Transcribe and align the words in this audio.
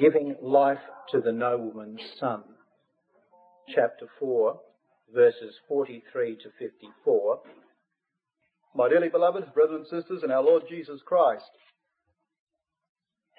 giving 0.00 0.34
life 0.40 0.80
to 1.10 1.20
the 1.20 1.30
nobleman's 1.30 2.00
son. 2.18 2.42
Chapter 3.68 4.06
4, 4.18 4.58
verses 5.14 5.54
43 5.68 6.36
to 6.36 6.48
54. 6.58 7.40
My 8.74 8.88
dearly 8.88 9.10
beloved 9.10 9.52
brothers 9.52 9.86
and 9.92 10.02
sisters 10.02 10.22
in 10.24 10.30
our 10.30 10.42
Lord 10.42 10.62
Jesus 10.68 11.00
Christ, 11.04 11.50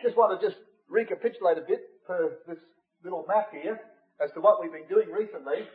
just 0.04 0.16
want 0.16 0.40
to 0.40 0.48
just 0.48 0.60
recapitulate 0.88 1.58
a 1.58 1.66
bit 1.68 1.82
for 2.06 2.38
this 2.48 2.60
little 3.04 3.26
map 3.28 3.50
here 3.52 3.80
as 4.24 4.30
to 4.36 4.42
what 4.42 4.62
we've 4.62 4.72
been 4.72 4.88
doing 4.88 5.10
recently. 5.10 5.66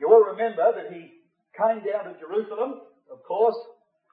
You 0.00 0.08
all 0.08 0.24
remember 0.24 0.72
that 0.72 0.92
he 0.92 1.12
came 1.52 1.84
down 1.84 2.08
to 2.08 2.20
Jerusalem, 2.20 2.80
of 3.12 3.22
course, 3.24 3.56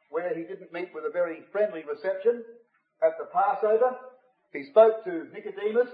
where 0.09 0.35
he 0.35 0.43
didn't 0.43 0.73
meet 0.73 0.89
with 0.93 1.05
a 1.07 1.11
very 1.11 1.43
friendly 1.51 1.83
reception 1.87 2.43
at 3.01 3.17
the 3.17 3.25
Passover. 3.31 3.95
He 4.55 4.63
spoke 4.71 5.03
to 5.03 5.27
Nicodemus, 5.35 5.91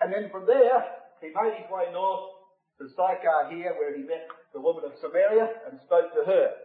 and 0.00 0.08
then 0.08 0.30
from 0.32 0.46
there, 0.46 0.80
he 1.20 1.28
made 1.28 1.60
his 1.60 1.68
way 1.68 1.92
north 1.92 2.32
to 2.80 2.88
Sychar 2.88 3.52
here, 3.52 3.76
where 3.76 3.92
he 3.92 4.02
met 4.02 4.24
the 4.52 4.60
woman 4.60 4.84
of 4.84 4.96
Samaria 5.00 5.68
and 5.68 5.80
spoke 5.84 6.16
to 6.16 6.24
her. 6.24 6.56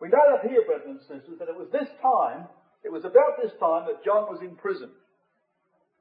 We 0.00 0.08
know 0.08 0.22
that 0.34 0.50
here, 0.50 0.66
brothers 0.66 0.98
and 0.98 1.00
sisters, 1.06 1.38
that 1.38 1.48
it 1.48 1.58
was 1.58 1.70
this 1.70 1.90
time, 2.02 2.46
it 2.82 2.90
was 2.90 3.04
about 3.04 3.38
this 3.38 3.54
time 3.58 3.86
that 3.86 4.04
John 4.04 4.30
was 4.30 4.42
in 4.42 4.54
prison. 4.58 4.90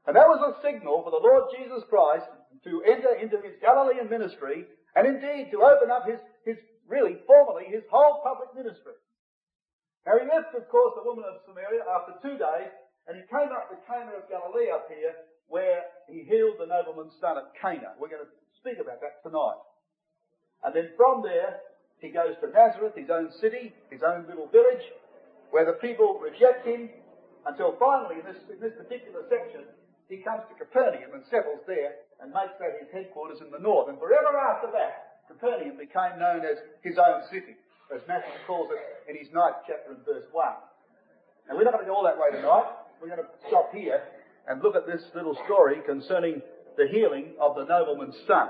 And 0.06 0.16
that 0.16 0.30
was 0.30 0.42
a 0.42 0.62
signal 0.62 1.04
for 1.04 1.12
the 1.12 1.22
Lord 1.22 1.50
Jesus 1.54 1.84
Christ 1.90 2.30
to 2.64 2.82
enter 2.82 3.14
into 3.18 3.42
his 3.42 3.58
Galilean 3.62 4.10
ministry 4.10 4.66
and 4.96 5.06
indeed 5.06 5.50
to 5.52 5.66
open 5.66 5.92
up 5.92 6.08
his, 6.08 6.18
his 6.46 6.58
really 6.88 7.18
formally 7.28 7.66
his 7.68 7.84
whole 7.92 8.24
public 8.24 8.54
ministry. 8.56 8.96
Now 10.06 10.16
he 10.16 10.26
left, 10.26 10.56
of 10.56 10.70
course, 10.70 10.96
the 10.96 11.04
woman 11.04 11.26
of 11.28 11.44
Samaria 11.44 11.84
after 11.84 12.16
two 12.24 12.40
days, 12.40 12.72
and 13.08 13.16
he 13.16 13.24
came 13.32 13.50
up 13.56 13.72
to 13.72 13.80
Cana 13.88 14.12
of 14.20 14.28
Galilee 14.28 14.68
up 14.68 14.92
here, 14.92 15.16
where 15.48 15.88
he 16.12 16.28
healed 16.28 16.60
the 16.60 16.68
nobleman's 16.68 17.16
son 17.20 17.40
at 17.40 17.56
Cana. 17.56 17.96
We're 17.96 18.12
going 18.12 18.28
to 18.28 18.32
speak 18.60 18.84
about 18.84 19.00
that 19.00 19.24
tonight. 19.24 19.64
And 20.64 20.76
then 20.76 20.92
from 21.00 21.24
there, 21.24 21.64
he 22.04 22.12
goes 22.12 22.36
to 22.44 22.52
Nazareth, 22.52 23.00
his 23.00 23.10
own 23.10 23.32
city, 23.40 23.72
his 23.90 24.04
own 24.04 24.28
little 24.28 24.52
village, 24.52 24.84
where 25.52 25.64
the 25.64 25.80
people 25.80 26.20
reject 26.20 26.68
him, 26.68 26.92
until 27.48 27.80
finally, 27.80 28.20
in 28.20 28.28
this, 28.28 28.44
in 28.52 28.60
this 28.60 28.76
particular 28.76 29.24
section, 29.32 29.64
he 30.12 30.20
comes 30.20 30.44
to 30.52 30.56
Capernaum 30.60 31.16
and 31.16 31.24
settles 31.32 31.64
there 31.64 32.04
and 32.20 32.36
makes 32.36 32.60
that 32.60 32.76
his 32.84 32.92
headquarters 32.92 33.40
in 33.40 33.52
the 33.56 33.60
north. 33.60 33.88
And 33.88 33.96
forever 34.00 34.36
after 34.36 34.68
that, 34.76 35.24
Capernaum 35.32 35.80
became 35.80 36.20
known 36.20 36.44
as 36.44 36.60
his 36.84 37.00
own 37.00 37.24
city 37.32 37.56
as 37.88 38.04
Matthew 38.08 38.36
calls 38.44 38.68
it 38.72 38.84
in 39.08 39.16
his 39.16 39.32
ninth 39.32 39.64
chapter 39.64 39.96
and 39.96 40.04
verse 40.04 40.28
1. 40.32 40.44
And 41.48 41.56
we're 41.56 41.64
not 41.64 41.80
going 41.80 41.88
to 41.88 41.92
go 41.92 41.96
all 41.96 42.04
that 42.04 42.20
way 42.20 42.36
tonight. 42.36 42.68
We're 43.02 43.10
going 43.10 43.20
to 43.20 43.48
stop 43.48 43.74
here 43.74 44.02
and 44.48 44.62
look 44.64 44.76
at 44.76 44.88
this 44.88 45.04
little 45.14 45.38
story 45.46 45.78
concerning 45.86 46.42
the 46.78 46.88
healing 46.88 47.34
of 47.40 47.56
the 47.56 47.66
nobleman's 47.66 48.16
son. 48.28 48.50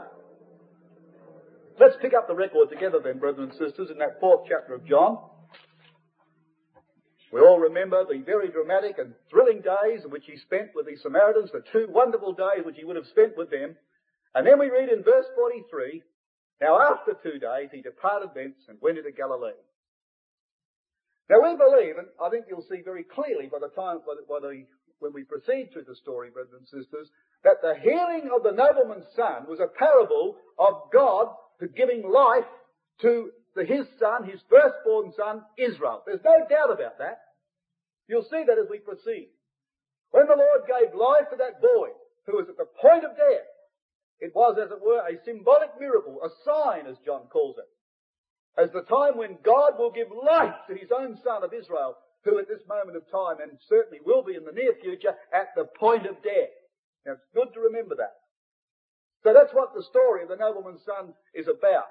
Let's 1.80 1.96
pick 2.02 2.14
up 2.14 2.28
the 2.28 2.36
record 2.36 2.70
together 2.70 3.00
then, 3.04 3.20
brothers 3.20 3.50
and 3.50 3.52
sisters, 3.52 3.90
in 3.92 3.98
that 4.00 4.20
fourth 4.20 4.48
chapter 4.48 4.74
of 4.74 4.86
John. 4.86 5.20
We 7.32 7.42
all 7.42 7.60
remember 7.60 8.06
the 8.06 8.20
very 8.20 8.50
dramatic 8.50 8.98
and 9.00 9.14
thrilling 9.30 9.62
days 9.62 10.06
which 10.08 10.24
he 10.26 10.38
spent 10.38 10.70
with 10.74 10.86
the 10.86 10.96
Samaritans, 10.96 11.52
the 11.52 11.64
two 11.74 11.88
wonderful 11.90 12.34
days 12.34 12.64
which 12.66 12.78
he 12.78 12.86
would 12.86 12.96
have 12.96 13.06
spent 13.08 13.38
with 13.38 13.52
them. 13.52 13.76
And 14.34 14.48
then 14.48 14.60
we 14.60 14.70
read 14.70 14.90
in 14.90 15.04
verse 15.04 15.26
43 15.36 16.04
now 16.62 16.80
after 16.80 17.14
two 17.22 17.38
days 17.38 17.70
he 17.72 17.82
departed 17.82 18.30
thence 18.34 18.56
and 18.70 18.78
went 18.82 18.98
into 18.98 19.12
Galilee. 19.12 19.52
Now 21.30 21.44
we 21.44 21.58
believe, 21.58 21.98
and 21.98 22.08
I 22.24 22.30
think 22.30 22.46
you'll 22.48 22.66
see 22.70 22.82
very 22.84 23.04
clearly 23.04 23.48
by 23.52 23.60
the 23.60 23.74
time, 23.76 24.00
by 24.08 24.16
the, 24.16 24.24
by 24.28 24.40
the, 24.40 24.64
when 25.00 25.14
we 25.14 25.24
proceed 25.24 25.70
through 25.72 25.84
the 25.84 25.96
story, 25.96 26.30
brothers 26.30 26.56
and 26.56 26.68
sisters, 26.68 27.10
that 27.44 27.62
the 27.62 27.76
healing 27.84 28.32
of 28.34 28.44
the 28.44 28.56
nobleman's 28.56 29.08
son 29.16 29.46
was 29.48 29.60
a 29.60 29.68
parable 29.68 30.38
of 30.58 30.90
God 30.92 31.28
to 31.60 31.68
giving 31.68 32.08
life 32.08 32.48
to 33.02 33.32
the, 33.56 33.66
his 33.66 33.86
son, 34.00 34.24
his 34.24 34.40
firstborn 34.50 35.12
son, 35.18 35.44
Israel. 35.58 36.04
There's 36.06 36.24
no 36.24 36.48
doubt 36.50 36.72
about 36.72 36.98
that. 37.00 37.20
You'll 38.08 38.24
see 38.32 38.44
that 38.48 38.58
as 38.58 38.70
we 38.70 38.80
proceed. 38.80 39.30
When 40.12 40.28
the 40.28 40.40
Lord 40.40 40.64
gave 40.64 40.96
life 40.96 41.30
to 41.32 41.38
that 41.38 41.62
boy 41.62 41.92
who 42.26 42.38
was 42.38 42.48
at 42.48 42.58
the 42.58 42.72
point 42.80 43.04
of 43.04 43.18
death, 43.18 43.48
it 44.20 44.32
was, 44.34 44.58
as 44.58 44.72
it 44.72 44.82
were, 44.82 45.04
a 45.04 45.24
symbolic 45.26 45.78
miracle, 45.80 46.20
a 46.24 46.30
sign, 46.44 46.88
as 46.88 46.98
John 47.06 47.28
calls 47.30 47.58
it, 47.60 47.70
as 48.58 48.72
the 48.72 48.82
time 48.82 49.18
when 49.18 49.38
God 49.44 49.74
will 49.78 49.92
give 49.92 50.08
life 50.12 50.56
to 50.68 50.76
his 50.76 50.90
own 50.92 51.18
son 51.24 51.44
of 51.44 51.54
Israel, 51.54 51.96
who 52.24 52.40
at 52.40 52.48
this 52.48 52.66
moment 52.68 52.98
of 52.98 53.10
time, 53.12 53.38
and 53.42 53.58
certainly 53.70 54.00
will 54.04 54.24
be 54.24 54.36
in 54.36 54.44
the 54.44 54.52
near 54.52 54.74
future, 54.82 55.14
at 55.34 55.50
the 55.56 55.66
point 55.80 56.06
of 56.06 56.22
death. 56.24 56.52
Now, 57.06 57.14
it's 57.14 57.34
good 57.34 57.54
to 57.54 57.60
remember 57.62 57.96
that. 57.96 58.16
So 59.24 59.34
that's 59.34 59.54
what 59.54 59.74
the 59.74 59.84
story 59.84 60.24
of 60.24 60.30
the 60.30 60.36
nobleman's 60.36 60.84
son 60.86 61.14
is 61.34 61.48
about. 61.48 61.88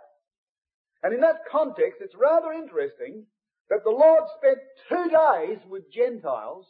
And 1.02 1.14
in 1.14 1.20
that 1.20 1.46
context, 1.50 2.00
it's 2.00 2.14
rather 2.14 2.52
interesting 2.52 3.24
that 3.70 3.84
the 3.84 3.90
Lord 3.90 4.24
spent 4.36 4.58
two 4.88 5.10
days 5.10 5.58
with 5.68 5.90
Gentiles 5.92 6.66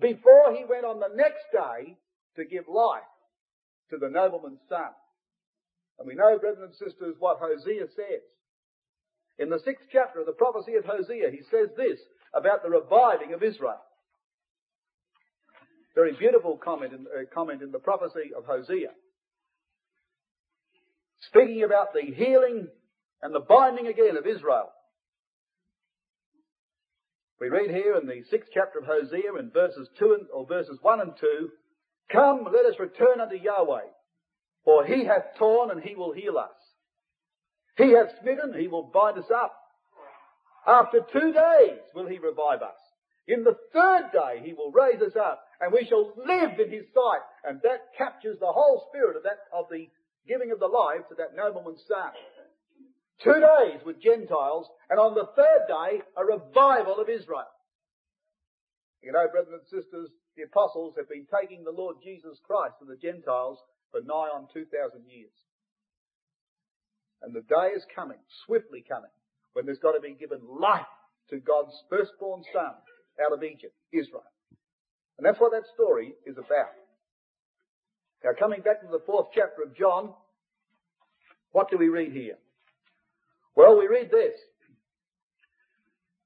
before 0.00 0.54
he 0.54 0.64
went 0.68 0.84
on 0.84 0.98
the 0.98 1.14
next 1.14 1.44
day 1.52 1.96
to 2.36 2.44
give 2.44 2.64
life 2.68 3.02
to 3.90 3.98
the 3.98 4.08
nobleman's 4.08 4.60
son. 4.68 4.90
And 5.98 6.06
we 6.06 6.14
know, 6.14 6.38
brothers 6.38 6.62
and 6.62 6.74
sisters, 6.74 7.16
what 7.18 7.38
Hosea 7.40 7.86
says. 7.94 8.22
In 9.38 9.50
the 9.50 9.60
sixth 9.64 9.86
chapter 9.92 10.20
of 10.20 10.26
the 10.26 10.32
prophecy 10.32 10.74
of 10.74 10.84
Hosea, 10.84 11.30
he 11.30 11.42
says 11.50 11.68
this 11.76 11.98
about 12.34 12.62
the 12.62 12.70
reviving 12.70 13.34
of 13.34 13.42
Israel. 13.42 13.80
Very 15.94 16.12
beautiful 16.12 16.58
comment 16.62 16.92
in, 16.92 17.06
uh, 17.06 17.24
comment 17.32 17.62
in 17.62 17.72
the 17.72 17.78
prophecy 17.78 18.32
of 18.36 18.44
Hosea. 18.44 18.90
Speaking 21.20 21.64
about 21.64 21.94
the 21.94 22.14
healing 22.14 22.68
and 23.22 23.34
the 23.34 23.40
binding 23.40 23.86
again 23.86 24.16
of 24.16 24.26
Israel. 24.26 24.70
We 27.40 27.48
read 27.48 27.70
here 27.70 27.96
in 27.96 28.06
the 28.06 28.22
sixth 28.30 28.50
chapter 28.52 28.78
of 28.78 28.86
Hosea 28.86 29.34
in 29.38 29.50
verses 29.50 29.88
two 29.98 30.16
and, 30.18 30.26
or 30.32 30.46
verses 30.46 30.78
one 30.82 31.00
and 31.00 31.12
two, 31.18 31.50
Come, 32.10 32.44
let 32.44 32.66
us 32.66 32.78
return 32.78 33.20
unto 33.20 33.36
Yahweh, 33.36 33.88
for 34.66 34.84
he 34.84 35.04
hath 35.04 35.38
torn 35.38 35.70
and 35.70 35.80
he 35.80 35.94
will 35.94 36.12
heal 36.12 36.36
us. 36.36 36.50
He 37.78 37.92
hath 37.92 38.18
smitten, 38.20 38.52
he 38.58 38.66
will 38.66 38.90
bind 38.92 39.16
us 39.16 39.30
up. 39.32 39.54
After 40.66 40.98
two 41.12 41.32
days 41.32 41.78
will 41.94 42.08
he 42.08 42.18
revive 42.18 42.62
us. 42.62 42.76
In 43.28 43.44
the 43.44 43.56
third 43.72 44.10
day 44.12 44.42
he 44.44 44.54
will 44.54 44.72
raise 44.72 45.00
us 45.00 45.14
up, 45.14 45.44
and 45.60 45.72
we 45.72 45.86
shall 45.86 46.12
live 46.16 46.58
in 46.58 46.70
his 46.70 46.86
sight. 46.92 47.22
And 47.44 47.60
that 47.62 47.94
captures 47.96 48.38
the 48.40 48.50
whole 48.50 48.84
spirit 48.90 49.16
of 49.16 49.22
that 49.22 49.46
of 49.52 49.66
the 49.70 49.86
giving 50.26 50.50
of 50.50 50.58
the 50.58 50.66
life 50.66 51.06
to 51.08 51.14
that 51.14 51.36
nobleman's 51.36 51.82
son. 51.86 52.10
Two 53.22 53.38
days 53.38 53.80
with 53.86 54.02
Gentiles, 54.02 54.66
and 54.90 54.98
on 54.98 55.14
the 55.14 55.30
third 55.36 55.66
day 55.68 56.02
a 56.16 56.24
revival 56.24 56.98
of 56.98 57.08
Israel. 57.08 57.46
You 59.00 59.12
know, 59.12 59.26
brothers 59.30 59.54
and 59.54 59.62
sisters, 59.70 60.10
the 60.36 60.42
apostles 60.42 60.94
have 60.98 61.08
been 61.08 61.26
taking 61.30 61.62
the 61.62 61.70
Lord 61.70 61.96
Jesus 62.02 62.38
Christ 62.44 62.74
to 62.80 62.84
the 62.84 62.96
Gentiles 62.96 63.58
for 63.90 64.00
nigh 64.00 64.30
on 64.34 64.48
2,000 64.52 64.68
years. 65.08 65.32
And 67.22 67.34
the 67.34 67.42
day 67.42 67.72
is 67.74 67.82
coming, 67.94 68.18
swiftly 68.44 68.84
coming, 68.86 69.10
when 69.52 69.66
there's 69.66 69.78
got 69.78 69.92
to 69.92 70.00
be 70.00 70.14
given 70.14 70.40
life 70.60 70.86
to 71.30 71.38
God's 71.38 71.72
firstborn 71.88 72.42
son 72.52 72.74
out 73.24 73.32
of 73.32 73.42
Egypt, 73.42 73.74
Israel. 73.92 74.22
And 75.18 75.26
that's 75.26 75.40
what 75.40 75.52
that 75.52 75.64
story 75.74 76.14
is 76.26 76.36
about. 76.36 76.76
Now, 78.22 78.30
coming 78.38 78.60
back 78.60 78.80
to 78.82 78.88
the 78.88 79.02
fourth 79.06 79.28
chapter 79.34 79.62
of 79.62 79.76
John, 79.76 80.12
what 81.52 81.70
do 81.70 81.78
we 81.78 81.88
read 81.88 82.12
here? 82.12 82.36
Well, 83.54 83.78
we 83.78 83.86
read 83.86 84.10
this. 84.10 84.36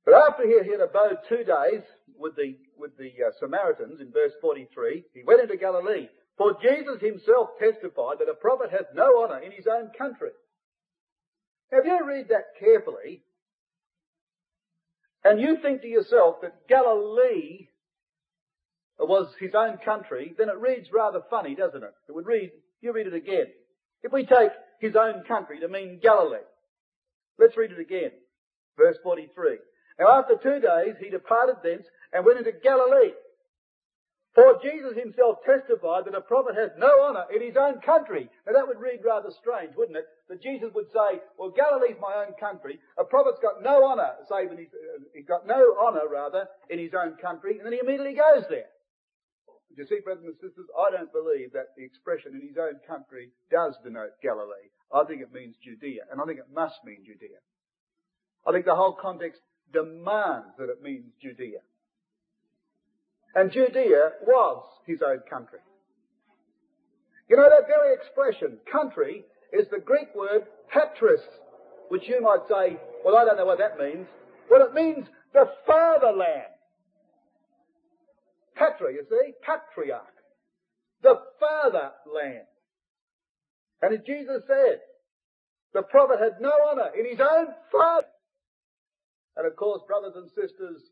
But 0.05 0.15
after 0.15 0.45
he 0.45 0.71
had 0.71 0.81
abode 0.81 1.19
two 1.29 1.45
days 1.45 1.85
with 2.19 2.35
the, 2.35 2.57
with 2.77 2.97
the 2.97 3.13
uh, 3.25 3.31
Samaritans 3.39 4.01
in 4.01 4.11
verse 4.11 4.33
43, 4.41 5.05
he 5.15 5.23
went 5.25 5.41
into 5.41 5.57
Galilee. 5.57 6.09
For 6.41 6.57
Jesus 6.63 7.03
himself 7.03 7.51
testified 7.59 8.17
that 8.19 8.31
a 8.31 8.35
prophet 8.35 8.71
hath 8.71 8.95
no 8.95 9.23
honour 9.23 9.41
in 9.41 9.53
his 9.53 9.67
own 9.67 9.91
country. 9.91 10.31
If 11.71 11.85
you 11.85 12.01
read 12.03 12.31
that 12.31 12.59
carefully, 12.59 13.21
and 15.23 15.39
you 15.39 15.59
think 15.61 15.83
to 15.83 15.87
yourself 15.87 16.37
that 16.41 16.67
Galilee 16.67 17.69
was 18.99 19.29
his 19.39 19.55
own 19.55 19.77
country, 19.85 20.33
then 20.39 20.49
it 20.49 20.57
reads 20.57 20.89
rather 20.91 21.21
funny, 21.29 21.55
doesn't 21.55 21.83
it? 21.83 21.93
It 22.09 22.15
would 22.15 22.25
read, 22.25 22.53
you 22.81 22.95
read 22.95 23.09
it 23.09 23.13
again. 23.13 23.49
If 24.03 24.11
we 24.11 24.25
take 24.25 24.53
his 24.81 24.97
own 24.97 25.25
country 25.29 25.61
to 25.61 25.69
mean 25.69 26.01
Galilee, 26.03 26.39
let's 27.39 27.59
read 27.59 27.73
it 27.73 27.81
again. 27.81 28.13
Verse 28.79 28.97
43. 29.03 29.59
Now 29.99 30.19
after 30.19 30.37
two 30.37 30.59
days 30.59 30.95
he 30.99 31.11
departed 31.11 31.57
thence 31.63 31.85
and 32.15 32.25
went 32.25 32.39
into 32.39 32.53
Galilee. 32.53 33.13
For 34.35 34.63
Jesus 34.63 34.95
himself 34.95 35.43
testified 35.43 36.07
that 36.07 36.15
a 36.15 36.23
prophet 36.23 36.55
has 36.55 36.71
no 36.79 37.03
honour 37.03 37.27
in 37.35 37.43
his 37.43 37.57
own 37.59 37.81
country. 37.83 38.31
Now 38.47 38.53
that 38.55 38.69
would 38.69 38.79
read 38.79 39.03
rather 39.05 39.31
strange, 39.35 39.75
wouldn't 39.75 39.99
it? 39.99 40.07
That 40.29 40.43
Jesus 40.43 40.71
would 40.73 40.87
say, 40.95 41.19
well, 41.37 41.51
Galilee's 41.51 41.99
my 41.99 42.23
own 42.23 42.39
country. 42.39 42.79
A 42.97 43.03
prophet's 43.03 43.43
got 43.43 43.63
no 43.63 43.83
honour, 43.83 44.23
save 44.31 44.53
in 44.53 44.59
his, 44.59 44.71
uh, 44.71 45.03
he's 45.15 45.27
got 45.27 45.49
no 45.49 45.75
honour 45.83 46.07
rather 46.07 46.47
in 46.71 46.79
his 46.79 46.95
own 46.95 47.17
country, 47.19 47.59
and 47.59 47.67
then 47.67 47.73
he 47.73 47.83
immediately 47.83 48.15
goes 48.15 48.47
there. 48.49 48.71
You 49.77 49.87
see, 49.87 49.99
brothers 50.05 50.25
and 50.25 50.35
sisters, 50.39 50.67
I 50.79 50.95
don't 50.95 51.11
believe 51.11 51.53
that 51.53 51.75
the 51.77 51.85
expression 51.85 52.35
in 52.35 52.47
his 52.47 52.59
own 52.59 52.79
country 52.87 53.31
does 53.51 53.75
denote 53.83 54.15
Galilee. 54.23 54.71
I 54.95 55.05
think 55.05 55.23
it 55.23 55.35
means 55.35 55.57
Judea, 55.63 56.07
and 56.11 56.21
I 56.21 56.25
think 56.25 56.39
it 56.39 56.55
must 56.55 56.79
mean 56.85 57.03
Judea. 57.03 57.39
I 58.47 58.53
think 58.53 58.65
the 58.65 58.79
whole 58.79 58.95
context 58.95 59.43
demands 59.73 60.55
that 60.59 60.71
it 60.71 60.83
means 60.83 61.07
Judea. 61.23 61.63
And 63.35 63.53
Judea 63.53 64.13
was 64.27 64.65
his 64.87 65.03
own 65.03 65.21
country. 65.29 65.61
You 67.29 67.37
know, 67.37 67.49
that 67.49 67.69
very 67.69 67.95
expression, 67.95 68.59
country, 68.71 69.25
is 69.53 69.67
the 69.71 69.79
Greek 69.79 70.15
word 70.17 70.43
patris, 70.73 71.21
which 71.89 72.09
you 72.09 72.21
might 72.21 72.47
say, 72.49 72.77
well, 73.05 73.17
I 73.17 73.25
don't 73.25 73.37
know 73.37 73.47
what 73.47 73.59
that 73.59 73.79
means. 73.79 74.07
Well, 74.51 74.67
it 74.67 74.75
means 74.75 75.07
the 75.33 75.47
fatherland. 75.67 76.51
Patra, 78.57 78.93
you 78.93 79.05
see? 79.09 79.33
Patriarch. 79.43 80.03
The 81.03 81.15
fatherland. 81.39 82.47
And 83.81 83.95
as 83.95 84.01
Jesus 84.05 84.43
said, 84.47 84.81
the 85.73 85.83
prophet 85.83 86.19
had 86.21 86.41
no 86.41 86.53
honour 86.71 86.91
in 86.99 87.09
his 87.09 87.21
own 87.21 87.47
father. 87.71 88.07
And 89.37 89.47
of 89.47 89.57
course, 89.57 89.83
brothers 89.87 90.15
and 90.17 90.29
sisters, 90.29 90.83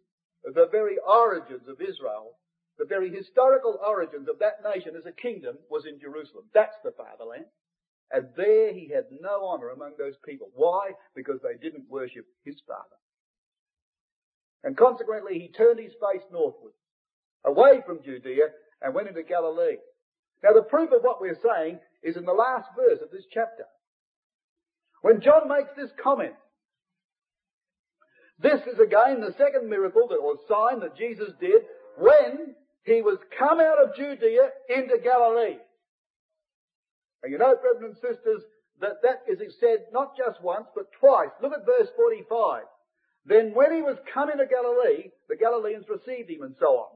the 0.45 0.69
very 0.71 0.97
origins 0.99 1.69
of 1.69 1.81
Israel, 1.81 2.37
the 2.79 2.85
very 2.85 3.11
historical 3.11 3.79
origins 3.85 4.29
of 4.29 4.39
that 4.39 4.63
nation 4.65 4.95
as 4.97 5.07
a 5.07 5.13
kingdom 5.13 5.59
was 5.69 5.85
in 5.87 6.01
Jerusalem. 6.01 6.45
That's 6.55 6.77
the 6.85 6.93
fatherland. 6.93 7.47
And 8.11 8.29
there 8.37 8.73
he 8.73 8.89
had 8.89 9.05
no 9.21 9.49
honour 9.49 9.71
among 9.71 9.93
those 9.99 10.17
people. 10.25 10.49
Why? 10.55 10.93
Because 11.15 11.41
they 11.43 11.59
didn't 11.61 11.91
worship 11.91 12.25
his 12.45 12.57
father. 12.67 12.97
And 14.65 14.77
consequently, 14.77 15.39
he 15.39 15.49
turned 15.49 15.79
his 15.79 15.93
face 15.93 16.23
northward, 16.33 16.73
away 17.45 17.83
from 17.85 18.03
Judea, 18.03 18.49
and 18.81 18.95
went 18.95 19.09
into 19.09 19.23
Galilee. 19.23 19.77
Now, 20.43 20.53
the 20.53 20.63
proof 20.63 20.91
of 20.93 21.03
what 21.03 21.21
we're 21.21 21.39
saying 21.43 21.81
is 22.03 22.17
in 22.17 22.25
the 22.25 22.33
last 22.33 22.69
verse 22.77 23.01
of 23.03 23.11
this 23.11 23.25
chapter. 23.33 23.65
When 25.03 25.21
John 25.21 25.49
makes 25.49 25.71
this 25.77 25.91
comment, 26.03 26.35
this 28.41 28.61
is 28.73 28.79
again 28.79 29.21
the 29.21 29.35
second 29.37 29.69
miracle 29.69 30.09
that, 30.09 30.17
or 30.17 30.37
sign 30.49 30.81
that 30.81 30.97
Jesus 30.97 31.31
did 31.41 31.63
when 31.97 32.55
he 32.85 33.03
was 33.03 33.19
come 33.39 33.61
out 33.61 33.83
of 33.83 33.97
Judea 33.97 34.51
into 34.69 34.99
Galilee. 35.03 35.59
And 37.23 37.33
you 37.33 37.39
know, 37.39 37.57
brothers 37.57 37.83
and 37.83 37.95
sisters, 37.97 38.43
that 38.81 39.03
that 39.03 39.23
is 39.29 39.39
said 39.59 39.87
not 39.93 40.17
just 40.17 40.43
once, 40.43 40.67
but 40.75 40.93
twice. 41.01 41.31
Look 41.43 41.53
at 41.53 41.67
verse 41.67 41.89
45. 41.97 42.63
Then 43.27 43.53
when 43.55 43.75
he 43.75 43.83
was 43.83 43.97
come 44.15 44.31
into 44.31 44.47
Galilee, 44.47 45.11
the 45.29 45.37
Galileans 45.37 45.87
received 45.89 46.31
him 46.31 46.43
and 46.43 46.55
so 46.59 46.67
on. 46.67 46.89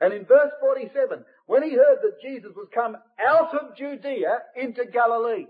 And 0.00 0.14
in 0.14 0.24
verse 0.24 0.52
47, 0.60 1.24
when 1.46 1.62
he 1.62 1.74
heard 1.74 1.98
that 2.02 2.20
Jesus 2.22 2.52
was 2.54 2.68
come 2.74 2.96
out 3.18 3.54
of 3.54 3.76
Judea 3.76 4.38
into 4.56 4.84
Galilee. 4.84 5.46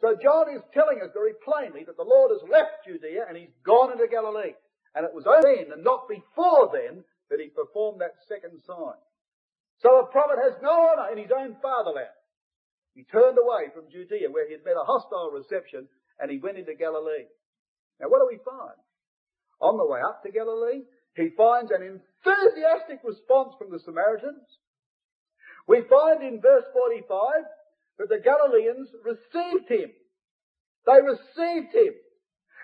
So 0.00 0.14
John 0.22 0.54
is 0.54 0.62
telling 0.72 1.02
us 1.02 1.10
very 1.12 1.34
plainly 1.42 1.82
that 1.84 1.96
the 1.96 2.06
Lord 2.06 2.30
has 2.30 2.48
left 2.48 2.86
Judea 2.86 3.26
and 3.26 3.36
he's 3.36 3.54
gone 3.66 3.90
into 3.90 4.06
Galilee. 4.06 4.54
And 4.94 5.04
it 5.04 5.14
was 5.14 5.26
only 5.26 5.64
then 5.64 5.72
and 5.74 5.82
not 5.82 6.08
before 6.08 6.70
then 6.72 7.02
that 7.30 7.40
he 7.40 7.50
performed 7.50 8.00
that 8.00 8.22
second 8.28 8.62
sign. 8.62 8.98
So 9.82 9.98
a 9.98 10.10
prophet 10.10 10.38
has 10.42 10.54
no 10.62 10.70
honour 10.70 11.12
in 11.12 11.18
his 11.18 11.34
own 11.34 11.56
fatherland. 11.62 12.14
He 12.94 13.04
turned 13.10 13.38
away 13.38 13.70
from 13.74 13.90
Judea 13.90 14.30
where 14.30 14.46
he 14.46 14.54
had 14.54 14.64
met 14.64 14.78
a 14.78 14.86
hostile 14.86 15.30
reception 15.34 15.86
and 16.18 16.30
he 16.30 16.38
went 16.38 16.58
into 16.58 16.74
Galilee. 16.74 17.26
Now 18.00 18.06
what 18.08 18.22
do 18.22 18.30
we 18.30 18.38
find? 18.42 18.78
On 19.60 19.76
the 19.76 19.86
way 19.86 19.98
up 19.98 20.22
to 20.22 20.30
Galilee, 20.30 20.86
he 21.14 21.34
finds 21.36 21.70
an 21.74 21.82
enthusiastic 21.82 23.02
response 23.02 23.54
from 23.58 23.70
the 23.70 23.82
Samaritans. 23.82 24.46
We 25.66 25.82
find 25.90 26.22
in 26.22 26.40
verse 26.40 26.64
45 26.72 27.42
that 27.98 28.08
the 28.08 28.22
Galileans 28.22 28.88
received 29.04 29.68
him. 29.68 29.90
They 30.86 31.00
received 31.02 31.74
him. 31.74 31.94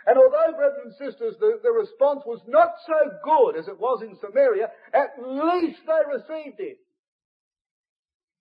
And 0.07 0.19
although, 0.19 0.53
brothers 0.57 0.85
and 0.85 0.95
sisters, 0.95 1.35
the, 1.41 1.61
the 1.63 1.73
response 1.73 2.23
was 2.27 2.41
not 2.47 2.77
so 2.87 3.19
good 3.25 3.57
as 3.57 3.69
it 3.69 3.81
was 3.81 4.03
in 4.03 4.17
Samaria, 4.21 4.71
at 4.93 5.17
least 5.19 5.81
they 5.87 6.03
received 6.13 6.61
him. 6.61 6.77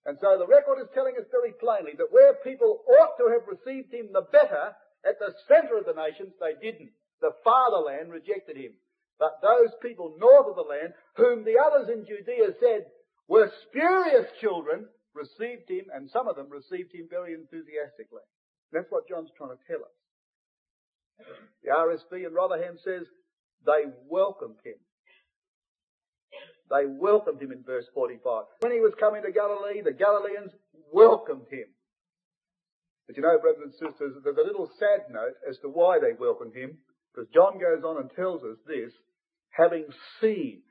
And 0.06 0.18
so 0.20 0.36
the 0.36 0.46
record 0.46 0.78
is 0.80 0.92
telling 0.92 1.16
us 1.16 1.24
very 1.30 1.52
plainly 1.56 1.92
that 1.96 2.12
where 2.12 2.34
people 2.44 2.84
ought 3.00 3.16
to 3.16 3.32
have 3.32 3.48
received 3.48 3.92
him 3.92 4.12
the 4.12 4.28
better, 4.30 4.76
at 5.04 5.18
the 5.18 5.32
centre 5.48 5.78
of 5.78 5.86
the 5.86 5.96
nations, 5.96 6.32
they 6.40 6.52
didn't. 6.60 6.92
The 7.20 7.32
fatherland 7.42 8.12
rejected 8.12 8.56
him. 8.56 8.72
But 9.18 9.40
those 9.40 9.72
people 9.80 10.16
north 10.18 10.48
of 10.48 10.56
the 10.56 10.68
land, 10.68 10.92
whom 11.16 11.44
the 11.44 11.56
others 11.56 11.88
in 11.88 12.04
Judea 12.04 12.52
said 12.60 12.86
were 13.28 13.50
spurious 13.68 14.26
children, 14.40 14.86
received 15.14 15.70
him, 15.70 15.86
and 15.94 16.10
some 16.10 16.28
of 16.28 16.36
them 16.36 16.50
received 16.50 16.92
him 16.94 17.06
very 17.08 17.34
enthusiastically. 17.34 18.26
That's 18.72 18.90
what 18.90 19.08
John's 19.08 19.30
trying 19.36 19.56
to 19.56 19.62
tell 19.66 19.82
us. 19.82 19.96
The 21.62 21.70
RSV 21.70 22.26
in 22.26 22.34
Rotherham 22.34 22.76
says 22.82 23.06
they 23.64 23.86
welcomed 24.08 24.58
him. 24.64 24.74
They 26.70 26.86
welcomed 26.86 27.40
him 27.40 27.52
in 27.52 27.62
verse 27.62 27.86
45. 27.94 28.44
When 28.60 28.72
he 28.72 28.80
was 28.80 28.94
coming 28.98 29.22
to 29.22 29.30
Galilee, 29.30 29.82
the 29.82 29.92
Galileans 29.92 30.50
welcomed 30.92 31.46
him. 31.50 31.68
But 33.06 33.16
you 33.16 33.22
know, 33.22 33.38
brothers 33.38 33.62
and 33.62 33.72
sisters, 33.72 34.16
there's 34.24 34.36
a 34.36 34.46
little 34.46 34.70
sad 34.78 35.12
note 35.12 35.36
as 35.48 35.58
to 35.58 35.68
why 35.68 35.98
they 36.00 36.16
welcomed 36.18 36.54
him, 36.54 36.78
because 37.12 37.28
John 37.34 37.60
goes 37.60 37.84
on 37.84 38.00
and 38.00 38.10
tells 38.16 38.42
us 38.42 38.56
this, 38.66 38.92
having 39.50 39.84
seen 40.20 40.62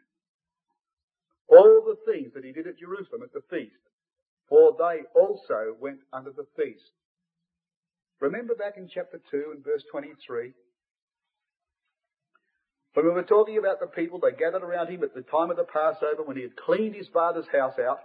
all 1.48 1.84
the 1.86 2.12
things 2.12 2.34
that 2.34 2.44
he 2.44 2.52
did 2.52 2.68
at 2.68 2.80
Jerusalem 2.80 3.22
at 3.24 3.32
the 3.34 3.46
feast, 3.50 3.78
for 4.50 4.76
they 4.78 5.02
also 5.20 5.76
went 5.80 6.00
under 6.12 6.32
the 6.32 6.46
feast. 6.56 6.92
Remember 8.20 8.56
back 8.56 8.78
in 8.78 8.90
chapter 8.94 9.20
2 9.32 9.52
and 9.54 9.64
verse 9.64 9.84
23? 9.92 10.54
When 12.94 13.06
we 13.06 13.12
were 13.12 13.24
talking 13.24 13.58
about 13.58 13.80
the 13.80 13.88
people, 13.88 14.20
they 14.20 14.38
gathered 14.38 14.64
around 14.64 14.88
him 14.88 15.04
at 15.04 15.16
the 15.16 15.24
time 15.24 15.50
of 15.50 15.58
the 15.58 15.66
Passover 15.66 16.24
when 16.24 16.38
he 16.38 16.44
had 16.44 16.56
cleaned 16.56 16.96
his 16.96 17.08
father's 17.08 17.48
house 17.52 17.74
out. 17.80 18.00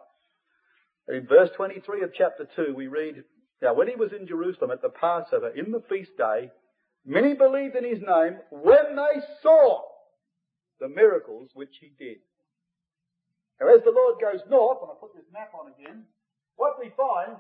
And 1.07 1.17
in 1.19 1.27
verse 1.27 1.51
23 1.57 2.03
of 2.03 2.15
chapter 2.17 2.49
2, 2.57 2.75
we 2.75 2.87
read, 2.87 3.23
Now 3.61 3.75
when 3.75 3.89
he 3.89 3.97
was 3.97 4.13
in 4.19 4.27
Jerusalem 4.27 4.71
at 4.71 4.83
the 4.83 4.89
Passover, 4.89 5.51
in 5.51 5.73
the 5.73 5.83
feast 5.89 6.17
day, 6.17 6.51
many 7.05 7.35
believed 7.35 7.77
in 7.77 7.85
his 7.85 8.01
name 8.01 8.39
when 8.51 8.97
they 8.97 9.21
saw 9.43 9.83
the 10.81 10.89
miracles 10.89 11.51
which 11.55 11.77
he 11.81 11.93
did. 11.99 12.19
Now 13.61 13.69
as 13.69 13.85
the 13.85 13.91
Lord 13.91 14.21
goes 14.21 14.41
north, 14.49 14.79
and 14.83 14.91
I 14.91 14.95
put 15.01 15.15
this 15.15 15.31
map 15.33 15.53
on 15.55 15.73
again, 15.73 16.05
what 16.59 16.77
we 16.77 16.91
find 16.99 17.39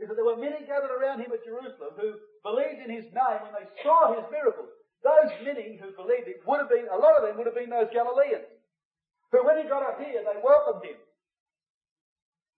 is 0.00 0.08
that 0.08 0.16
there 0.16 0.24
were 0.24 0.40
many 0.40 0.64
gathered 0.64 0.90
around 0.90 1.20
him 1.20 1.28
at 1.30 1.44
Jerusalem 1.44 1.92
who 2.00 2.16
believed 2.40 2.80
in 2.80 2.88
his 2.88 3.04
name 3.12 3.38
when 3.44 3.52
they 3.52 3.68
saw 3.84 4.16
his 4.16 4.24
miracles. 4.32 4.72
Those 5.04 5.28
many 5.44 5.76
who 5.76 5.92
believed 5.92 6.28
it 6.28 6.40
would 6.48 6.64
have 6.64 6.72
been, 6.72 6.88
a 6.88 6.96
lot 6.96 7.20
of 7.20 7.28
them 7.28 7.36
would 7.36 7.48
have 7.48 7.56
been 7.56 7.72
those 7.72 7.92
Galileans, 7.92 8.48
who 9.32 9.44
when 9.44 9.60
he 9.60 9.68
got 9.68 9.84
up 9.84 10.00
here, 10.00 10.24
they 10.24 10.40
welcomed 10.40 10.84
him. 10.84 10.96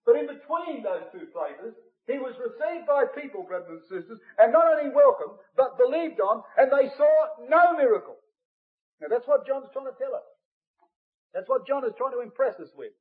But 0.07 0.19
in 0.19 0.27
between 0.27 0.83
those 0.83 1.07
two 1.11 1.27
places, 1.31 1.75
he 2.07 2.19
was 2.19 2.35
received 2.35 2.87
by 2.87 3.07
people, 3.15 3.43
brothers 3.43 3.79
and 3.79 3.83
sisters, 3.87 4.19
and 4.39 4.51
not 4.51 4.67
only 4.67 4.91
welcomed, 4.91 5.39
but 5.55 5.79
believed 5.79 6.19
on, 6.19 6.43
and 6.59 6.67
they 6.67 6.91
saw 6.95 7.11
no 7.47 7.75
miracle. 7.75 8.19
Now 8.99 9.07
that's 9.07 9.27
what 9.27 9.47
John's 9.47 9.71
trying 9.71 9.87
to 9.87 9.95
tell 9.99 10.15
us. 10.15 10.27
That's 11.33 11.47
what 11.47 11.67
John 11.67 11.83
is 11.87 11.95
trying 11.97 12.11
to 12.11 12.23
impress 12.23 12.59
us 12.59 12.71
with. 12.75 12.91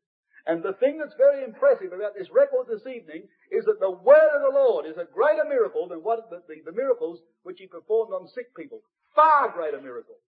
And 0.47 0.63
the 0.63 0.75
thing 0.75 0.99
that's 0.99 1.15
very 1.15 1.45
impressive 1.45 1.93
about 1.93 2.19
this 2.19 2.27
record 2.35 2.67
this 2.67 2.87
evening 2.87 3.31
is 3.51 3.65
that 3.67 3.79
the 3.79 3.91
word 3.91 4.31
of 4.35 4.43
the 4.43 4.59
Lord 4.59 4.87
is 4.87 4.99
a 4.99 5.07
greater 5.07 5.45
miracle 5.47 5.87
than 5.87 6.03
what 6.03 6.31
the, 6.31 6.43
the, 6.49 6.63
the 6.67 6.77
miracles 6.77 7.21
which 7.45 7.61
he 7.61 7.67
performed 7.67 8.13
on 8.13 8.27
sick 8.27 8.55
people. 8.57 8.83
Far 9.15 9.53
greater 9.55 9.81
miracle. 9.81 10.19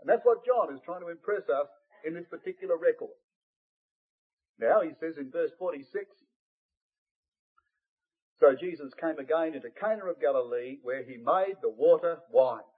And 0.00 0.08
that's 0.08 0.24
what 0.24 0.44
John 0.44 0.74
is 0.74 0.82
trying 0.84 1.00
to 1.00 1.08
impress 1.08 1.48
us 1.48 1.68
in 2.04 2.12
this 2.12 2.26
particular 2.28 2.76
record. 2.76 3.16
Now 4.58 4.82
he 4.82 4.90
says 5.00 5.14
in 5.16 5.30
verse 5.30 5.50
46, 5.58 5.88
So 8.38 8.54
Jesus 8.60 8.92
came 9.00 9.18
again 9.18 9.54
into 9.54 9.70
Cana 9.80 10.04
of 10.10 10.20
Galilee 10.20 10.76
where 10.82 11.04
he 11.04 11.16
made 11.16 11.56
the 11.62 11.70
water 11.70 12.18
wine. 12.30 12.68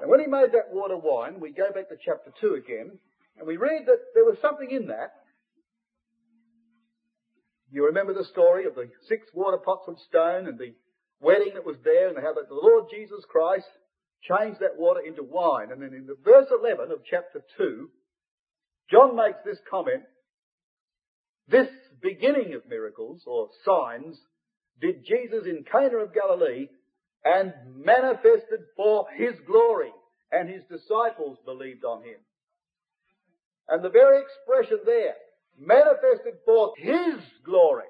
And 0.00 0.10
when 0.10 0.18
he 0.18 0.26
made 0.26 0.50
that 0.52 0.72
water 0.72 0.96
wine, 0.96 1.38
we 1.38 1.52
go 1.52 1.70
back 1.72 1.88
to 1.90 1.96
chapter 2.04 2.32
2 2.40 2.54
again, 2.54 2.98
and 3.38 3.46
we 3.46 3.56
read 3.56 3.86
that 3.86 4.00
there 4.14 4.24
was 4.24 4.38
something 4.40 4.70
in 4.70 4.86
that. 4.88 5.12
You 7.70 7.86
remember 7.86 8.14
the 8.14 8.24
story 8.24 8.66
of 8.66 8.74
the 8.74 8.88
six 9.08 9.26
water 9.34 9.58
pots 9.58 9.88
of 9.88 9.98
stone 10.08 10.46
and 10.46 10.58
the 10.58 10.74
wedding 11.20 11.54
that 11.54 11.66
was 11.66 11.76
there 11.84 12.08
and 12.08 12.18
how 12.18 12.32
that 12.34 12.48
the 12.48 12.54
Lord 12.54 12.84
Jesus 12.90 13.24
Christ 13.28 13.66
changed 14.22 14.60
that 14.60 14.78
water 14.78 15.00
into 15.00 15.22
wine. 15.22 15.70
And 15.72 15.82
then 15.82 15.92
in 15.92 16.06
the 16.06 16.16
verse 16.24 16.46
11 16.50 16.90
of 16.90 16.98
chapter 17.08 17.42
2, 17.58 17.90
John 18.90 19.16
makes 19.16 19.38
this 19.44 19.58
comment, 19.68 20.04
this 21.48 21.68
beginning 22.00 22.54
of 22.54 22.68
miracles 22.68 23.22
or 23.26 23.48
signs 23.64 24.16
did 24.80 25.04
Jesus 25.04 25.46
in 25.46 25.64
Cana 25.70 25.98
of 25.98 26.14
Galilee 26.14 26.68
and 27.24 27.52
manifested 27.74 28.60
for 28.76 29.06
his 29.16 29.34
glory 29.46 29.92
and 30.30 30.48
his 30.48 30.62
disciples 30.70 31.38
believed 31.44 31.84
on 31.84 32.02
him. 32.02 32.18
And 33.68 33.82
the 33.82 33.90
very 33.90 34.22
expression 34.22 34.80
there 34.84 35.14
manifested 35.58 36.34
forth 36.44 36.74
His 36.78 37.20
glory 37.44 37.86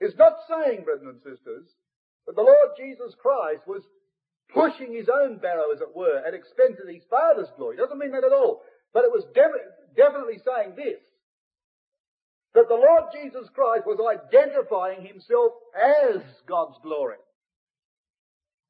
is 0.00 0.14
not 0.16 0.34
saying, 0.48 0.84
brethren 0.84 1.08
and 1.08 1.18
sisters, 1.18 1.66
that 2.26 2.36
the 2.36 2.42
Lord 2.42 2.76
Jesus 2.76 3.14
Christ 3.20 3.62
was 3.66 3.82
pushing 4.52 4.94
his 4.94 5.08
own 5.08 5.38
barrow, 5.38 5.72
as 5.74 5.80
it 5.80 5.94
were, 5.94 6.22
at 6.26 6.34
expense 6.34 6.78
of 6.80 6.88
his 6.88 7.02
Father's 7.10 7.50
glory. 7.56 7.76
It 7.76 7.80
doesn't 7.80 7.98
mean 7.98 8.12
that 8.12 8.24
at 8.24 8.32
all. 8.32 8.62
But 8.94 9.04
it 9.04 9.12
was 9.12 9.24
de- 9.34 9.96
definitely 9.96 10.38
saying 10.44 10.74
this, 10.76 11.00
that 12.54 12.68
the 12.68 12.74
Lord 12.74 13.04
Jesus 13.12 13.48
Christ 13.54 13.86
was 13.86 14.00
identifying 14.00 15.04
himself 15.04 15.52
as 15.76 16.22
God's 16.46 16.78
glory. 16.82 17.20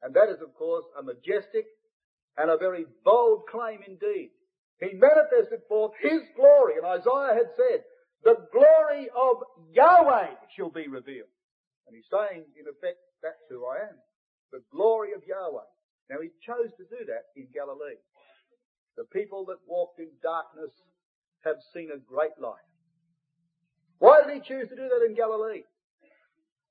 And 0.03 0.15
that 0.15 0.29
is, 0.31 0.41
of 0.43 0.55
course, 0.55 0.85
a 0.99 1.03
majestic 1.03 1.67
and 2.37 2.51
a 2.51 2.57
very 2.57 2.87
bold 3.05 3.43
claim 3.51 3.81
indeed. 3.87 4.31
He 4.81 4.95
manifested 4.95 5.61
forth 5.69 5.93
his 6.01 6.23
glory, 6.37 6.75
and 6.77 6.87
Isaiah 6.87 7.35
had 7.35 7.51
said, 7.57 7.83
the 8.25 8.37
glory 8.53 9.09
of 9.15 9.43
Yahweh 9.73 10.35
shall 10.57 10.71
be 10.71 10.89
revealed. 10.89 11.31
And 11.87 11.97
he's 11.97 12.09
saying, 12.11 12.45
in 12.59 12.67
effect, 12.67 12.99
that's 13.23 13.43
who 13.49 13.67
I 13.67 13.89
am. 13.91 13.97
The 14.53 14.63
glory 14.73 15.13
of 15.15 15.23
Yahweh. 15.27 15.67
Now 16.11 16.21
he 16.23 16.31
chose 16.45 16.71
to 16.77 16.85
do 16.85 17.05
that 17.07 17.31
in 17.37 17.49
Galilee. 17.53 18.01
The 18.97 19.05
people 19.05 19.47
that 19.47 19.63
walked 19.67 20.01
in 20.01 20.09
darkness 20.23 20.73
have 21.45 21.57
seen 21.73 21.91
a 21.95 21.99
great 21.99 22.35
light. 22.41 22.67
Why 23.99 24.23
did 24.23 24.35
he 24.35 24.41
choose 24.41 24.69
to 24.69 24.77
do 24.77 24.89
that 24.89 25.07
in 25.07 25.15
Galilee? 25.15 25.63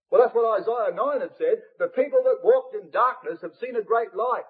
Well, 0.09 0.21
that's 0.21 0.35
what 0.35 0.61
Isaiah 0.61 0.95
9 0.95 1.21
had 1.21 1.35
said. 1.37 1.63
The 1.79 1.87
people 1.87 2.23
that 2.23 2.43
walked 2.43 2.75
in 2.75 2.89
darkness 2.91 3.39
have 3.41 3.55
seen 3.59 3.75
a 3.75 3.83
great 3.83 4.15
light. 4.15 4.47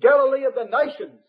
Galilee 0.00 0.44
of 0.44 0.54
the 0.54 0.64
nations. 0.64 1.20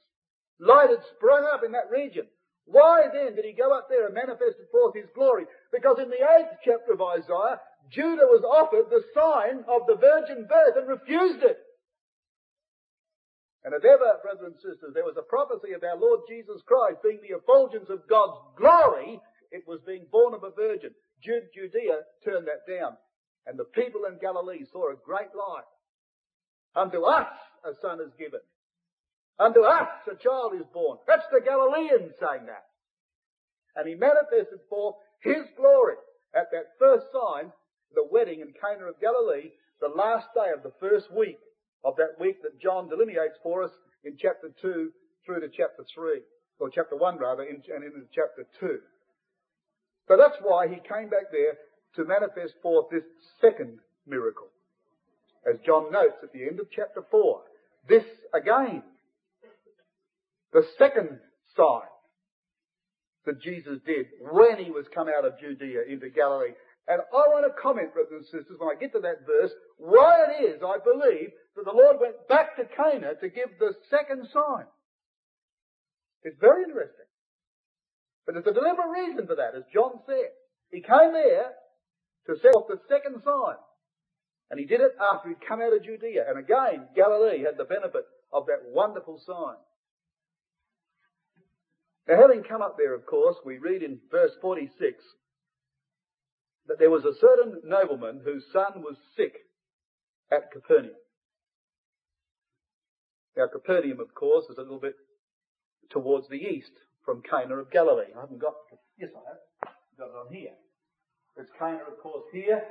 Light 0.59 0.89
had 0.89 1.03
sprung 1.15 1.43
up 1.51 1.63
in 1.63 1.71
that 1.73 1.91
region. 1.91 2.27
Why 2.65 3.05
then 3.13 3.35
did 3.35 3.45
he 3.45 3.53
go 3.53 3.71
up 3.75 3.87
there 3.89 4.05
and 4.05 4.13
manifest 4.15 4.57
forth 4.71 4.95
his 4.95 5.09
glory? 5.13 5.45
Because 5.71 5.97
in 5.99 6.09
the 6.09 6.23
eighth 6.23 6.57
chapter 6.63 6.93
of 6.93 7.01
Isaiah, 7.01 7.61
Judah 7.91 8.25
was 8.25 8.41
offered 8.41 8.89
the 8.89 9.03
sign 9.13 9.63
of 9.69 9.85
the 9.85 9.95
virgin 9.95 10.47
birth 10.49 10.75
and 10.77 10.87
refused 10.87 11.43
it. 11.43 11.59
And 13.63 13.73
if 13.73 13.83
ever, 13.83 14.21
brothers 14.21 14.45
and 14.45 14.55
sisters, 14.55 14.93
there 14.93 15.05
was 15.05 15.17
a 15.17 15.25
prophecy 15.25 15.73
of 15.73 15.83
our 15.83 15.97
Lord 15.97 16.21
Jesus 16.29 16.61
Christ 16.65 17.01
being 17.03 17.19
the 17.21 17.35
effulgence 17.37 17.89
of 17.89 18.07
God's 18.07 18.37
glory, 18.57 19.19
it 19.51 19.67
was 19.67 19.81
being 19.85 20.05
born 20.11 20.33
of 20.33 20.43
a 20.43 20.51
virgin. 20.51 20.91
Judea 21.21 22.05
turned 22.23 22.47
that 22.47 22.69
down. 22.69 22.97
And 23.45 23.57
the 23.57 23.65
people 23.65 24.05
in 24.05 24.17
Galilee 24.19 24.65
saw 24.71 24.91
a 24.91 24.95
great 25.03 25.33
light. 25.33 25.69
Unto 26.75 27.03
us 27.03 27.27
a 27.63 27.73
son 27.81 28.01
is 28.01 28.13
given. 28.17 28.41
Unto 29.39 29.61
us 29.61 29.89
a 30.11 30.15
child 30.15 30.53
is 30.55 30.65
born. 30.73 30.97
That's 31.07 31.25
the 31.31 31.41
Galileans 31.41 32.13
saying 32.19 32.45
that. 32.47 32.65
And 33.75 33.87
he 33.87 33.95
manifested 33.95 34.59
forth 34.69 34.95
his 35.21 35.43
glory 35.57 35.95
at 36.33 36.51
that 36.51 36.75
first 36.79 37.07
sign, 37.11 37.51
the 37.93 38.07
wedding 38.09 38.39
in 38.39 38.53
Cana 38.59 38.87
of 38.87 38.99
Galilee, 39.01 39.51
the 39.81 39.89
last 39.89 40.27
day 40.33 40.51
of 40.55 40.63
the 40.63 40.71
first 40.79 41.11
week 41.11 41.39
of 41.83 41.95
that 41.97 42.19
week 42.19 42.41
that 42.41 42.59
John 42.61 42.87
delineates 42.87 43.37
for 43.43 43.63
us 43.63 43.71
in 44.03 44.17
chapter 44.17 44.49
2 44.61 44.91
through 45.25 45.41
to 45.41 45.49
chapter 45.49 45.83
3, 45.93 46.21
or 46.59 46.69
chapter 46.69 46.95
1 46.95 47.17
rather, 47.17 47.43
and 47.43 47.63
into 47.65 48.07
chapter 48.13 48.45
2. 48.59 48.79
So 50.07 50.17
that's 50.17 50.37
why 50.41 50.67
he 50.67 50.75
came 50.75 51.09
back 51.09 51.31
there 51.31 51.57
to 51.95 52.05
manifest 52.05 52.53
forth 52.61 52.87
this 52.91 53.03
second 53.41 53.79
miracle. 54.07 54.47
As 55.47 55.59
John 55.65 55.91
notes 55.91 56.17
at 56.23 56.31
the 56.31 56.43
end 56.43 56.59
of 56.59 56.67
chapter 56.71 57.03
4, 57.09 57.41
this 57.87 58.03
again 58.33 58.83
the 60.55 60.63
second 60.79 61.19
sign 61.57 61.91
that 63.25 63.41
Jesus 63.41 63.83
did 63.85 64.07
when 64.21 64.55
he 64.63 64.71
was 64.71 64.85
come 64.95 65.11
out 65.11 65.25
of 65.25 65.37
Judea 65.37 65.83
into 65.91 66.07
Galilee. 66.09 66.55
And 66.87 67.01
I 67.01 67.23
want 67.27 67.43
to 67.43 67.61
comment, 67.61 67.93
brothers 67.93 68.23
and 68.23 68.25
sisters, 68.25 68.55
when 68.57 68.71
I 68.71 68.79
get 68.79 68.93
to 68.93 69.03
that 69.03 69.27
verse, 69.27 69.51
why 69.77 70.31
it 70.31 70.55
is 70.55 70.61
I 70.63 70.79
believe 70.79 71.35
that 71.57 71.65
the 71.65 71.75
Lord 71.75 71.97
went 71.99 72.15
back 72.29 72.55
to 72.55 72.63
Cana 72.71 73.19
to 73.19 73.27
give 73.27 73.59
the 73.59 73.75
second 73.89 74.29
sign. 74.31 74.63
It's 76.23 76.39
very 76.39 76.63
interesting. 76.63 77.09
But 78.25 78.35
there's 78.35 78.47
a 78.47 78.55
deliberate 78.55 78.95
reason 78.95 79.27
for 79.27 79.35
that, 79.35 79.59
as 79.59 79.67
John 79.73 79.99
said. 80.07 80.31
He 80.71 80.79
came 80.79 81.11
there 81.11 81.51
to 82.27 82.39
set 82.41 82.55
off 82.55 82.71
the 82.71 82.79
second 82.87 83.21
sign. 83.25 83.59
And 84.49 84.59
he 84.59 84.65
did 84.65 84.79
it 84.79 84.95
after 85.01 85.29
he'd 85.29 85.45
come 85.45 85.59
out 85.59 85.75
of 85.75 85.83
Judea. 85.83 86.23
And 86.29 86.39
again, 86.39 86.87
Galilee 86.95 87.43
had 87.43 87.57
the 87.57 87.67
benefit 87.67 88.05
of 88.31 88.45
that 88.45 88.71
wonderful 88.71 89.19
sign. 89.25 89.59
Now, 92.07 92.21
having 92.21 92.43
come 92.43 92.61
up 92.61 92.77
there, 92.77 92.93
of 92.93 93.05
course, 93.05 93.35
we 93.43 93.57
read 93.57 93.81
in 93.81 93.99
verse 94.11 94.31
46 94.41 95.03
that 96.67 96.79
there 96.79 96.89
was 96.91 97.03
a 97.03 97.15
certain 97.19 97.61
nobleman 97.63 98.21
whose 98.23 98.43
son 98.53 98.83
was 98.83 98.95
sick 99.15 99.33
at 100.31 100.51
Capernaum. 100.51 100.93
Now, 103.35 103.47
Capernaum, 103.51 103.99
of 103.99 104.13
course, 104.13 104.45
is 104.49 104.57
a 104.57 104.61
little 104.61 104.79
bit 104.79 104.95
towards 105.89 106.27
the 106.29 106.37
east 106.37 106.71
from 107.03 107.21
Cana 107.21 107.57
of 107.57 107.71
Galilee. 107.71 108.13
I 108.15 108.21
haven't 108.21 108.39
got, 108.39 108.53
yes, 108.97 109.09
I 109.15 109.21
have. 109.29 109.73
Got 109.97 110.09
it 110.09 110.27
on 110.27 110.33
here. 110.33 110.53
It's 111.37 111.49
Cana, 111.59 111.81
of 111.87 111.99
course, 112.01 112.23
here, 112.31 112.61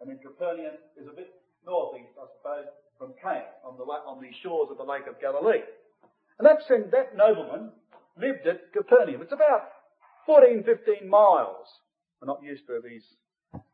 and 0.00 0.10
then 0.10 0.18
Capernaum 0.18 0.74
is 1.00 1.06
a 1.06 1.14
bit 1.14 1.30
northeast, 1.64 2.12
I 2.20 2.26
suppose, 2.36 2.66
from 2.98 3.14
Cana 3.22 3.54
on 3.64 3.76
the, 3.78 3.84
on 3.84 4.20
the 4.20 4.30
shores 4.42 4.68
of 4.70 4.78
the 4.78 4.84
Lake 4.84 5.06
of 5.08 5.20
Galilee. 5.20 5.62
And 6.38 6.46
that, 6.46 6.58
that 6.90 7.16
nobleman 7.16 7.70
lived 8.20 8.46
at 8.46 8.72
Capernaum. 8.72 9.22
It's 9.22 9.32
about 9.32 9.68
14, 10.26 10.64
15 10.64 11.08
miles. 11.08 11.66
We're 12.20 12.28
not 12.28 12.42
used 12.42 12.66
to 12.66 12.80
these 12.82 13.04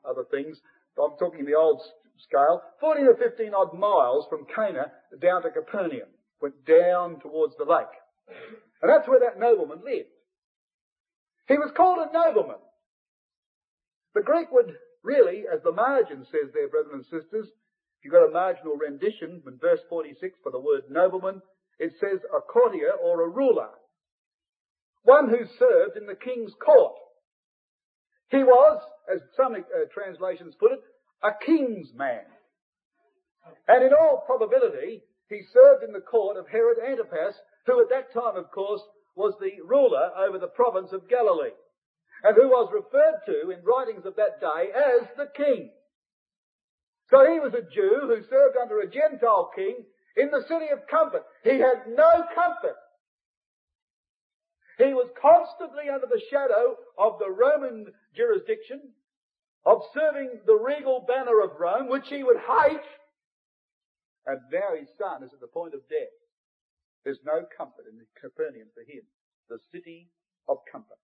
other 0.05 0.25
things. 0.31 0.59
But 0.97 1.05
I'm 1.05 1.19
talking 1.19 1.45
the 1.45 1.55
old 1.55 1.83
scale. 2.19 2.63
14 2.81 3.07
or 3.07 3.17
15 3.17 3.55
odd 3.55 3.79
miles 3.79 4.27
from 4.29 4.47
Cana 4.55 4.93
down 5.21 5.43
to 5.43 5.51
Capernaum. 5.51 6.09
Went 6.41 6.65
down 6.65 7.21
towards 7.21 7.55
the 7.57 7.65
lake. 7.65 7.95
And 8.83 8.91
that's 8.91 9.09
where 9.09 9.21
that 9.21 9.39
nobleman 9.39 9.85
lived. 9.85 10.09
He 11.49 11.59
was 11.59 11.73
called 11.77 11.99
a 11.99 12.13
nobleman. 12.13 12.63
The 14.15 14.23
Greek 14.23 14.51
would 14.51 14.75
really, 15.03 15.45
as 15.53 15.63
the 15.63 15.73
margin 15.73 16.25
says 16.31 16.51
there, 16.55 16.69
brothers 16.69 16.93
and 16.93 17.05
sisters, 17.05 17.47
if 17.47 18.05
you've 18.05 18.15
got 18.15 18.29
a 18.29 18.33
marginal 18.33 18.77
rendition 18.77 19.43
in 19.47 19.59
verse 19.59 19.81
46 19.89 20.39
for 20.43 20.51
the 20.51 20.59
word 20.59 20.83
nobleman, 20.89 21.43
it 21.79 21.93
says 22.01 22.21
a 22.35 22.41
courtier 22.41 22.93
or 23.03 23.23
a 23.23 23.29
ruler 23.29 23.69
one 25.03 25.29
who 25.29 25.45
served 25.59 25.97
in 25.97 26.07
the 26.07 26.15
king's 26.15 26.53
court. 26.65 26.95
He 28.31 28.45
was, 28.45 28.83
as 29.13 29.21
some 29.37 29.55
uh, 29.55 29.59
translations 29.93 30.55
put 30.59 30.73
it, 30.73 30.81
a 31.23 31.31
king's 31.45 31.93
man. 31.95 32.23
And 33.67 33.85
in 33.85 33.93
all 33.93 34.23
probability, 34.27 35.03
he 35.29 35.43
served 35.53 35.83
in 35.85 35.93
the 35.93 36.01
court 36.01 36.37
of 36.37 36.49
Herod 36.49 36.79
Antipas, 36.79 37.35
who 37.67 37.81
at 37.81 37.91
that 37.91 38.13
time, 38.13 38.37
of 38.37 38.51
course, 38.51 38.83
was 39.17 39.35
the 39.41 39.63
ruler 39.67 40.11
over 40.17 40.39
the 40.39 40.49
province 40.49 40.93
of 40.93 41.09
Galilee, 41.09 41.55
and 42.23 42.37
who 42.37 42.49
was 42.49 42.73
referred 42.73 43.21
to 43.27 43.51
in 43.51 43.65
writings 43.65 44.07
of 44.07 44.17
that 44.17 44.41
day 44.41 44.71
as 44.75 45.09
the 45.17 45.29
king. 45.37 45.71
So 47.11 47.27
he 47.27 47.41
was 47.41 47.55
a 47.55 47.67
Jew 47.75 48.07
who 48.07 48.23
served 48.31 48.57
under 48.61 48.81
a 48.81 48.91
Gentile 48.91 49.51
king 49.55 49.85
in 50.17 50.31
the 50.31 50.45
city 50.47 50.71
of 50.73 50.87
comfort. 50.87 51.25
He 51.43 51.59
had 51.59 51.89
no 51.89 52.25
comfort 52.35 52.77
he 54.81 54.95
was 54.95 55.11
constantly 55.21 55.91
under 55.93 56.07
the 56.07 56.23
shadow 56.31 56.77
of 56.99 57.19
the 57.19 57.31
Roman 57.31 57.87
jurisdiction, 58.15 58.81
of 59.67 59.83
serving 59.93 60.41
the 60.47 60.57
regal 60.57 61.05
banner 61.07 61.41
of 61.43 61.59
Rome, 61.59 61.89
which 61.89 62.09
he 62.09 62.25
would 62.25 62.39
hate. 62.39 62.89
And 64.27 64.41
now 64.53 64.79
his 64.79 64.89
son 64.99 65.23
is 65.23 65.33
at 65.33 65.41
the 65.41 65.47
point 65.47 65.75
of 65.75 65.81
death. 65.89 66.15
There's 67.05 67.21
no 67.25 67.45
comfort 67.57 67.85
in 67.89 68.01
Capernaum 68.21 68.69
for 68.75 68.83
him, 68.83 69.03
the 69.49 69.59
city 69.73 70.09
of 70.49 70.59
comfort. 70.71 70.99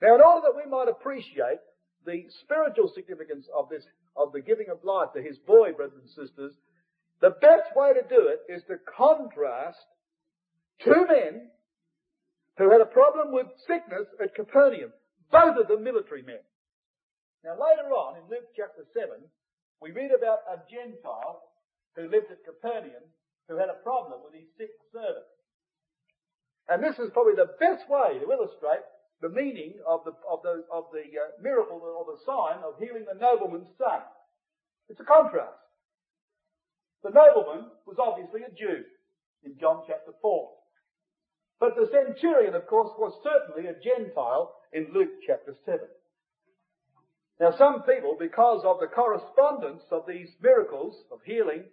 Now, 0.00 0.16
in 0.16 0.20
order 0.20 0.48
that 0.48 0.56
we 0.56 0.70
might 0.70 0.88
appreciate 0.88 1.62
the 2.04 2.24
spiritual 2.42 2.90
significance 2.94 3.46
of 3.56 3.68
this, 3.68 3.84
of 4.16 4.32
the 4.32 4.40
giving 4.40 4.68
of 4.70 4.84
life 4.84 5.08
to 5.14 5.22
his 5.22 5.38
boy, 5.38 5.72
brothers 5.72 5.98
and 6.00 6.10
sisters, 6.10 6.52
the 7.20 7.30
best 7.40 7.74
way 7.74 7.92
to 7.94 8.02
do 8.02 8.28
it 8.28 8.52
is 8.52 8.62
to 8.64 8.76
contrast 8.96 9.78
two 10.84 11.06
men 11.08 11.50
who 12.58 12.70
had 12.70 12.80
a 12.80 12.86
problem 12.86 13.32
with 13.32 13.46
sickness 13.66 14.06
at 14.22 14.34
Capernaum. 14.34 14.92
Both 15.30 15.58
of 15.58 15.68
them 15.68 15.82
military 15.82 16.22
men. 16.22 16.42
Now 17.44 17.58
later 17.58 17.90
on 17.90 18.16
in 18.16 18.30
Luke 18.30 18.48
chapter 18.56 18.86
7, 18.94 19.18
we 19.82 19.90
read 19.90 20.12
about 20.16 20.46
a 20.48 20.62
Gentile 20.70 21.42
who 21.96 22.08
lived 22.08 22.30
at 22.30 22.44
Capernaum 22.46 23.04
who 23.48 23.58
had 23.58 23.68
a 23.68 23.82
problem 23.82 24.20
with 24.24 24.32
his 24.34 24.48
sick 24.56 24.70
servant. 24.92 25.28
And 26.68 26.80
this 26.80 26.96
is 26.96 27.12
probably 27.12 27.36
the 27.36 27.58
best 27.60 27.84
way 27.90 28.16
to 28.16 28.32
illustrate 28.32 28.86
the 29.20 29.28
meaning 29.28 29.76
of 29.86 30.00
the, 30.04 30.16
of 30.24 30.40
the, 30.42 30.64
of 30.72 30.88
the 30.92 31.04
uh, 31.04 31.36
miracle 31.42 31.80
or 31.84 32.04
the 32.08 32.22
sign 32.24 32.64
of 32.64 32.80
healing 32.80 33.04
the 33.04 33.18
nobleman's 33.20 33.68
son. 33.76 34.00
It's 34.88 35.00
a 35.00 35.04
contrast. 35.04 35.60
The 37.02 37.12
nobleman 37.12 37.68
was 37.84 38.00
obviously 38.00 38.42
a 38.48 38.52
Jew 38.56 38.84
in 39.44 39.58
John 39.60 39.84
chapter 39.86 40.12
4. 40.22 40.48
But 41.64 41.80
the 41.80 41.88
centurion, 41.88 42.52
of 42.52 42.68
course, 42.68 42.92
was 43.00 43.16
certainly 43.24 43.72
a 43.72 43.80
Gentile 43.80 44.52
in 44.76 44.92
Luke 44.92 45.16
chapter 45.24 45.56
7. 45.64 45.80
Now 47.40 47.56
some 47.56 47.88
people, 47.88 48.20
because 48.20 48.60
of 48.68 48.84
the 48.84 48.92
correspondence 48.92 49.80
of 49.88 50.04
these 50.04 50.28
miracles 50.44 50.92
of 51.08 51.24
healing, 51.24 51.64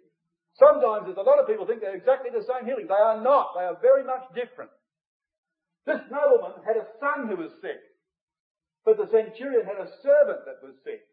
sometimes 0.56 1.04
there's 1.04 1.20
a 1.20 1.28
lot 1.28 1.36
of 1.36 1.46
people 1.46 1.68
think 1.68 1.84
they're 1.84 1.92
exactly 1.92 2.32
the 2.32 2.40
same 2.40 2.64
healing. 2.64 2.88
They 2.88 3.04
are 3.04 3.20
not. 3.20 3.52
They 3.52 3.68
are 3.68 3.76
very 3.84 4.00
much 4.00 4.24
different. 4.32 4.72
This 5.84 6.00
nobleman 6.08 6.64
had 6.64 6.80
a 6.80 6.88
son 6.96 7.28
who 7.28 7.36
was 7.36 7.52
sick, 7.60 7.84
but 8.88 8.96
the 8.96 9.12
centurion 9.12 9.68
had 9.68 9.76
a 9.76 9.92
servant 10.00 10.48
that 10.48 10.64
was 10.64 10.72
sick. 10.88 11.04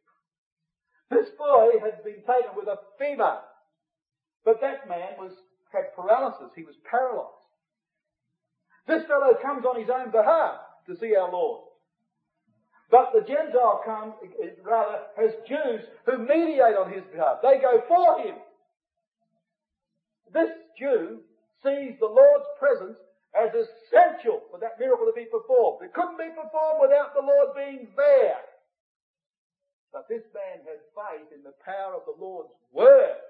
This 1.12 1.28
boy 1.36 1.84
had 1.84 2.00
been 2.08 2.24
taken 2.24 2.56
with 2.56 2.72
a 2.72 2.80
fever, 2.96 3.44
but 4.48 4.64
that 4.64 4.88
man 4.88 5.20
was 5.20 5.36
had 5.76 5.92
paralysis. 6.00 6.56
He 6.56 6.64
was 6.64 6.80
paralyzed. 6.88 7.39
This 8.90 9.06
fellow 9.06 9.38
comes 9.40 9.66
on 9.70 9.80
his 9.80 9.90
own 9.94 10.10
behalf 10.10 10.66
to 10.88 10.98
see 10.98 11.16
our 11.16 11.32
Lord. 11.32 11.62
But 12.90 13.14
the 13.14 13.22
Gentile 13.22 13.86
comes, 13.86 14.16
eh, 14.42 14.58
rather, 14.66 15.06
has 15.16 15.30
Jews 15.46 15.86
who 16.10 16.18
mediate 16.18 16.74
on 16.74 16.92
his 16.92 17.06
behalf. 17.14 17.38
They 17.44 17.62
go 17.62 17.86
for 17.88 18.26
him. 18.26 18.34
This 20.34 20.50
Jew 20.74 21.22
sees 21.62 22.02
the 22.02 22.10
Lord's 22.10 22.50
presence 22.58 22.98
as 23.38 23.54
essential 23.54 24.42
for 24.50 24.58
that 24.58 24.80
miracle 24.80 25.06
to 25.06 25.14
be 25.14 25.30
performed. 25.30 25.86
It 25.86 25.94
couldn't 25.94 26.18
be 26.18 26.34
performed 26.34 26.82
without 26.82 27.14
the 27.14 27.22
Lord 27.22 27.54
being 27.54 27.94
there. 27.96 28.42
But 29.94 30.10
this 30.10 30.26
man 30.34 30.66
had 30.66 30.82
faith 30.98 31.30
in 31.30 31.44
the 31.44 31.54
power 31.64 31.94
of 31.94 32.10
the 32.10 32.18
Lord's 32.18 32.50
word. 32.74 33.22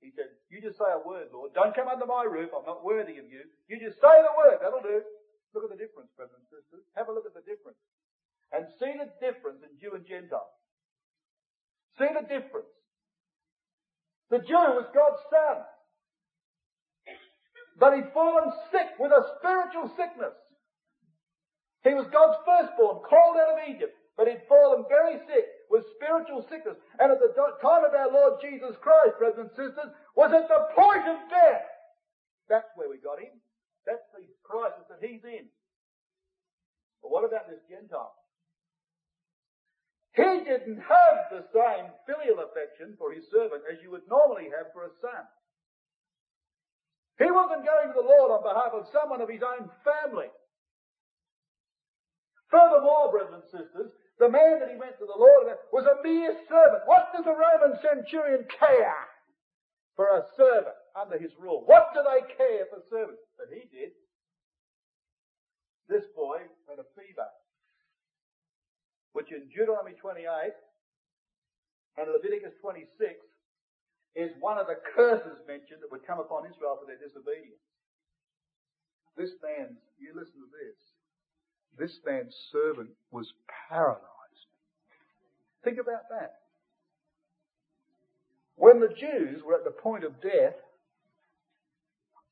He 0.00 0.14
said, 0.14 0.30
You 0.50 0.62
just 0.62 0.78
say 0.78 0.86
a 0.88 1.02
word, 1.02 1.34
Lord. 1.34 1.54
Don't 1.54 1.74
come 1.74 1.90
under 1.90 2.06
my 2.06 2.22
roof. 2.22 2.54
I'm 2.54 2.66
not 2.66 2.86
worthy 2.86 3.18
of 3.18 3.26
you. 3.26 3.42
You 3.66 3.76
just 3.82 3.98
say 3.98 4.14
the 4.22 4.34
word. 4.38 4.62
That'll 4.62 4.84
do. 4.84 5.02
Look 5.54 5.64
at 5.66 5.72
the 5.72 5.80
difference, 5.80 6.12
brothers 6.14 6.38
and 6.38 6.46
sisters. 6.48 6.84
Have 6.94 7.08
a 7.08 7.14
look 7.14 7.26
at 7.26 7.34
the 7.34 7.42
difference 7.42 7.80
and 8.52 8.68
see 8.78 8.94
the 8.94 9.10
difference 9.18 9.60
in 9.64 9.74
Jew 9.80 9.96
and 9.96 10.06
Gentile. 10.06 10.48
See 11.98 12.08
the 12.08 12.24
difference. 12.24 12.70
The 14.30 14.44
Jew 14.44 14.76
was 14.76 14.86
God's 14.94 15.22
son. 15.32 15.64
But 17.80 17.94
he'd 17.94 18.12
fallen 18.12 18.50
sick 18.70 18.98
with 18.98 19.12
a 19.12 19.22
spiritual 19.38 19.90
sickness. 19.96 20.34
He 21.86 21.94
was 21.94 22.10
God's 22.10 22.38
firstborn, 22.42 23.06
called 23.06 23.38
out 23.38 23.54
of 23.54 23.62
Egypt, 23.70 23.94
but 24.18 24.26
he'd 24.26 24.42
fallen 24.50 24.84
very 24.90 25.18
sick 25.30 25.46
with 25.70 25.84
spiritual 25.96 26.44
sickness. 26.48 26.76
And 26.98 27.12
at 27.12 27.20
the 27.20 27.32
time 27.36 27.84
of 27.84 27.92
our 27.92 28.10
Lord 28.10 28.40
Jesus 28.40 28.76
Christ, 28.80 29.20
brothers 29.20 29.48
and 29.48 29.52
sisters, 29.52 29.92
was 30.16 30.32
at 30.32 30.48
the 30.48 30.72
point 30.74 31.04
of 31.06 31.18
death. 31.28 31.68
That's 32.48 32.68
where 32.74 32.88
we 32.88 32.98
got 32.98 33.20
him. 33.20 33.36
That's 33.84 34.04
the 34.16 34.24
crisis 34.44 34.84
that 34.88 35.04
he's 35.04 35.24
in. 35.24 35.48
But 37.04 37.12
what 37.12 37.24
about 37.24 37.48
this 37.48 37.62
Gentile? 37.68 38.16
He 40.16 40.42
didn't 40.42 40.82
have 40.82 41.30
the 41.30 41.46
same 41.54 41.94
filial 42.08 42.42
affection 42.42 42.98
for 42.98 43.14
his 43.14 43.22
servant 43.30 43.62
as 43.70 43.78
you 43.84 43.92
would 43.94 44.08
normally 44.10 44.50
have 44.50 44.72
for 44.74 44.88
a 44.88 44.92
son. 44.98 45.24
He 47.22 47.30
wasn't 47.30 47.66
going 47.66 47.88
to 47.90 47.98
the 47.98 48.08
Lord 48.08 48.34
on 48.34 48.42
behalf 48.42 48.74
of 48.74 48.90
someone 48.90 49.20
of 49.22 49.30
his 49.30 49.42
own 49.42 49.70
family. 49.86 50.30
Furthermore, 52.50 53.10
brothers 53.10 53.42
and 53.42 53.46
sisters, 53.50 53.92
the 54.18 54.28
man 54.28 54.58
that 54.60 54.70
he 54.70 54.78
went 54.78 54.98
to 54.98 55.06
the 55.06 55.18
Lord 55.18 55.46
was 55.72 55.86
a 55.86 56.02
mere 56.02 56.34
servant. 56.48 56.82
What 56.86 57.14
does 57.14 57.26
a 57.26 57.34
Roman 57.34 57.78
centurion 57.78 58.46
care 58.50 59.06
for 59.94 60.06
a 60.18 60.26
servant 60.36 60.74
under 60.98 61.18
his 61.18 61.32
rule? 61.38 61.62
What 61.66 61.94
do 61.94 62.02
they 62.02 62.26
care 62.34 62.66
for 62.70 62.82
servants? 62.90 63.22
But 63.38 63.54
he 63.54 63.70
did. 63.70 63.94
This 65.88 66.04
boy 66.14 66.42
had 66.68 66.78
a 66.78 66.88
fever 66.98 67.30
which 69.18 69.32
in 69.32 69.48
Deuteronomy 69.48 69.98
28 69.98 70.22
and 71.98 72.06
Leviticus 72.06 72.54
26 72.62 73.18
is 74.14 74.30
one 74.38 74.58
of 74.58 74.66
the 74.70 74.78
curses 74.94 75.42
mentioned 75.46 75.82
that 75.82 75.90
would 75.90 76.06
come 76.06 76.20
upon 76.22 76.46
Israel 76.46 76.78
for 76.78 76.86
their 76.86 77.00
disobedience. 77.02 77.58
This 79.18 79.34
man, 79.42 79.74
you 79.98 80.14
listen 80.14 80.38
to 80.38 80.50
this, 80.54 80.78
this 81.78 81.98
man's 82.04 82.34
servant 82.52 82.90
was 83.10 83.32
paralyzed. 83.68 84.02
Think 85.64 85.78
about 85.78 86.08
that. 86.10 86.34
When 88.56 88.80
the 88.80 88.88
Jews 88.88 89.42
were 89.44 89.54
at 89.54 89.64
the 89.64 89.70
point 89.70 90.04
of 90.04 90.20
death, 90.20 90.54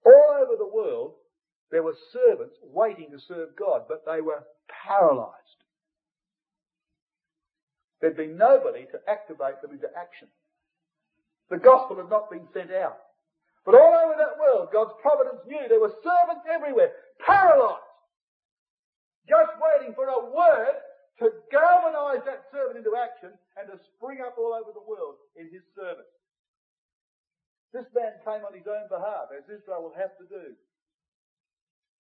all 0.05 0.37
over 0.43 0.57
the 0.57 0.67
world, 0.73 1.15
there 1.71 1.83
were 1.83 1.95
servants 2.13 2.57
waiting 2.63 3.11
to 3.11 3.19
serve 3.27 3.57
God, 3.59 3.83
but 3.89 4.05
they 4.07 4.21
were 4.21 4.45
paralyzed. 4.87 5.35
There'd 8.01 8.17
been 8.17 8.37
nobody 8.37 8.87
to 8.93 9.01
activate 9.09 9.63
them 9.63 9.73
into 9.73 9.89
action. 9.97 10.29
The 11.51 11.59
gospel 11.59 11.97
had 11.97 12.11
not 12.11 12.31
been 12.31 12.47
sent 12.53 12.71
out. 12.73 12.99
But 13.65 13.75
all 13.75 13.95
over 13.95 14.15
that 14.19 14.39
world, 14.39 14.69
God's 14.73 14.95
providence 15.03 15.43
knew 15.47 15.59
there 15.69 15.81
were 15.81 15.95
servants 16.03 16.47
everywhere, 16.53 16.93
paralyzed, 17.25 17.86
just 19.29 19.53
waiting 19.59 19.95
for 19.95 20.07
a 20.07 20.23
word 20.31 20.79
to 21.19 21.33
galvanize 21.51 22.23
that 22.25 22.47
servant 22.53 22.79
into 22.79 22.95
action 22.95 23.35
and 23.57 23.67
to 23.69 23.77
spring 23.97 24.23
up 24.23 24.37
all 24.39 24.55
over 24.55 24.71
the 24.73 24.85
world 24.85 25.17
in 25.35 25.51
his 25.51 25.65
service. 25.75 26.09
This 27.75 27.89
man 27.93 28.17
came 28.25 28.47
on 28.47 28.55
his 28.57 28.69
own 28.69 28.89
behalf, 28.89 29.33
as 29.35 29.45
Israel 29.51 29.85
will 29.85 29.99
have 29.99 30.15
to 30.17 30.27
do. 30.29 30.55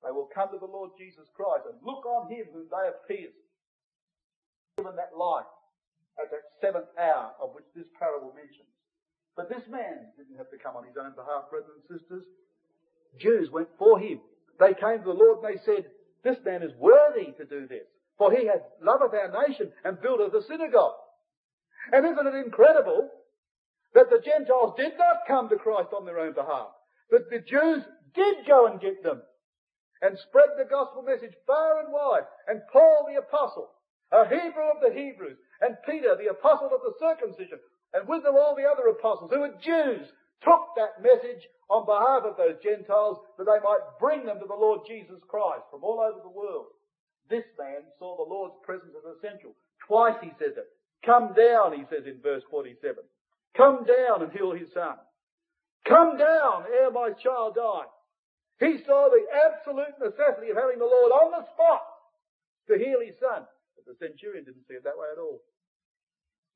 They 0.04 0.12
will 0.12 0.28
come 0.30 0.52
to 0.52 0.60
the 0.60 0.70
Lord 0.70 0.94
Jesus 0.96 1.26
Christ 1.34 1.66
and 1.66 1.80
look 1.82 2.04
on 2.06 2.30
him 2.30 2.46
whom 2.52 2.68
they 2.68 2.84
have 2.86 3.04
pierced, 3.08 3.40
given 4.78 4.94
that 4.96 5.16
life 5.16 5.48
at 6.20 6.30
that 6.30 6.46
seventh 6.60 6.88
hour 6.96 7.32
of 7.40 7.52
which 7.52 7.68
this 7.74 7.88
parable 7.98 8.32
mentions. 8.36 8.70
But 9.36 9.48
this 9.48 9.64
man 9.68 10.12
didn't 10.16 10.40
have 10.40 10.48
to 10.52 10.60
come 10.60 10.76
on 10.76 10.84
his 10.84 10.96
own 10.96 11.12
behalf, 11.12 11.52
brothers 11.52 11.76
and 11.76 11.98
sisters. 11.98 12.24
Jews 13.20 13.50
went 13.50 13.68
for 13.78 13.98
him. 13.98 14.20
They 14.60 14.72
came 14.72 15.04
to 15.04 15.10
the 15.12 15.16
Lord 15.16 15.44
and 15.44 15.52
they 15.52 15.60
said, 15.64 15.84
This 16.26 16.42
man 16.44 16.64
is 16.64 16.74
worthy 16.80 17.30
to 17.38 17.44
do 17.44 17.68
this, 17.68 17.86
for 18.18 18.32
he 18.32 18.46
has 18.46 18.58
loved 18.82 19.14
our 19.14 19.46
nation 19.46 19.70
and 19.84 20.02
built 20.02 20.18
us 20.18 20.34
a 20.34 20.42
synagogue. 20.42 20.98
And 21.92 22.04
isn't 22.04 22.26
it 22.26 22.34
incredible 22.34 23.08
that 23.94 24.10
the 24.10 24.18
Gentiles 24.18 24.74
did 24.76 24.98
not 24.98 25.22
come 25.28 25.48
to 25.48 25.54
Christ 25.54 25.90
on 25.96 26.04
their 26.04 26.18
own 26.18 26.34
behalf? 26.34 26.74
That 27.12 27.30
the 27.30 27.38
Jews 27.38 27.84
did 28.12 28.38
go 28.44 28.66
and 28.66 28.80
get 28.80 29.04
them 29.04 29.22
and 30.02 30.18
spread 30.18 30.58
the 30.58 30.68
gospel 30.68 31.02
message 31.06 31.34
far 31.46 31.78
and 31.78 31.92
wide. 31.92 32.26
And 32.48 32.60
Paul 32.72 33.06
the 33.06 33.22
apostle, 33.22 33.70
a 34.10 34.26
Hebrew 34.26 34.66
of 34.74 34.82
the 34.82 34.90
Hebrews, 34.90 35.38
and 35.60 35.78
Peter, 35.86 36.16
the 36.18 36.34
apostle 36.34 36.74
of 36.74 36.82
the 36.82 36.98
circumcision, 36.98 37.60
and 37.94 38.08
with 38.08 38.24
them 38.24 38.34
all 38.34 38.56
the 38.56 38.66
other 38.66 38.88
apostles 38.88 39.30
who 39.32 39.46
were 39.46 39.54
Jews, 39.62 40.10
took 40.42 40.74
that 40.74 41.00
message 41.00 41.46
on 41.68 41.86
behalf 41.86 42.22
of 42.22 42.36
those 42.36 42.62
Gentiles 42.62 43.18
that 43.38 43.44
they 43.44 43.60
might 43.62 43.98
bring 43.98 44.24
them 44.24 44.38
to 44.38 44.46
the 44.46 44.54
Lord 44.54 44.86
Jesus 44.86 45.18
Christ 45.28 45.66
from 45.70 45.82
all 45.82 46.00
over 46.00 46.20
the 46.22 46.30
world. 46.30 46.70
This 47.28 47.44
man 47.58 47.82
saw 47.98 48.16
the 48.16 48.30
Lord's 48.30 48.54
presence 48.62 48.94
as 48.94 49.16
essential. 49.18 49.54
Twice 49.86 50.16
he 50.22 50.30
says 50.38 50.54
it. 50.56 50.70
Come 51.04 51.34
down, 51.34 51.72
he 51.72 51.84
says 51.90 52.06
in 52.06 52.22
verse 52.22 52.42
47. 52.50 53.02
Come 53.56 53.84
down 53.84 54.22
and 54.22 54.32
heal 54.32 54.52
his 54.52 54.72
son. 54.72 54.96
Come 55.88 56.18
down 56.18 56.66
ere 56.70 56.90
my 56.90 57.10
child 57.22 57.54
die. 57.54 57.86
He 58.58 58.78
saw 58.86 59.08
the 59.10 59.22
absolute 59.46 59.94
necessity 60.00 60.50
of 60.50 60.56
having 60.56 60.78
the 60.78 60.88
Lord 60.88 61.12
on 61.12 61.30
the 61.30 61.46
spot 61.52 61.82
to 62.68 62.78
heal 62.78 63.00
his 63.04 63.14
son. 63.20 63.46
But 63.76 63.86
the 63.86 63.94
centurion 63.98 64.44
didn't 64.44 64.66
see 64.66 64.74
it 64.74 64.84
that 64.84 64.98
way 64.98 65.06
at 65.12 65.20
all. 65.20 65.40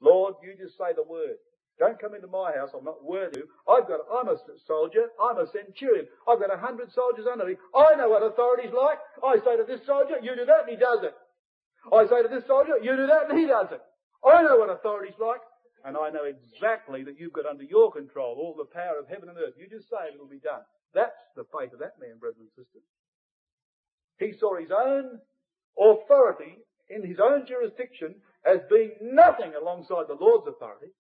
Lord, 0.01 0.35
you 0.43 0.57
just 0.57 0.79
say 0.79 0.93
the 0.97 1.05
word. 1.05 1.37
Don't 1.79 1.99
come 1.99 2.15
into 2.15 2.27
my 2.27 2.53
house. 2.53 2.71
I'm 2.77 2.85
not 2.85 3.03
worthy. 3.03 3.41
I've 3.69 3.89
got, 3.89 4.01
I'm 4.13 4.29
a 4.29 4.37
soldier. 4.67 5.09
I'm 5.17 5.39
a 5.39 5.47
centurion. 5.49 6.07
I've 6.29 6.41
got 6.41 6.53
a 6.53 6.59
hundred 6.59 6.93
soldiers 6.93 7.27
under 7.31 7.47
me. 7.47 7.57
I 7.75 7.95
know 7.97 8.11
what 8.11 8.23
authority's 8.23 8.73
like. 8.73 8.99
I 9.25 9.37
say 9.45 9.57
to 9.57 9.65
this 9.65 9.87
soldier, 9.87 10.17
you 10.23 10.37
do 10.37 10.45
that, 10.45 10.69
and 10.69 10.71
he 10.71 10.77
does 10.77 11.01
it. 11.03 11.15
I 11.93 12.05
say 12.05 12.23
to 12.23 12.29
this 12.29 12.47
soldier, 12.47 12.77
you 12.83 12.97
do 12.97 13.07
that, 13.07 13.31
and 13.31 13.39
he 13.39 13.47
does 13.47 13.69
it. 13.73 13.81
I 14.25 14.43
know 14.43 14.59
what 14.59 14.69
authority's 14.69 15.17
like. 15.19 15.41
And 15.85 15.97
I 15.97 16.11
know 16.11 16.25
exactly 16.29 17.05
that 17.05 17.19
you've 17.19 17.33
got 17.33 17.47
under 17.47 17.65
your 17.65 17.91
control 17.91 18.37
all 18.37 18.55
the 18.57 18.69
power 18.69 18.99
of 19.01 19.09
heaven 19.09 19.31
and 19.31 19.39
earth. 19.39 19.55
You 19.57 19.67
just 19.67 19.89
say 19.89 20.09
it, 20.09 20.15
it'll 20.15 20.29
be 20.29 20.39
done. 20.45 20.61
That's 20.93 21.17
the 21.37 21.45
faith 21.57 21.73
of 21.73 21.81
that 21.81 21.97
man, 22.01 22.19
brothers 22.21 22.41
and 22.41 22.51
sisters. 22.51 22.85
He 24.19 24.37
saw 24.39 24.61
his 24.61 24.71
own 24.71 25.21
authority 25.81 26.59
in 26.91 27.07
his 27.07 27.19
own 27.19 27.47
jurisdiction 27.47 28.17
as 28.45 28.59
being 28.69 28.93
nothing 29.01 29.53
alongside 29.55 30.05
the 30.09 30.21
Lord's 30.21 30.49
authority. 30.49 30.93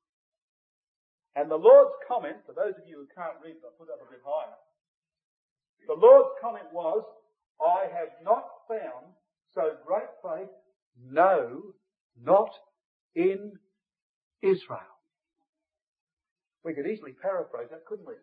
And 1.36 1.50
the 1.50 1.56
Lord's 1.56 1.94
comment, 2.08 2.36
for 2.46 2.52
those 2.52 2.74
of 2.76 2.88
you 2.88 2.96
who 2.96 3.06
can't 3.14 3.38
read, 3.42 3.56
I'll 3.64 3.76
put 3.78 3.88
it 3.88 3.94
up 3.94 4.06
a 4.06 4.10
bit 4.10 4.22
higher. 4.24 4.58
The 5.86 5.94
Lord's 5.94 6.30
comment 6.40 6.66
was, 6.72 7.02
I 7.60 7.86
have 7.92 8.10
not 8.24 8.44
found 8.68 9.14
so 9.54 9.72
great 9.86 10.10
faith, 10.22 10.50
no, 11.10 11.62
not 12.22 12.50
in 13.14 13.52
Israel. 14.42 14.80
We 16.64 16.74
could 16.74 16.86
easily 16.86 17.12
paraphrase 17.12 17.68
that, 17.70 17.86
couldn't 17.86 18.06
we? 18.06 18.14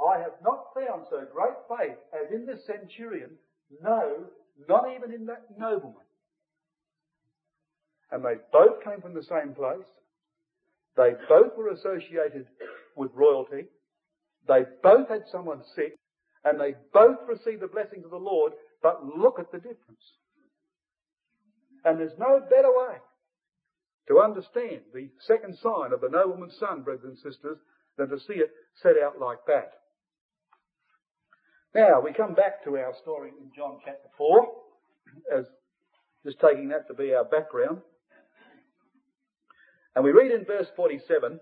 I 0.00 0.18
have 0.18 0.34
not 0.42 0.74
found 0.74 1.04
so 1.10 1.24
great 1.32 1.58
faith 1.68 1.98
as 2.12 2.32
in 2.32 2.46
the 2.46 2.58
centurion, 2.66 3.30
no, 3.82 4.24
Not 4.68 4.84
even 4.94 5.12
in 5.12 5.26
that 5.26 5.44
nobleman. 5.58 6.06
And 8.10 8.24
they 8.24 8.36
both 8.52 8.82
came 8.84 9.00
from 9.00 9.14
the 9.14 9.22
same 9.22 9.54
place. 9.54 9.86
They 10.96 11.12
both 11.28 11.56
were 11.56 11.70
associated 11.70 12.46
with 12.96 13.10
royalty. 13.14 13.66
They 14.46 14.62
both 14.82 15.08
had 15.08 15.22
someone 15.30 15.62
sick. 15.74 15.96
And 16.44 16.60
they 16.60 16.74
both 16.92 17.18
received 17.26 17.62
the 17.62 17.68
blessings 17.68 18.04
of 18.04 18.10
the 18.10 18.16
Lord. 18.16 18.52
But 18.82 19.04
look 19.04 19.38
at 19.38 19.50
the 19.50 19.58
difference. 19.58 20.04
And 21.84 21.98
there's 21.98 22.18
no 22.18 22.40
better 22.40 22.70
way 22.70 22.96
to 24.08 24.20
understand 24.20 24.82
the 24.92 25.08
second 25.26 25.56
sign 25.62 25.92
of 25.92 26.00
the 26.00 26.08
nobleman's 26.10 26.56
son, 26.58 26.82
brothers 26.82 27.04
and 27.04 27.16
sisters, 27.16 27.58
than 27.96 28.08
to 28.08 28.18
see 28.18 28.34
it 28.34 28.50
set 28.82 28.94
out 29.02 29.18
like 29.20 29.38
that. 29.46 29.72
Now, 31.74 32.00
we 32.00 32.12
come 32.12 32.34
back 32.34 32.62
to 32.64 32.76
our 32.76 32.94
story 33.02 33.30
in 33.30 33.50
John 33.56 33.78
chapter 33.84 34.08
4, 34.16 34.46
as 35.36 35.44
just 36.24 36.38
taking 36.40 36.68
that 36.68 36.86
to 36.88 36.94
be 36.94 37.12
our 37.14 37.24
background. 37.24 37.78
And 39.94 40.04
we 40.04 40.12
read 40.12 40.32
in 40.32 40.44
verse 40.44 40.66
47 40.76 41.38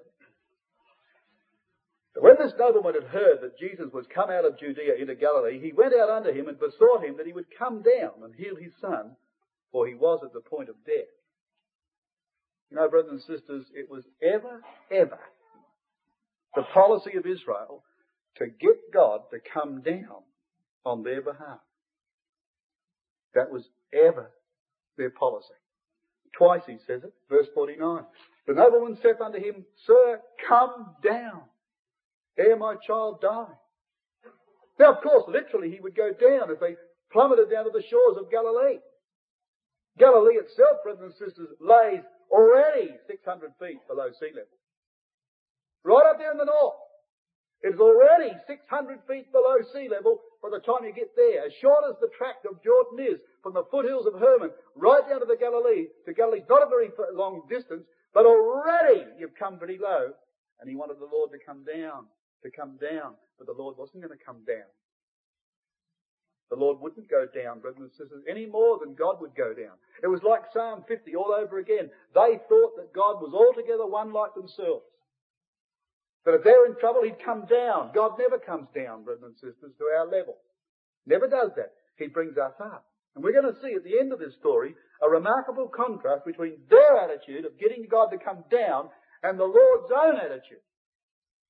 that 2.15 2.23
when 2.23 2.37
this 2.39 2.53
nobleman 2.59 2.95
had 2.95 3.11
heard 3.11 3.41
that 3.41 3.59
Jesus 3.59 3.87
was 3.93 4.05
come 4.15 4.31
out 4.31 4.45
of 4.45 4.59
Judea 4.59 4.97
into 5.01 5.15
Galilee, 5.15 5.61
he 5.61 5.73
went 5.73 5.95
out 5.95 6.11
unto 6.11 6.31
him 6.31 6.49
and 6.49 6.59
besought 6.59 7.05
him 7.05 7.17
that 7.17 7.27
he 7.27 7.33
would 7.33 7.47
come 7.59 7.83
down 7.83 8.23
and 8.23 8.35
heal 8.35 8.57
his 8.57 8.73
son, 8.81 9.17
for 9.71 9.87
he 9.87 9.95
was 9.95 10.21
at 10.23 10.33
the 10.33 10.41
point 10.41 10.69
of 10.69 10.77
death. 10.85 11.09
You 12.71 12.77
know, 12.77 12.89
brothers 12.89 13.11
and 13.11 13.21
sisters, 13.21 13.67
it 13.75 13.91
was 13.91 14.05
ever, 14.23 14.63
ever 14.91 15.19
the 16.55 16.63
policy 16.75 17.17
of 17.17 17.27
Israel 17.27 17.83
to 18.37 18.47
get 18.47 18.93
God 18.93 19.21
to 19.31 19.39
come 19.53 19.83
down 19.83 20.23
on 20.85 21.03
their 21.03 21.23
behalf. 21.23 21.61
That 23.35 23.51
was 23.51 23.65
ever 23.93 24.31
their 24.97 25.11
policy. 25.11 25.55
Twice 26.37 26.63
he 26.67 26.77
says 26.87 27.03
it, 27.05 27.13
verse 27.29 27.47
49. 27.55 28.05
The 28.47 28.55
nobleman 28.55 28.99
saith 29.03 29.21
unto 29.21 29.39
him, 29.39 29.65
Sir, 29.87 30.21
come 30.49 30.97
down, 31.03 31.43
ere 32.37 32.57
my 32.57 32.75
child 32.87 33.21
die. 33.21 33.55
Now, 34.79 34.95
of 34.95 35.03
course, 35.03 35.25
literally 35.29 35.71
he 35.71 35.81
would 35.81 35.95
go 35.95 36.11
down 36.13 36.51
as 36.51 36.59
they 36.59 36.77
plummeted 37.13 37.51
down 37.51 37.65
to 37.65 37.71
the 37.71 37.85
shores 37.89 38.17
of 38.19 38.31
Galilee. 38.31 38.81
Galilee 39.99 40.41
itself, 40.41 40.83
brothers 40.83 41.13
and 41.13 41.15
sisters, 41.15 41.49
lays 41.61 42.03
already 42.31 42.97
600 43.07 43.53
feet 43.61 43.79
below 43.87 44.09
sea 44.19 44.33
level. 44.33 44.59
Right 45.85 46.07
up 46.09 46.19
there 46.19 46.33
in 46.33 46.39
the 46.39 46.49
north. 46.49 46.81
It 47.63 47.75
is 47.75 47.81
already 47.81 48.33
600 48.47 48.99
feet 49.07 49.31
below 49.31 49.63
sea 49.73 49.87
level 49.89 50.19
by 50.43 50.51
the 50.51 50.59
time 50.59 50.83
you 50.83 50.93
get 50.93 51.15
there. 51.15 51.47
As 51.47 51.53
short 51.61 51.85
as 51.87 51.95
the 52.01 52.11
tract 52.19 52.47
of 52.47 52.63
Jordan 52.65 52.99
is, 52.99 53.21
from 53.43 53.55
the 53.55 53.67
foothills 53.71 54.07
of 54.07 54.19
Hermon 54.19 54.51
right 54.75 55.07
down 55.09 55.21
to 55.21 55.27
the 55.27 55.39
Galilee, 55.39 55.87
to 56.07 56.13
Galilee, 56.13 56.43
not 56.49 56.67
a 56.67 56.71
very 56.71 56.91
long 57.15 57.43
distance, 57.49 57.85
but 58.15 58.27
already 58.27 59.05
you've 59.19 59.35
come 59.35 59.59
pretty 59.59 59.79
low. 59.79 60.13
And 60.61 60.71
he 60.71 60.77
wanted 60.77 61.01
the 61.01 61.11
Lord 61.11 61.31
to 61.33 61.39
come 61.45 61.65
down, 61.65 62.07
to 62.45 62.51
come 62.51 62.79
down. 62.79 63.15
But 63.37 63.49
the 63.49 63.61
Lord 63.61 63.77
wasn't 63.77 64.05
going 64.05 64.17
to 64.17 64.25
come 64.25 64.45
down. 64.47 64.71
The 66.51 66.61
Lord 66.61 66.79
wouldn't 66.81 67.11
go 67.11 67.27
down, 67.27 67.61
brothers 67.61 67.81
and 67.81 67.91
sisters, 67.91 68.23
any 68.29 68.47
more 68.47 68.79
than 68.79 68.95
God 68.95 69.21
would 69.21 69.35
go 69.35 69.55
down. 69.55 69.73
It 70.05 70.07
was 70.07 70.23
like 70.23 70.53
Psalm 70.53 70.85
50 70.87 71.17
all 71.17 71.33
over 71.33 71.59
again. 71.59 71.89
They 72.15 72.39
thought 72.47 72.77
that 72.77 72.93
God 72.95 73.25
was 73.25 73.33
altogether 73.33 73.87
one 73.87 74.13
like 74.13 74.35
themselves. 74.35 74.85
But 76.25 76.35
if 76.35 76.45
they're 76.45 76.67
in 76.67 76.77
trouble, 76.79 77.03
He'd 77.03 77.25
come 77.25 77.47
down. 77.49 77.91
God 77.95 78.19
never 78.19 78.39
comes 78.39 78.69
down, 78.75 79.03
brothers 79.03 79.25
and 79.25 79.35
sisters, 79.35 79.73
to 79.79 79.85
our 79.97 80.07
level. 80.07 80.37
Never 81.07 81.27
does 81.27 81.51
that. 81.57 81.73
He 81.97 82.07
brings 82.07 82.37
us 82.37 82.55
up. 82.61 82.85
And 83.15 83.25
we're 83.25 83.33
going 83.33 83.53
to 83.53 83.61
see 83.61 83.75
at 83.75 83.83
the 83.83 83.99
end 83.99 84.13
of 84.13 84.19
this 84.19 84.35
story 84.39 84.75
a 85.03 85.09
remarkable 85.09 85.69
contrast 85.69 86.25
between 86.25 86.59
their 86.71 86.99
attitude 86.99 87.45
of 87.45 87.59
getting 87.59 87.87
God 87.91 88.07
to 88.11 88.19
come 88.19 88.45
down 88.51 88.89
and 89.23 89.39
the 89.39 89.45
Lord's 89.45 89.91
own 89.91 90.17
attitude, 90.17 90.63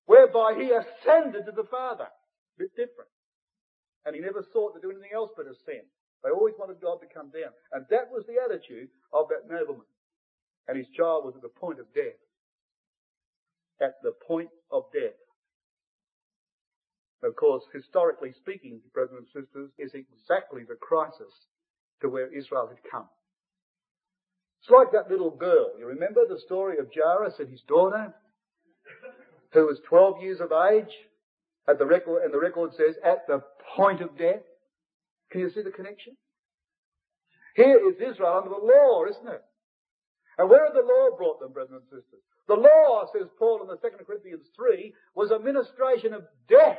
whereby 0.07 0.55
He 0.57 0.73
ascended 0.73 1.45
to 1.47 1.53
the 1.53 1.69
Father. 1.71 2.09
A 2.09 2.59
bit 2.59 2.75
different. 2.77 3.11
And 4.05 4.15
he 4.15 4.21
never 4.21 4.45
sought 4.53 4.75
to 4.75 4.81
do 4.81 4.91
anything 4.91 5.15
else 5.15 5.31
but 5.37 5.47
ascend. 5.47 5.87
They 6.25 6.31
always 6.31 6.55
wanted 6.59 6.81
God 6.81 6.99
to 7.01 7.15
come 7.15 7.31
down. 7.31 7.53
And 7.73 7.87
that 7.91 8.11
was 8.11 8.25
the 8.27 8.39
attitude 8.43 8.89
of 9.13 9.29
that 9.29 9.49
nobleman. 9.49 9.87
And 10.67 10.77
his 10.77 10.89
child 10.97 11.25
was 11.25 11.35
at 11.37 11.43
the 11.43 11.49
point 11.55 11.79
of 11.81 11.87
death. 11.95 12.19
At 13.81 13.95
the 14.03 14.13
point 14.27 14.51
of 14.71 14.85
death. 14.93 15.19
Of 17.23 17.37
course, 17.37 17.63
historically 17.73 18.33
speaking, 18.33 18.81
brothers 18.93 19.19
and 19.19 19.27
sisters, 19.27 19.71
is 19.79 19.95
exactly 19.95 20.63
the 20.67 20.75
crisis 20.75 21.31
to 22.01 22.09
where 22.09 22.33
Israel 22.35 22.67
had 22.67 22.83
come. 22.91 23.07
It's 24.63 24.71
like 24.71 24.93
that 24.93 25.11
little 25.11 25.31
girl. 25.31 25.73
You 25.77 25.87
remember 25.87 26.21
the 26.29 26.39
story 26.39 26.79
of 26.79 26.87
Jairus 26.95 27.35
and 27.41 27.51
his 27.51 27.63
daughter, 27.63 28.15
who 29.53 29.67
was 29.67 29.81
12 29.89 30.23
years 30.23 30.41
of 30.41 30.53
age, 30.53 30.95
at 31.69 31.79
the 31.79 31.87
record, 31.87 32.23
and 32.23 32.33
the 32.33 32.39
record 32.39 32.71
says, 32.77 32.95
at 33.05 33.27
the 33.27 33.43
point 33.77 34.01
of 34.01 34.17
death. 34.17 34.43
Can 35.31 35.41
you 35.41 35.51
see 35.51 35.63
the 35.63 35.71
connection? 35.71 36.17
Here 37.57 37.79
is 37.89 37.97
Israel 37.97 38.39
under 38.39 38.51
the 38.51 38.67
law, 38.67 39.05
isn't 39.05 39.29
it? 39.29 39.43
And 40.39 40.49
where 40.49 40.65
had 40.65 40.75
the 40.75 40.87
law 40.87 41.17
brought 41.17 41.41
them, 41.41 41.53
brothers 41.53 41.83
and 41.83 41.83
sisters? 41.85 42.23
The 42.49 42.55
law, 42.55 43.07
says 43.13 43.29
Paul 43.39 43.63
in 43.63 43.69
the 43.69 43.79
Second 43.83 44.07
Corinthians 44.07 44.47
3, 44.57 44.95
was 45.15 45.31
a 45.31 45.39
ministration 45.39 46.13
of 46.13 46.23
death, 46.49 46.79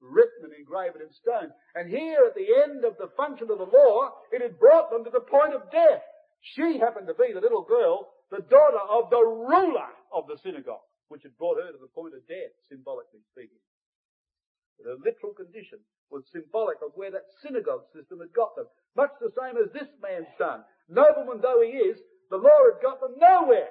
written 0.00 0.44
and 0.44 0.54
engraved 0.54 0.96
in 0.96 1.12
stone. 1.12 1.50
And 1.74 1.90
here 1.90 2.24
at 2.26 2.34
the 2.34 2.46
end 2.64 2.84
of 2.84 2.96
the 2.98 3.10
function 3.16 3.50
of 3.50 3.58
the 3.58 3.70
law, 3.76 4.10
it 4.30 4.42
had 4.42 4.58
brought 4.58 4.90
them 4.90 5.04
to 5.04 5.10
the 5.10 5.20
point 5.20 5.54
of 5.54 5.70
death. 5.70 6.02
She 6.40 6.78
happened 6.78 7.06
to 7.08 7.14
be 7.14 7.32
the 7.32 7.40
little 7.40 7.62
girl, 7.62 8.12
the 8.30 8.42
daughter 8.42 8.82
of 8.90 9.10
the 9.10 9.22
ruler 9.22 9.90
of 10.12 10.26
the 10.26 10.38
synagogue, 10.42 10.86
which 11.08 11.22
had 11.22 11.36
brought 11.38 11.62
her 11.62 11.72
to 11.72 11.78
the 11.78 11.90
point 11.94 12.14
of 12.14 12.26
death, 12.28 12.54
symbolically 12.68 13.20
speaking. 13.32 13.60
But 14.78 14.90
her 14.90 14.98
literal 15.02 15.32
condition 15.32 15.80
was 16.10 16.24
symbolic 16.30 16.78
of 16.82 16.92
where 16.94 17.10
that 17.10 17.32
synagogue 17.42 17.88
system 17.92 18.20
had 18.20 18.32
got 18.32 18.54
them. 18.54 18.66
Much 18.94 19.10
the 19.20 19.32
same 19.34 19.56
as 19.56 19.72
this 19.72 19.88
man's 20.00 20.30
son. 20.38 20.62
Nobleman 20.88 21.40
though 21.40 21.62
he 21.62 21.74
is, 21.76 21.98
the 22.30 22.36
law 22.36 22.60
had 22.70 22.82
got 22.82 23.00
them 23.00 23.16
nowhere. 23.18 23.70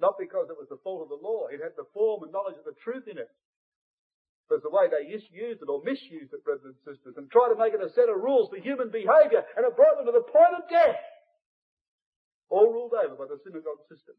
Not 0.00 0.18
because 0.18 0.50
it 0.50 0.58
was 0.58 0.68
the 0.68 0.82
fault 0.82 1.02
of 1.02 1.08
the 1.08 1.22
law. 1.22 1.46
It 1.46 1.62
had 1.62 1.76
the 1.76 1.86
form 1.94 2.24
and 2.24 2.32
knowledge 2.32 2.58
of 2.58 2.64
the 2.64 2.74
truth 2.82 3.06
in 3.06 3.18
it. 3.18 3.30
But 4.48 4.62
the 4.62 4.70
way 4.70 4.86
they 4.92 5.08
used 5.08 5.32
it 5.32 5.68
or 5.68 5.82
misused 5.84 6.32
it, 6.32 6.44
brothers 6.44 6.76
and 6.76 6.76
sisters, 6.84 7.16
and 7.16 7.30
tried 7.30 7.48
to 7.48 7.58
make 7.58 7.72
it 7.72 7.80
a 7.80 7.88
set 7.88 8.12
of 8.12 8.20
rules 8.20 8.50
for 8.50 8.60
human 8.60 8.90
behaviour, 8.90 9.44
and 9.56 9.64
it 9.64 9.76
brought 9.76 9.96
them 9.96 10.06
to 10.06 10.12
the 10.12 10.28
point 10.28 10.54
of 10.56 10.68
death. 10.68 11.00
All 12.50 12.70
ruled 12.70 12.92
over 12.92 13.16
by 13.16 13.24
the 13.24 13.40
synagogue 13.42 13.80
system. 13.88 14.14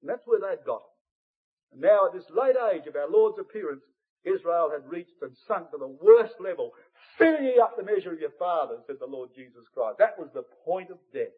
And 0.00 0.10
that's 0.10 0.26
where 0.26 0.40
they'd 0.40 0.64
got 0.64 0.82
And 1.72 1.80
now 1.80 2.06
at 2.06 2.14
this 2.14 2.30
late 2.30 2.56
age 2.72 2.86
of 2.86 2.94
our 2.94 3.10
Lord's 3.10 3.38
appearance, 3.38 3.82
Israel 4.24 4.70
had 4.70 4.88
reached 4.90 5.18
and 5.22 5.36
sunk 5.46 5.70
to 5.70 5.78
the 5.78 5.96
worst 6.00 6.34
level. 6.40 6.72
Fill 7.18 7.40
ye 7.40 7.58
up 7.58 7.76
the 7.76 7.82
measure 7.84 8.12
of 8.12 8.20
your 8.20 8.34
fathers, 8.38 8.82
said 8.86 8.96
the 9.00 9.06
Lord 9.06 9.30
Jesus 9.34 9.66
Christ. 9.74 9.98
That 9.98 10.18
was 10.18 10.28
the 10.34 10.44
point 10.64 10.90
of 10.90 10.98
death. 11.12 11.34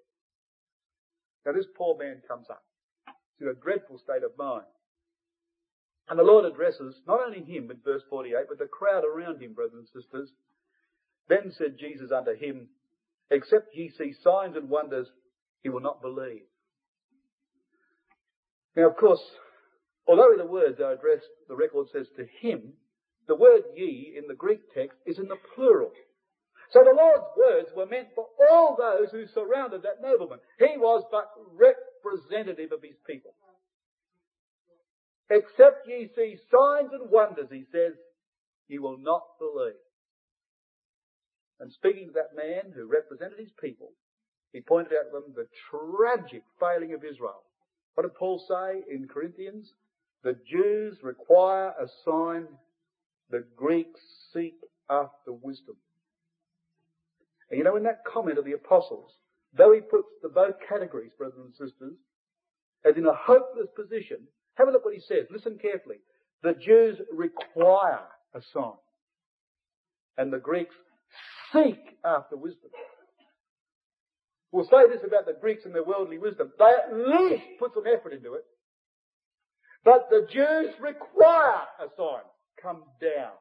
Now 1.45 1.53
this 1.53 1.67
poor 1.77 1.97
man 1.97 2.23
comes 2.29 2.47
up. 2.51 2.63
He's 3.39 3.47
in 3.47 3.49
a 3.49 3.55
dreadful 3.55 3.99
state 3.99 4.25
of 4.25 4.37
mind. 4.39 4.69
And 6.11 6.19
the 6.19 6.25
Lord 6.25 6.45
addresses 6.45 7.01
not 7.07 7.21
only 7.21 7.41
him 7.41 7.71
in 7.71 7.79
verse 7.85 8.03
48, 8.09 8.47
but 8.49 8.59
the 8.59 8.67
crowd 8.67 9.05
around 9.05 9.43
him, 9.43 9.53
brothers 9.53 9.75
and 9.75 10.03
sisters. 10.03 10.31
Then 11.29 11.53
said 11.57 11.79
Jesus 11.79 12.11
unto 12.11 12.35
him, 12.35 12.69
Except 13.31 13.75
ye 13.75 13.91
see 13.91 14.15
signs 14.23 14.57
and 14.57 14.71
wonders, 14.71 15.09
he 15.63 15.69
will 15.69 15.81
not 15.81 16.01
believe. 16.01 16.45
Now, 18.75 18.89
of 18.89 18.97
course, 18.97 19.21
Although 20.09 20.39
the 20.39 20.47
words 20.47 20.81
are 20.81 20.93
addressed, 20.93 21.29
the 21.49 21.55
record 21.55 21.87
says 21.93 22.07
to 22.17 22.25
him, 22.41 22.73
the 23.29 23.37
word 23.37 23.63
ye 23.77 24.15
in 24.17 24.27
the 24.27 24.35
Greek 24.35 24.61
text 24.73 24.97
is 25.05 25.19
in 25.19 25.29
the 25.29 25.37
plural. 25.55 25.93
So 26.71 26.83
the 26.83 26.97
Lord's 26.97 27.29
words 27.37 27.69
were 27.77 27.85
meant 27.85 28.09
for 28.15 28.27
all 28.51 28.75
those 28.75 29.11
who 29.13 29.27
surrounded 29.27 29.83
that 29.83 30.01
nobleman. 30.01 30.39
He 30.59 30.79
was 30.79 31.05
but 31.11 31.29
representative 31.53 32.73
of 32.73 32.83
his 32.83 32.97
people. 33.07 33.35
Except 35.31 35.87
ye 35.87 36.09
see 36.17 36.37
signs 36.51 36.91
and 36.93 37.11
wonders, 37.11 37.49
he 37.51 37.65
says, 37.71 37.93
ye 38.69 38.79
will 38.79 38.99
not 38.99 39.23
believe. 39.39 39.75
And 41.61 41.73
speaking 41.73 42.09
to 42.09 42.13
that 42.15 42.37
man 42.37 42.73
who 42.75 42.87
represented 42.87 43.39
his 43.39 43.53
people, 43.61 43.93
he 44.53 44.61
pointed 44.61 44.93
out 44.93 45.11
to 45.11 45.21
them 45.21 45.35
the 45.35 45.49
tragic 45.71 46.43
failing 46.59 46.95
of 46.95 47.05
Israel. 47.05 47.43
What 47.95 48.05
did 48.05 48.15
Paul 48.15 48.43
say 48.49 48.83
in 48.95 49.09
Corinthians? 49.09 49.73
The 50.23 50.37
Jews 50.51 50.99
require 51.03 51.69
a 51.71 51.87
sign. 52.05 52.47
The 53.31 53.45
Greeks 53.57 54.01
seek 54.33 54.55
after 54.89 55.33
wisdom. 55.33 55.77
And 57.51 57.59
you 57.59 57.65
know, 57.65 57.77
in 57.77 57.83
that 57.83 58.05
comment 58.05 58.39
of 58.39 58.45
the 58.45 58.53
apostles, 58.53 59.11
though 59.57 59.73
he 59.73 59.81
puts 59.81 60.09
the 60.23 60.29
both 60.29 60.55
categories, 60.67 61.13
brothers 61.19 61.39
and 61.39 61.53
sisters, 61.53 61.97
as 62.85 62.97
in 62.97 63.07
a 63.07 63.15
hopeless 63.15 63.69
position, 63.75 64.19
have 64.59 64.69
a 64.69 64.71
look 64.71 64.85
what 64.85 64.95
he 64.95 65.01
says. 65.01 65.27
Listen 65.31 65.59
carefully. 65.61 65.97
The 66.43 66.55
Jews 66.55 66.99
require 67.13 68.07
a 68.35 68.41
sign. 68.53 68.73
And 70.17 70.33
the 70.33 70.39
Greeks 70.39 70.75
Seek 71.53 71.97
after 72.05 72.37
wisdom. 72.37 72.71
We'll 74.53 74.69
say 74.69 74.89
this 74.89 75.05
about 75.07 75.27
the 75.27 75.37
Greeks 75.41 75.65
and 75.65 75.75
their 75.75 75.85
worldly 75.85 76.19
wisdom. 76.19 76.53
They 76.59 76.65
at 76.65 76.93
least 76.93 77.45
put 77.59 77.73
some 77.75 77.85
effort 77.87 78.13
into 78.13 78.35
it. 78.35 78.45
But 79.85 80.09
the 80.11 80.27
Jews 80.31 80.75
require 80.81 81.65
a 81.81 81.89
sign. 81.97 82.25
Come 82.63 82.83
down. 83.01 83.33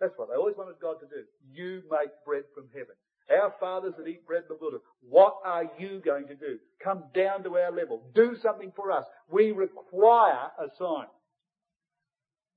That's 0.00 0.12
what 0.16 0.28
they 0.28 0.36
always 0.36 0.56
wanted 0.56 0.76
God 0.80 0.96
to 1.00 1.06
do. 1.06 1.24
You 1.52 1.82
make 1.90 2.10
bread 2.24 2.44
from 2.54 2.68
heaven. 2.72 2.94
Our 3.30 3.54
fathers 3.58 3.94
that 3.98 4.06
eat 4.06 4.26
bread 4.26 4.42
in 4.42 4.48
the 4.48 4.58
wilderness. 4.60 4.86
What 5.08 5.36
are 5.44 5.64
you 5.78 6.00
going 6.04 6.28
to 6.28 6.34
do? 6.34 6.58
Come 6.82 7.04
down 7.14 7.42
to 7.42 7.56
our 7.56 7.72
level. 7.72 8.02
Do 8.14 8.36
something 8.40 8.72
for 8.76 8.92
us. 8.92 9.04
We 9.28 9.50
require 9.50 10.50
a 10.58 10.68
sign. 10.78 11.06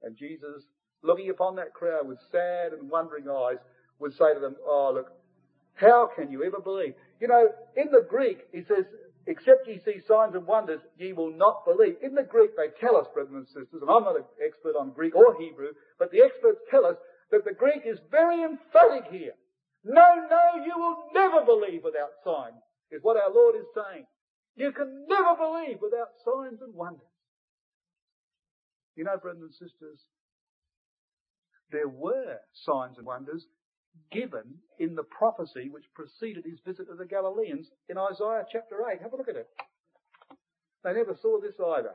And 0.04 0.16
Jesus, 0.16 0.64
looking 1.02 1.30
upon 1.30 1.56
that 1.56 1.74
crowd 1.74 2.08
with 2.08 2.20
sad 2.32 2.74
and 2.74 2.90
wondering 2.90 3.28
eyes, 3.30 3.58
would 4.00 4.14
say 4.14 4.34
to 4.34 4.40
them, 4.40 4.56
Oh, 4.66 4.92
look, 4.94 5.12
how 5.74 6.10
can 6.16 6.32
you 6.32 6.44
ever 6.44 6.60
believe? 6.60 6.94
You 7.20 7.28
know, 7.28 7.50
in 7.76 7.92
the 7.92 8.06
Greek, 8.08 8.40
he 8.52 8.64
says, 8.64 8.86
except 9.28 9.68
ye 9.68 9.80
see 9.86 10.02
signs 10.08 10.36
and 10.36 10.46
wonders, 10.46 10.82
ye 10.98 11.14
will 11.14 11.32
not 11.32 11.66
believe. 11.66 11.96
In 12.02 12.16
the 12.16 12.24
Greek, 12.24 12.52
they 12.56 12.68
tell 12.80 12.96
us, 12.98 13.08
brothers 13.14 13.34
and 13.34 13.48
sisters, 13.48 13.82
and 13.82 13.90
I'm 13.90 14.04
not 14.04 14.16
an 14.16 14.24
expert 14.46 14.76
on 14.78 14.92
Greek 14.92 15.16
or 15.16 15.36
Hebrew, 15.40 15.70
but 15.98 16.12
the 16.12 16.22
experts 16.22 16.60
tell 16.70 16.86
us 16.86 16.96
that 17.32 17.46
the 17.46 17.54
Greek 17.54 17.84
is 17.86 18.00
very 18.12 18.44
emphatic 18.44 19.12
here. 19.12 19.34
No, 19.84 20.28
no, 20.30 20.64
you 20.66 20.74
will 20.78 20.98
never 21.14 21.46
believe 21.46 21.84
without 21.84 22.12
signs, 22.24 22.62
is 22.92 23.02
what 23.02 23.18
our 23.18 23.34
Lord 23.34 23.56
is 23.56 23.66
saying. 23.74 24.06
You 24.56 24.72
can 24.72 25.06
never 25.08 25.36
believe 25.36 25.78
without 25.82 26.10
signs 26.26 26.62
and 26.62 26.74
wonders. 26.74 27.08
You 28.96 29.06
know, 29.06 29.18
brothers 29.18 29.42
and 29.42 29.52
sisters, 29.54 30.00
there 31.72 31.88
were 31.88 32.38
signs 32.66 32.98
and 32.98 33.06
wonders 33.06 33.46
given 34.12 34.60
in 34.80 34.96
the 34.96 35.04
prophecy 35.04 35.70
which 35.70 35.86
preceded 35.94 36.44
his 36.46 36.60
visit 36.66 36.88
to 36.88 36.96
the 36.96 37.06
Galileans 37.06 37.68
in 37.88 37.98
Isaiah 37.98 38.44
chapter 38.52 38.76
8. 38.92 39.02
Have 39.02 39.14
a 39.14 39.18
look 39.18 39.30
at 39.30 39.36
it. 39.36 39.48
They 40.84 40.94
never 40.94 41.18
saw 41.22 41.40
this 41.40 41.56
either. 41.60 41.94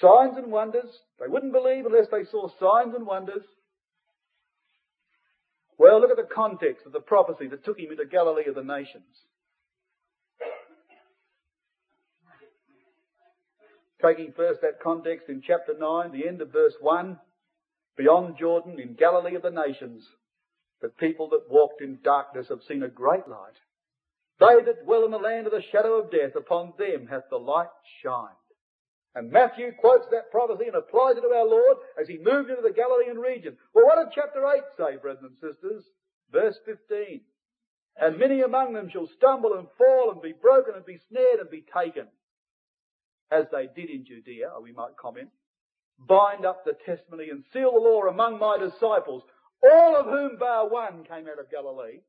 Signs 0.00 0.36
and 0.38 0.50
wonders. 0.50 0.90
They 1.18 1.26
wouldn't 1.28 1.52
believe 1.52 1.86
unless 1.86 2.08
they 2.10 2.24
saw 2.30 2.48
signs 2.58 2.94
and 2.94 3.06
wonders. 3.06 3.44
Well, 5.80 5.98
look 5.98 6.10
at 6.10 6.18
the 6.18 6.34
context 6.34 6.84
of 6.84 6.92
the 6.92 7.00
prophecy 7.00 7.46
that 7.48 7.64
took 7.64 7.78
him 7.78 7.90
into 7.90 8.04
Galilee 8.04 8.46
of 8.46 8.54
the 8.54 8.62
nations. 8.62 9.24
Taking 14.02 14.34
first 14.36 14.60
that 14.60 14.82
context 14.82 15.30
in 15.30 15.40
chapter 15.40 15.72
9, 15.72 16.12
the 16.12 16.28
end 16.28 16.42
of 16.42 16.52
verse 16.52 16.74
1, 16.82 17.18
beyond 17.96 18.36
Jordan, 18.38 18.78
in 18.78 18.92
Galilee 18.92 19.36
of 19.36 19.40
the 19.40 19.50
nations, 19.50 20.06
the 20.82 20.90
people 20.90 21.30
that 21.30 21.48
walked 21.50 21.80
in 21.80 22.00
darkness 22.04 22.48
have 22.50 22.60
seen 22.68 22.82
a 22.82 22.88
great 22.88 23.26
light. 23.26 23.56
They 24.38 24.62
that 24.62 24.84
dwell 24.84 25.06
in 25.06 25.10
the 25.10 25.16
land 25.16 25.46
of 25.46 25.52
the 25.52 25.64
shadow 25.72 25.94
of 25.94 26.10
death, 26.10 26.36
upon 26.36 26.74
them 26.78 27.06
hath 27.06 27.30
the 27.30 27.38
light 27.38 27.68
shined. 28.02 28.36
And 29.14 29.30
Matthew 29.30 29.72
quotes 29.78 30.06
that 30.10 30.30
prophecy 30.30 30.66
and 30.66 30.76
applies 30.76 31.16
it 31.16 31.22
to 31.22 31.28
our 31.28 31.46
Lord 31.46 31.78
as 32.00 32.06
he 32.06 32.18
moved 32.18 32.50
into 32.50 32.62
the 32.62 32.72
Galilean 32.72 33.18
region. 33.18 33.56
Well, 33.74 33.86
what 33.86 33.96
did 33.96 34.14
chapter 34.14 34.46
8 34.46 34.62
say, 34.76 34.96
brothers 34.96 35.24
and 35.24 35.36
sisters? 35.40 35.84
Verse 36.30 36.56
15. 36.64 37.20
And 38.00 38.18
many 38.18 38.42
among 38.42 38.72
them 38.72 38.88
shall 38.88 39.08
stumble 39.08 39.54
and 39.58 39.66
fall 39.76 40.12
and 40.12 40.22
be 40.22 40.32
broken 40.32 40.74
and 40.74 40.86
be 40.86 41.00
snared 41.10 41.40
and 41.40 41.50
be 41.50 41.64
taken. 41.74 42.06
As 43.32 43.46
they 43.50 43.68
did 43.74 43.90
in 43.90 44.04
Judea, 44.04 44.52
we 44.62 44.72
might 44.72 44.96
comment. 44.96 45.30
Bind 45.98 46.46
up 46.46 46.64
the 46.64 46.76
testimony 46.86 47.30
and 47.30 47.44
seal 47.52 47.72
the 47.72 47.80
law 47.80 48.02
among 48.04 48.38
my 48.38 48.58
disciples 48.58 49.24
all 49.62 49.96
of 49.96 50.06
whom 50.06 50.38
bar 50.38 50.68
one 50.68 51.04
came 51.04 51.28
out 51.28 51.38
of 51.38 51.50
Galilee. 51.50 52.00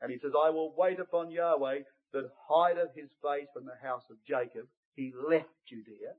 And 0.00 0.12
he 0.12 0.18
says, 0.18 0.32
I 0.36 0.50
will 0.50 0.74
wait 0.76 1.00
upon 1.00 1.30
Yahweh 1.30 1.80
that 2.12 2.30
hideth 2.48 2.94
his 2.94 3.10
face 3.22 3.48
from 3.52 3.64
the 3.64 3.76
house 3.82 4.04
of 4.10 4.16
Jacob. 4.26 4.66
He 4.94 5.12
left 5.28 5.48
Judea. 5.68 6.14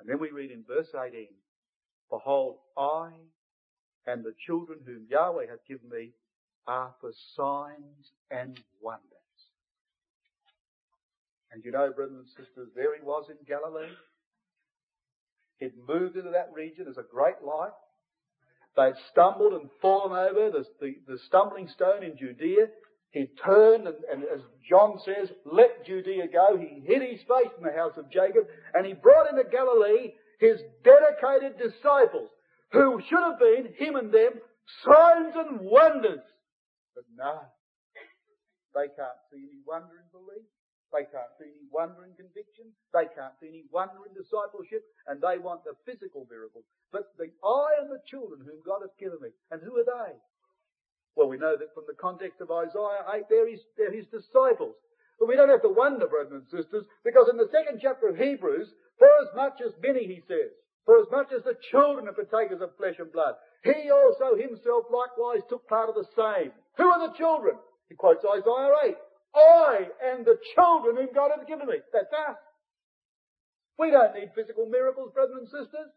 And 0.00 0.08
then 0.08 0.18
we 0.18 0.30
read 0.30 0.50
in 0.50 0.64
verse 0.66 0.88
18, 0.94 1.28
Behold, 2.10 2.56
I 2.76 3.10
and 4.06 4.24
the 4.24 4.34
children 4.46 4.80
whom 4.84 5.06
Yahweh 5.08 5.46
hath 5.48 5.64
given 5.66 5.88
me 5.88 6.10
are 6.66 6.94
for 7.00 7.12
signs 7.36 8.10
and 8.30 8.58
wonders. 8.80 9.08
And 11.52 11.64
you 11.64 11.70
know, 11.70 11.92
brothers 11.94 12.16
and 12.16 12.28
sisters, 12.28 12.68
there 12.74 12.96
he 12.96 13.02
was 13.02 13.26
in 13.28 13.36
Galilee. 13.46 13.92
He'd 15.58 15.72
moved 15.86 16.16
into 16.16 16.30
that 16.30 16.50
region 16.52 16.86
as 16.88 16.96
a 16.96 17.04
great 17.08 17.42
light. 17.44 17.72
They'd 18.76 18.94
stumbled 19.10 19.52
and 19.52 19.68
fallen 19.80 20.12
over 20.12 20.50
the, 20.50 20.64
the, 20.80 20.94
the 21.06 21.18
stumbling 21.26 21.68
stone 21.68 22.02
in 22.02 22.16
Judea. 22.16 22.68
He 23.12 23.28
turned 23.44 23.86
and, 23.86 23.96
and, 24.10 24.24
as 24.24 24.40
John 24.68 24.98
says, 25.04 25.28
let 25.44 25.86
Judea 25.86 26.28
go. 26.32 26.56
He 26.56 26.82
hid 26.84 27.02
his 27.02 27.20
face 27.28 27.52
in 27.56 27.64
the 27.64 27.72
house 27.72 27.92
of 27.96 28.10
Jacob 28.10 28.48
and 28.74 28.86
he 28.86 28.94
brought 28.94 29.30
into 29.30 29.44
Galilee 29.50 30.12
his 30.40 30.60
dedicated 30.82 31.56
disciples 31.58 32.30
who 32.72 33.00
should 33.08 33.20
have 33.20 33.38
been, 33.38 33.74
him 33.76 33.96
and 33.96 34.12
them, 34.12 34.32
signs 34.84 35.34
and 35.36 35.60
wonders. 35.60 36.24
But 36.96 37.04
no, 37.16 37.40
they 38.74 38.88
can't 38.96 39.20
see 39.30 39.44
any 39.44 39.60
wonder 39.68 40.00
in 40.00 40.08
belief. 40.10 40.48
They 40.92 41.08
can't 41.08 41.32
see 41.40 41.48
any 41.48 41.68
wonder 41.72 42.04
in 42.04 42.12
conviction. 42.16 42.68
They 42.92 43.08
can't 43.16 43.32
see 43.40 43.48
any 43.48 43.64
wonder 43.72 44.04
in 44.04 44.12
discipleship. 44.12 44.84
And 45.08 45.20
they 45.24 45.40
want 45.40 45.64
the 45.64 45.72
physical 45.88 46.28
miracles. 46.28 46.64
But 46.92 47.16
the 47.16 47.32
I 47.40 47.80
and 47.80 47.88
the 47.88 48.04
children 48.04 48.44
whom 48.44 48.60
God 48.60 48.84
has 48.84 48.92
given 49.00 49.20
me. 49.24 49.32
And 49.48 49.64
who 49.64 49.80
are 49.80 49.88
they? 49.88 50.12
Well, 51.16 51.28
we 51.28 51.36
know 51.36 51.56
that 51.56 51.74
from 51.74 51.84
the 51.86 51.98
context 52.00 52.40
of 52.40 52.50
Isaiah 52.50 53.04
8, 53.14 53.28
they're 53.28 53.50
his, 53.50 53.60
they're 53.76 53.92
his 53.92 54.06
disciples. 54.08 54.76
But 55.20 55.28
we 55.28 55.36
don't 55.36 55.52
have 55.52 55.62
to 55.62 55.68
wonder, 55.68 56.08
brothers 56.08 56.42
and 56.42 56.48
sisters, 56.48 56.84
because 57.04 57.28
in 57.30 57.36
the 57.36 57.52
second 57.52 57.80
chapter 57.80 58.08
of 58.08 58.16
Hebrews, 58.16 58.68
for 58.98 59.08
as 59.22 59.30
much 59.36 59.60
as 59.60 59.72
many, 59.82 60.06
he 60.06 60.22
says, 60.26 60.50
for 60.84 60.98
as 60.98 61.06
much 61.12 61.30
as 61.30 61.44
the 61.44 61.54
children 61.70 62.08
are 62.08 62.16
partakers 62.16 62.60
of 62.60 62.74
flesh 62.76 62.96
and 62.98 63.12
blood, 63.12 63.34
he 63.62 63.90
also 63.92 64.34
himself 64.34 64.90
likewise 64.90 65.44
took 65.48 65.68
part 65.68 65.88
of 65.88 65.94
the 65.94 66.08
same. 66.16 66.50
Who 66.76 66.88
are 66.88 67.06
the 67.06 67.14
children? 67.14 67.54
He 67.88 67.94
quotes 67.94 68.24
Isaiah 68.24 68.96
8. 68.96 68.96
I 69.34 69.88
and 70.02 70.26
the 70.26 70.36
children 70.54 70.96
whom 70.96 71.14
God 71.14 71.30
has 71.36 71.46
given 71.46 71.68
me. 71.68 71.78
That's 71.92 72.12
us. 72.12 72.36
We 73.78 73.90
don't 73.90 74.14
need 74.14 74.34
physical 74.34 74.66
miracles, 74.66 75.12
brothers 75.14 75.36
and 75.38 75.48
sisters. 75.48 75.92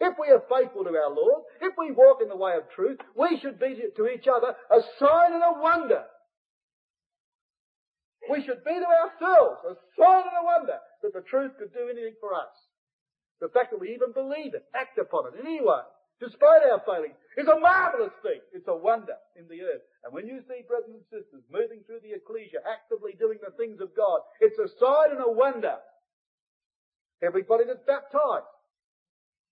If 0.00 0.14
we 0.20 0.28
are 0.28 0.42
faithful 0.48 0.84
to 0.84 0.90
our 0.90 1.10
Lord, 1.10 1.42
if 1.60 1.74
we 1.78 1.92
walk 1.92 2.18
in 2.22 2.28
the 2.28 2.36
way 2.36 2.54
of 2.56 2.70
truth, 2.74 2.98
we 3.16 3.38
should 3.40 3.58
be 3.58 3.76
to 3.96 4.06
each 4.08 4.28
other 4.28 4.54
a 4.70 4.80
sign 4.98 5.32
and 5.32 5.42
a 5.42 5.60
wonder. 5.60 6.04
We 8.30 8.44
should 8.44 8.62
be 8.64 8.74
to 8.76 8.86
ourselves 8.86 9.64
a 9.64 9.74
sign 9.96 10.24
and 10.28 10.38
a 10.38 10.44
wonder 10.44 10.78
that 11.02 11.14
the 11.14 11.24
truth 11.30 11.52
could 11.58 11.72
do 11.72 11.88
anything 11.88 12.14
for 12.20 12.34
us. 12.34 12.52
The 13.40 13.48
fact 13.48 13.70
that 13.70 13.80
we 13.80 13.94
even 13.94 14.12
believe 14.12 14.54
it, 14.54 14.66
act 14.74 14.98
upon 14.98 15.32
it 15.32 15.40
in 15.40 15.46
any 15.46 15.62
way, 15.62 15.80
despite 16.20 16.66
our 16.66 16.82
failings, 16.84 17.14
is 17.38 17.46
a 17.46 17.58
marvelous 17.58 18.12
thing. 18.22 18.42
It's 18.52 18.66
a 18.68 18.76
wonder 18.76 19.14
in 19.38 19.46
the 19.48 19.62
earth. 19.62 19.86
And 20.04 20.12
when 20.12 20.26
you 20.26 20.42
see 20.50 20.66
brothers 20.66 20.90
and 20.90 21.06
sisters 21.08 21.46
moving 21.48 21.86
through 21.86 22.02
the 22.02 22.18
ecclesia, 22.18 22.58
actively 22.66 23.14
doing 23.16 23.38
the 23.40 23.54
things 23.54 23.80
of 23.80 23.94
God, 23.94 24.20
it's 24.40 24.58
a 24.58 24.68
sign 24.76 25.14
and 25.14 25.24
a 25.24 25.30
wonder. 25.30 25.78
Everybody 27.22 27.64
that's 27.64 27.86
baptized, 27.86 28.50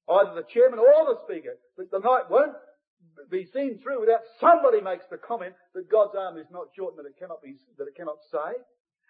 either 0.08 0.34
the 0.34 0.46
chairman 0.52 0.78
or 0.78 1.04
the 1.06 1.18
speaker, 1.24 1.58
that 1.76 1.90
the 1.90 1.98
night 1.98 2.30
won't 2.30 2.54
be 3.30 3.46
seen 3.52 3.78
through 3.82 4.00
without 4.00 4.22
somebody 4.40 4.80
makes 4.80 5.04
the 5.10 5.18
comment 5.18 5.54
that 5.74 5.90
God's 5.90 6.14
arm 6.16 6.38
is 6.38 6.46
not 6.50 6.68
short 6.76 6.94
and 6.94 7.04
that 7.04 7.10
it 7.10 7.18
cannot 7.18 7.42
be, 7.42 7.56
that 7.78 7.88
it 7.88 7.96
cannot 7.96 8.18
save. 8.30 8.62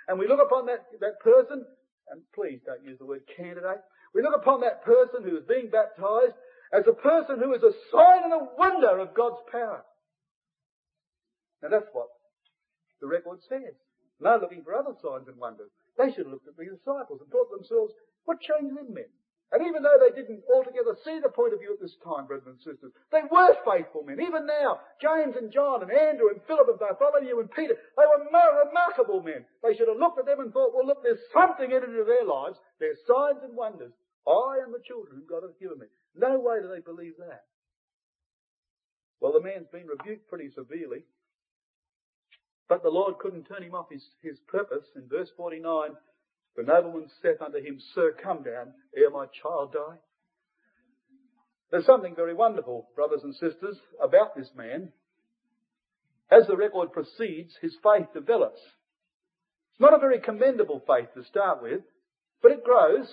And 0.08 0.18
we 0.18 0.28
look 0.28 0.40
upon 0.40 0.66
that, 0.66 0.86
that 1.00 1.20
person, 1.20 1.64
and 2.08 2.22
please 2.34 2.60
don't 2.64 2.84
use 2.84 2.98
the 2.98 3.06
word 3.06 3.22
candidate, 3.36 3.82
we 4.14 4.22
look 4.22 4.36
upon 4.36 4.60
that 4.60 4.84
person 4.84 5.22
who 5.22 5.36
is 5.36 5.44
being 5.44 5.68
baptized 5.68 6.38
as 6.72 6.86
a 6.86 6.92
person 6.92 7.38
who 7.38 7.52
is 7.54 7.62
a 7.62 7.74
sign 7.92 8.24
and 8.24 8.32
a 8.32 8.48
wonder 8.56 8.98
of 8.98 9.14
God's 9.14 9.42
power. 9.50 9.84
Now 11.62 11.68
that's 11.68 11.90
what 11.92 12.08
the 13.00 13.06
record 13.06 13.40
says. 13.48 13.74
Now 14.20 14.40
looking 14.40 14.64
for 14.64 14.74
other 14.74 14.96
signs 15.02 15.28
and 15.28 15.36
wonders. 15.36 15.70
They 15.98 16.08
should 16.12 16.24
have 16.24 16.32
looked 16.32 16.48
at 16.48 16.56
the 16.56 16.64
disciples 16.64 17.20
and 17.20 17.30
thought 17.30 17.50
to 17.50 17.56
themselves, 17.56 17.92
what 18.24 18.40
changed 18.40 18.76
in 18.78 18.94
men? 18.94 19.10
And 19.52 19.62
even 19.62 19.82
though 19.82 19.98
they 20.02 20.10
didn't 20.10 20.42
altogether 20.50 20.98
see 21.06 21.20
the 21.22 21.30
point 21.30 21.54
of 21.54 21.60
view 21.60 21.72
at 21.72 21.80
this 21.80 21.94
time, 22.02 22.26
brothers 22.26 22.50
and 22.50 22.58
sisters, 22.58 22.90
they 23.14 23.22
were 23.30 23.54
faithful 23.62 24.02
men. 24.02 24.18
Even 24.18 24.44
now, 24.44 24.80
James 25.00 25.36
and 25.38 25.52
John 25.54 25.82
and 25.86 25.92
Andrew 25.92 26.34
and 26.34 26.42
Philip 26.50 26.66
and 26.66 26.82
Bartholomew 26.82 27.38
and 27.38 27.50
Peter, 27.54 27.78
they 27.78 28.06
were 28.10 28.26
remarkable 28.26 29.22
men. 29.22 29.46
They 29.62 29.78
should 29.78 29.86
have 29.86 30.02
looked 30.02 30.18
at 30.18 30.26
them 30.26 30.40
and 30.40 30.52
thought, 30.52 30.74
well, 30.74 30.86
look, 30.86 31.02
there's 31.02 31.22
something 31.32 31.70
in 31.70 31.78
it 31.78 31.94
in 31.94 32.06
their 32.06 32.26
lives. 32.26 32.58
There's 32.80 32.98
signs 33.06 33.46
and 33.46 33.54
wonders. 33.54 33.94
I 34.26 34.66
and 34.66 34.74
the 34.74 34.82
children 34.82 35.22
whom 35.22 35.30
God 35.30 35.46
has 35.46 35.54
given 35.62 35.78
me. 35.78 35.86
No 36.18 36.40
way 36.42 36.58
do 36.60 36.66
they 36.66 36.82
believe 36.82 37.14
that. 37.22 37.46
Well, 39.20 39.32
the 39.32 39.40
man's 39.40 39.70
been 39.70 39.86
rebuked 39.86 40.28
pretty 40.28 40.50
severely. 40.50 41.06
But 42.68 42.82
the 42.82 42.90
Lord 42.90 43.18
couldn't 43.18 43.44
turn 43.44 43.62
him 43.62 43.74
off 43.74 43.86
his, 43.90 44.02
his 44.22 44.40
purpose. 44.48 44.84
In 44.96 45.08
verse 45.08 45.30
49, 45.36 45.90
the 46.56 46.62
nobleman 46.62 47.08
saith 47.22 47.42
unto 47.42 47.58
him, 47.58 47.78
Sir, 47.94 48.14
come 48.22 48.42
down, 48.42 48.72
ere 48.96 49.10
my 49.10 49.26
child 49.42 49.72
die. 49.72 49.96
There's 51.70 51.86
something 51.86 52.14
very 52.14 52.34
wonderful, 52.34 52.88
brothers 52.94 53.20
and 53.24 53.34
sisters, 53.34 53.76
about 54.02 54.36
this 54.36 54.48
man. 54.56 54.92
As 56.30 56.46
the 56.46 56.56
record 56.56 56.92
proceeds, 56.92 57.54
his 57.60 57.76
faith 57.82 58.06
develops. 58.14 58.60
It's 59.72 59.80
not 59.80 59.94
a 59.94 59.98
very 59.98 60.20
commendable 60.20 60.82
faith 60.86 61.08
to 61.14 61.24
start 61.24 61.62
with, 61.62 61.82
but 62.42 62.52
it 62.52 62.64
grows. 62.64 63.06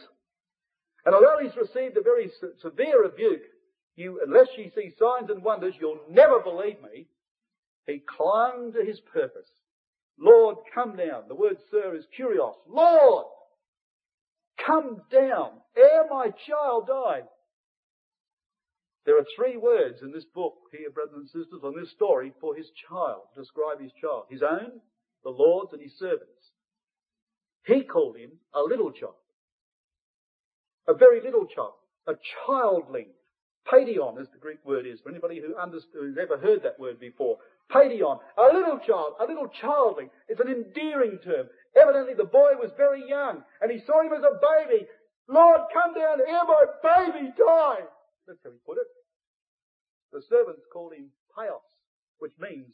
And 1.06 1.14
although 1.14 1.38
he's 1.42 1.56
received 1.58 1.98
a 1.98 2.02
very 2.02 2.32
severe 2.62 3.04
rebuke, 3.04 3.42
you, 3.96 4.22
unless 4.26 4.48
you 4.58 4.72
see 4.74 4.94
signs 4.98 5.30
and 5.30 5.44
wonders, 5.44 5.76
you'll 5.80 6.00
never 6.10 6.40
believe 6.40 6.82
me. 6.82 7.08
He 7.86 8.02
clung 8.18 8.72
to 8.74 8.86
his 8.86 9.00
purpose. 9.12 9.50
Lord, 10.18 10.58
come 10.74 10.96
down. 10.96 11.24
The 11.28 11.36
word 11.36 11.58
sir 11.70 11.96
is 11.96 12.06
kurios. 12.18 12.56
Lord, 12.68 13.26
come 14.58 15.02
down 15.12 15.52
ere 15.76 16.06
my 16.10 16.28
child 16.48 16.88
die. 16.88 17.22
There 19.06 19.18
are 19.18 19.26
three 19.36 19.58
words 19.58 20.02
in 20.02 20.14
this 20.14 20.26
book 20.34 20.56
here, 20.72 20.90
brothers 20.90 21.16
and 21.16 21.28
sisters, 21.28 21.62
on 21.64 21.76
this 21.78 21.92
story 21.92 22.32
for 22.40 22.56
his 22.56 22.68
child, 22.88 23.24
describe 23.36 23.82
his 23.82 23.92
child. 24.00 24.26
His 24.30 24.42
own, 24.42 24.80
the 25.24 25.30
Lord's, 25.30 25.74
and 25.74 25.82
his 25.82 25.98
servants. 26.00 26.52
He 27.66 27.84
called 27.84 28.18
him 28.18 28.32
a 28.54 28.62
little 28.62 28.92
child. 28.92 29.16
A 30.88 30.94
very 30.94 31.22
little 31.22 31.46
child. 31.46 31.74
A 32.08 32.14
childling. 32.46 33.08
Paidion, 33.72 34.20
as 34.20 34.28
the 34.32 34.40
Greek 34.40 34.60
word 34.66 34.86
is, 34.86 35.00
for 35.00 35.10
anybody 35.10 35.40
who 35.40 35.56
who's 35.94 36.18
ever 36.22 36.38
heard 36.38 36.64
that 36.64 36.80
word 36.80 37.00
before. 37.00 37.38
Paidion, 37.72 38.20
a 38.38 38.54
little 38.54 38.78
child, 38.86 39.14
a 39.22 39.26
little 39.26 39.48
childling. 39.48 40.10
It's 40.28 40.42
an 40.42 40.50
endearing 40.50 41.18
term. 41.24 41.48
Evidently 41.76 42.14
the 42.14 42.30
boy 42.30 42.54
was 42.60 42.72
very 42.78 43.08
young, 43.08 43.44
and 43.62 43.72
he 43.72 43.80
saw 43.86 44.02
him 44.02 44.14
as 44.14 44.24
a 44.24 44.38
baby. 44.38 44.86
Lord, 45.28 45.62
come 45.74 45.94
down, 45.94 46.20
ere 46.22 46.46
my 46.46 46.66
baby 46.84 47.34
die. 47.38 47.84
That's 48.28 48.40
how 48.44 48.52
he 48.52 48.58
put 48.66 48.78
it. 48.78 48.88
The 50.12 50.22
servants 50.30 50.62
called 50.72 50.94
him 50.94 51.10
pais, 51.36 51.66
which 52.20 52.34
means 52.40 52.70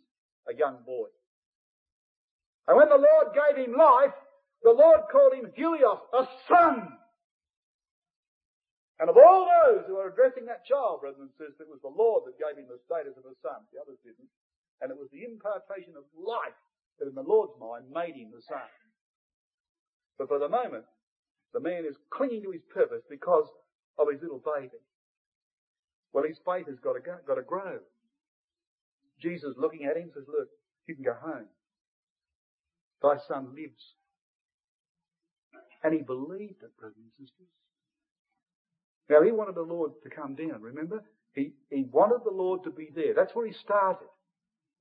a 0.48 0.54
young 0.54 0.84
boy. 0.86 1.08
And 2.68 2.76
when 2.76 2.90
the 2.90 3.00
Lord 3.00 3.34
gave 3.34 3.58
him 3.58 3.74
life, 3.74 4.14
the 4.62 4.76
Lord 4.76 5.08
called 5.12 5.34
him 5.34 5.50
Huios, 5.58 6.04
a 6.14 6.28
son. 6.48 7.00
And 9.00 9.08
of 9.10 9.16
all 9.16 9.48
those 9.48 9.88
who 9.88 9.96
are 9.96 10.12
addressing 10.12 10.46
that 10.52 10.68
child, 10.68 11.00
brothers 11.00 11.24
and 11.24 11.32
sisters, 11.40 11.64
it 11.64 11.72
was 11.72 11.80
the 11.80 11.96
Lord 11.96 12.28
that 12.28 12.36
gave 12.36 12.60
him 12.60 12.68
the 12.68 12.84
status 12.84 13.16
of 13.16 13.24
a 13.24 13.36
son. 13.40 13.64
The 13.72 13.80
others 13.80 13.96
didn't. 14.04 14.28
And 14.84 14.92
it 14.92 15.00
was 15.00 15.08
the 15.16 15.24
impartation 15.24 15.96
of 15.96 16.04
life 16.14 16.60
that 17.00 17.08
in 17.08 17.16
the 17.16 17.24
Lord's 17.24 17.56
mind 17.56 17.88
made 17.88 18.20
him 18.20 18.36
the 18.36 18.44
son. 18.44 18.68
But 20.20 20.28
for 20.28 20.38
the 20.38 20.50
moment, 20.50 20.84
the 21.54 21.62
man 21.62 21.86
is 21.90 21.96
clinging 22.12 22.44
to 22.44 22.52
his 22.52 22.62
purpose 22.72 23.02
because 23.10 23.48
of 23.98 24.08
his 24.12 24.22
little 24.22 24.44
baby. 24.56 24.78
Well, 26.14 26.26
his 26.28 26.38
faith 26.46 26.68
has 26.68 26.80
got 26.84 26.94
to, 26.94 27.00
go, 27.00 27.16
got 27.26 27.36
to 27.36 27.42
grow. 27.42 27.80
Jesus 29.22 29.56
looking 29.58 29.86
at 29.86 29.98
him 29.98 30.12
says, 30.14 30.26
look, 30.28 30.50
you 30.88 30.96
can 30.96 31.04
go 31.04 31.14
home. 31.14 31.48
Thy 33.02 33.16
son 33.28 33.56
lives. 33.56 33.96
And 35.84 35.94
he 35.94 36.02
believed 36.02 36.62
it, 36.62 36.78
brothers 36.78 36.98
and 36.98 37.12
sisters. 37.18 37.48
Now, 39.10 39.24
he 39.24 39.32
wanted 39.32 39.56
the 39.56 39.62
Lord 39.62 39.92
to 40.04 40.10
come 40.10 40.36
down, 40.36 40.62
remember? 40.62 41.04
He, 41.34 41.54
he 41.70 41.86
wanted 41.92 42.20
the 42.26 42.36
Lord 42.36 42.64
to 42.66 42.70
be 42.70 42.90
there. 42.94 43.14
That's 43.16 43.34
where 43.34 43.48
he 43.48 43.54
started. 43.54 44.08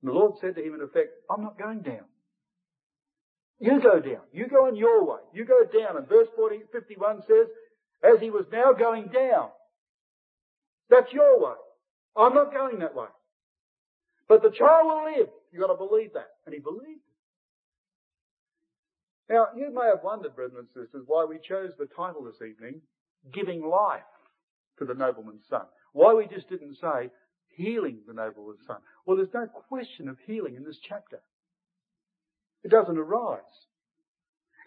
And 0.01 0.09
the 0.09 0.13
Lord 0.13 0.33
said 0.41 0.55
to 0.55 0.63
him, 0.63 0.75
in 0.75 0.81
effect, 0.81 1.11
I'm 1.29 1.41
not 1.41 1.57
going 1.57 1.81
down. 1.81 2.05
You 3.59 3.81
go 3.81 3.99
down. 3.99 4.21
You 4.31 4.47
go 4.47 4.67
in 4.67 4.75
your 4.75 5.05
way. 5.05 5.19
You 5.33 5.45
go 5.45 5.63
down. 5.63 5.97
And 5.97 6.07
verse 6.07 6.27
40, 6.35 6.61
51 6.71 7.21
says, 7.27 7.47
as 8.03 8.19
he 8.21 8.29
was 8.29 8.45
now 8.51 8.71
going 8.71 9.07
down. 9.07 9.49
That's 10.89 11.11
your 11.11 11.39
way. 11.39 11.55
I'm 12.15 12.33
not 12.33 12.53
going 12.53 12.79
that 12.79 12.95
way. 12.95 13.07
But 14.27 14.41
the 14.41 14.51
child 14.51 14.85
will 14.85 15.03
live. 15.17 15.27
You've 15.51 15.61
got 15.61 15.73
to 15.73 15.77
believe 15.77 16.13
that. 16.13 16.29
And 16.45 16.53
he 16.53 16.61
believed 16.61 17.01
it. 19.29 19.33
Now, 19.33 19.47
you 19.55 19.73
may 19.73 19.87
have 19.93 20.03
wondered, 20.03 20.35
brethren 20.35 20.59
and 20.59 20.67
sisters, 20.69 21.03
why 21.05 21.25
we 21.25 21.37
chose 21.37 21.71
the 21.77 21.85
title 21.85 22.23
this 22.23 22.41
evening, 22.41 22.81
Giving 23.31 23.61
Life 23.61 24.01
to 24.79 24.85
the 24.85 24.93
nobleman's 24.95 25.43
son. 25.49 25.63
Why 25.93 26.13
we 26.13 26.27
just 26.27 26.49
didn't 26.49 26.77
say 26.81 27.11
healing 27.55 27.99
the 28.07 28.13
nobleman's 28.13 28.65
son. 28.65 28.77
Well, 29.05 29.17
there's 29.17 29.33
no 29.33 29.47
question 29.47 30.07
of 30.07 30.17
healing 30.25 30.55
in 30.55 30.63
this 30.63 30.79
chapter. 30.87 31.19
It 32.63 32.71
doesn't 32.71 32.97
arise. 32.97 33.39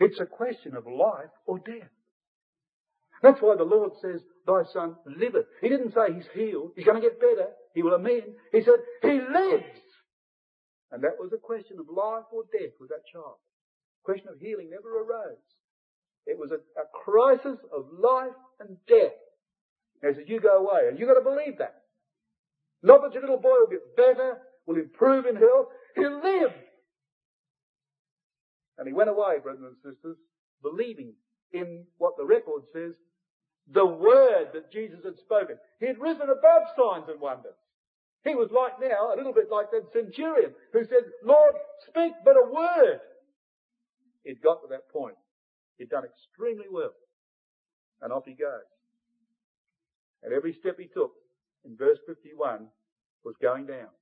It's 0.00 0.20
a 0.20 0.26
question 0.26 0.74
of 0.76 0.87
life 0.87 1.31
or 1.46 1.59
death. 1.59 1.90
That's 3.22 3.40
why 3.40 3.55
the 3.57 3.64
Lord 3.64 3.92
says, 4.00 4.20
Thy 4.46 4.62
son 4.72 4.96
liveth. 5.07 5.46
He 5.61 5.68
didn't 5.68 5.94
say 5.94 6.12
he's 6.12 6.28
healed, 6.35 6.72
he's 6.74 6.85
going 6.85 7.00
to 7.00 7.09
get 7.09 7.20
better, 7.20 7.50
he 7.74 7.83
will 7.83 7.94
amend. 7.94 8.35
He 8.50 8.62
said, 8.62 8.81
He 9.02 9.20
lives. 9.20 9.78
And 10.90 11.02
that 11.05 11.16
was 11.18 11.33
a 11.33 11.38
question 11.38 11.78
of 11.78 11.87
life 11.88 12.24
or 12.33 12.42
death 12.52 12.72
with 12.81 12.90
that 12.90 13.07
child. 13.11 13.37
The 14.02 14.12
question 14.12 14.28
of 14.28 14.40
healing 14.40 14.70
never 14.70 14.98
arose. 14.98 15.38
It 16.26 16.38
was 16.38 16.50
a, 16.50 16.57
a 16.78 16.85
crisis 16.92 17.59
of 17.74 17.87
life 17.98 18.37
and 18.61 18.76
death. 18.87 19.16
He 20.02 20.14
said, 20.14 20.24
You 20.26 20.40
go 20.40 20.66
away. 20.66 20.88
And 20.88 20.98
you've 20.98 21.09
got 21.09 21.14
to 21.14 21.24
believe 21.24 21.59
that. 21.59 21.83
Not 22.83 23.02
that 23.02 23.14
your 23.14 23.22
little 23.22 23.38
boy 23.38 23.55
will 23.61 23.70
get 23.70 23.96
better, 23.96 24.38
will 24.66 24.76
improve 24.76 25.26
in 25.26 25.37
health. 25.37 25.68
He'll 25.94 26.20
live. 26.20 26.50
And 28.83 28.88
he 28.88 28.95
went 28.95 29.11
away, 29.11 29.38
brothers 29.40 29.62
and 29.62 29.95
sisters, 29.95 30.16
believing 30.61 31.14
in 31.53 31.85
what 31.99 32.16
the 32.18 32.25
record 32.25 32.62
says, 32.73 32.95
the 33.73 33.87
word 33.87 34.49
that 34.55 34.73
Jesus 34.73 35.05
had 35.05 35.16
spoken. 35.18 35.55
He 35.79 35.87
had 35.87 36.01
risen 36.01 36.23
above 36.23 36.66
signs 36.77 37.09
and 37.09 37.21
wonders. 37.21 37.55
He 38.25 38.35
was 38.35 38.51
like 38.51 38.81
now, 38.81 39.14
a 39.14 39.16
little 39.16 39.33
bit 39.33 39.53
like 39.53 39.71
that 39.71 39.92
centurion 39.92 40.51
who 40.73 40.83
said, 40.83 41.05
Lord, 41.23 41.55
speak 41.87 42.12
but 42.25 42.35
a 42.35 42.45
word. 42.45 42.99
He'd 44.25 44.42
got 44.42 44.62
to 44.62 44.68
that 44.71 44.88
point. 44.92 45.14
He'd 45.79 45.90
done 45.90 46.03
extremely 46.03 46.66
well. 46.68 46.95
And 48.01 48.12
off 48.12 48.25
he 48.27 48.35
goes. 48.35 48.66
And 50.25 50.35
every 50.35 50.55
step 50.55 50.75
he 50.77 50.87
took 50.87 51.12
in 51.64 51.77
verse 51.77 51.99
51 52.09 52.66
was 53.25 53.37
going 53.40 53.66
down. 53.66 53.95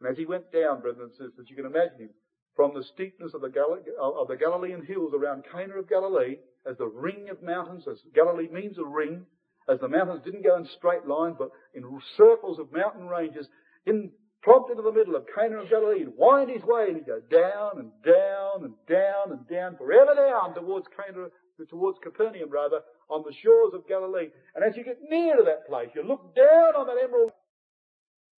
And 0.00 0.08
as 0.08 0.16
he 0.16 0.24
went 0.24 0.50
down, 0.50 0.80
brothers 0.80 1.02
and 1.02 1.12
sisters, 1.12 1.50
you 1.50 1.56
can 1.56 1.66
imagine 1.66 1.98
him 1.98 2.10
from 2.56 2.74
the 2.74 2.84
steepness 2.94 3.32
of 3.34 3.40
the, 3.40 3.48
Gal- 3.48 3.78
of 4.00 4.28
the 4.28 4.36
Galilean 4.36 4.84
hills 4.84 5.12
around 5.14 5.44
Cana 5.50 5.78
of 5.78 5.88
Galilee, 5.88 6.36
as 6.68 6.76
the 6.76 6.86
ring 6.86 7.28
of 7.30 7.42
mountains, 7.42 7.84
as 7.90 7.98
Galilee 8.14 8.48
means 8.52 8.78
a 8.78 8.84
ring, 8.84 9.24
as 9.68 9.80
the 9.80 9.88
mountains 9.88 10.22
didn't 10.24 10.44
go 10.44 10.56
in 10.56 10.66
straight 10.76 11.06
lines, 11.06 11.36
but 11.38 11.50
in 11.74 11.84
circles 12.16 12.58
of 12.58 12.72
mountain 12.72 13.06
ranges, 13.06 13.46
in 13.86 14.10
plopped 14.42 14.70
into 14.70 14.82
the 14.82 14.92
middle 14.92 15.16
of 15.16 15.26
Cana 15.34 15.60
of 15.60 15.70
Galilee, 15.70 16.00
he'd 16.00 16.16
wind 16.16 16.50
his 16.50 16.62
way 16.64 16.86
and 16.88 16.96
he'd 16.96 17.06
go 17.06 17.20
down 17.30 17.78
and 17.78 17.92
down 18.04 18.64
and 18.64 18.74
down 18.88 19.32
and 19.32 19.48
down, 19.48 19.76
forever 19.76 20.14
down 20.14 20.54
towards 20.54 20.86
Cana, 20.96 21.28
towards 21.68 21.98
Capernaum 22.02 22.50
rather, 22.50 22.80
on 23.08 23.22
the 23.22 23.34
shores 23.42 23.74
of 23.74 23.86
Galilee. 23.86 24.28
And 24.54 24.64
as 24.64 24.76
you 24.76 24.84
get 24.84 24.98
near 25.08 25.36
to 25.36 25.42
that 25.44 25.66
place, 25.68 25.90
you 25.94 26.02
look 26.02 26.34
down 26.34 26.74
on 26.74 26.86
that 26.86 27.02
emerald 27.02 27.32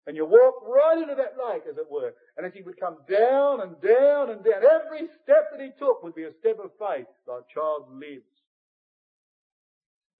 and 0.06 0.16
you 0.16 0.24
walk 0.26 0.54
right 0.66 0.98
into 1.00 1.14
that 1.14 1.38
lake, 1.38 1.62
as 1.70 1.78
it 1.78 1.86
were. 1.90 2.12
And 2.36 2.44
as 2.44 2.52
he 2.52 2.62
would 2.62 2.78
come 2.78 2.96
down 3.08 3.60
and 3.60 3.80
down 3.80 4.30
and 4.30 4.42
down, 4.42 4.62
every 4.64 5.06
step 5.22 5.50
that 5.52 5.60
he 5.60 5.70
took 5.78 6.02
would 6.02 6.14
be 6.14 6.24
a 6.24 6.34
step 6.40 6.58
of 6.58 6.72
faith. 6.78 7.06
Thy 7.26 7.38
child 7.54 7.86
lives. 7.88 8.26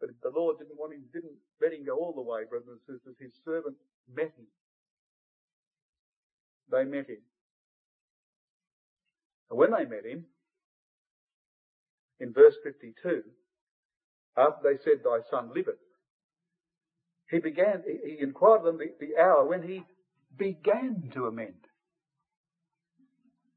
But 0.01 0.11
if 0.11 0.21
the 0.23 0.31
Lord 0.35 0.59
didn't 0.59 0.79
want 0.79 0.95
him, 0.95 1.03
didn't 1.13 1.35
let 1.61 1.73
him 1.73 1.85
go 1.85 1.97
all 1.97 2.13
the 2.13 2.23
way, 2.23 2.43
brothers 2.49 2.69
and 2.69 2.81
sisters. 2.87 3.17
His 3.19 3.33
servant 3.45 3.77
met 4.13 4.33
him. 4.37 4.47
They 6.71 6.85
met 6.85 7.09
him. 7.09 7.23
And 9.51 9.59
when 9.59 9.71
they 9.71 9.85
met 9.85 10.07
him, 10.07 10.25
in 12.21 12.33
verse 12.33 12.55
52, 12.63 13.23
after 14.37 14.63
they 14.63 14.79
said, 14.83 15.03
Thy 15.05 15.19
son 15.31 15.51
liveth, 15.55 15.75
he 17.33 17.39
began, 17.39 17.83
he 17.87 18.19
inquired 18.21 18.59
of 18.59 18.65
them 18.65 18.79
the, 18.79 18.93
the 19.01 19.21
hour 19.21 19.45
when 19.49 19.63
he 19.63 19.83
began 20.37 21.11
to 21.15 21.27
amend. 21.27 21.55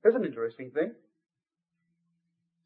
That's 0.04 0.16
an 0.16 0.26
interesting 0.26 0.72
thing. 0.72 0.94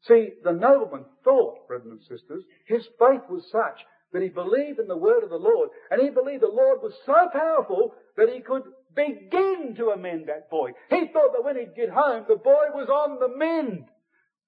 See, 0.06 0.30
the 0.44 0.52
nobleman 0.52 1.04
thought, 1.24 1.66
brothers 1.66 1.90
and 1.90 2.00
sisters, 2.00 2.44
his 2.66 2.86
faith 2.98 3.22
was 3.28 3.50
such 3.50 3.84
that 4.12 4.22
he 4.22 4.28
believed 4.28 4.78
in 4.78 4.88
the 4.88 4.96
word 4.96 5.22
of 5.22 5.30
the 5.30 5.36
Lord, 5.36 5.70
and 5.90 6.00
he 6.00 6.10
believed 6.10 6.42
the 6.42 6.48
Lord 6.48 6.78
was 6.82 6.94
so 7.04 7.28
powerful 7.32 7.92
that 8.16 8.28
he 8.28 8.40
could 8.40 8.62
begin 8.94 9.74
to 9.76 9.90
amend 9.90 10.28
that 10.28 10.48
boy. 10.50 10.70
He 10.90 11.06
thought 11.12 11.32
that 11.32 11.44
when 11.44 11.56
he'd 11.56 11.76
get 11.76 11.90
home, 11.90 12.24
the 12.28 12.36
boy 12.36 12.66
was 12.72 12.88
on 12.88 13.18
the 13.18 13.36
mend. 13.36 13.84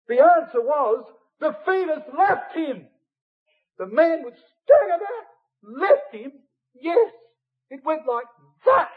The 0.09 0.21
answer 0.21 0.61
was, 0.61 1.05
the 1.41 1.57
fetus 1.65 2.03
left 2.17 2.55
him. 2.55 2.87
The 3.79 3.87
man 3.87 4.23
would 4.25 4.35
stagger 4.35 4.99
back, 4.99 5.27
left 5.63 6.15
him, 6.15 6.33
Yes, 6.81 7.11
it 7.71 7.81
went 7.85 8.07
like 8.07 8.27
that. 8.67 8.91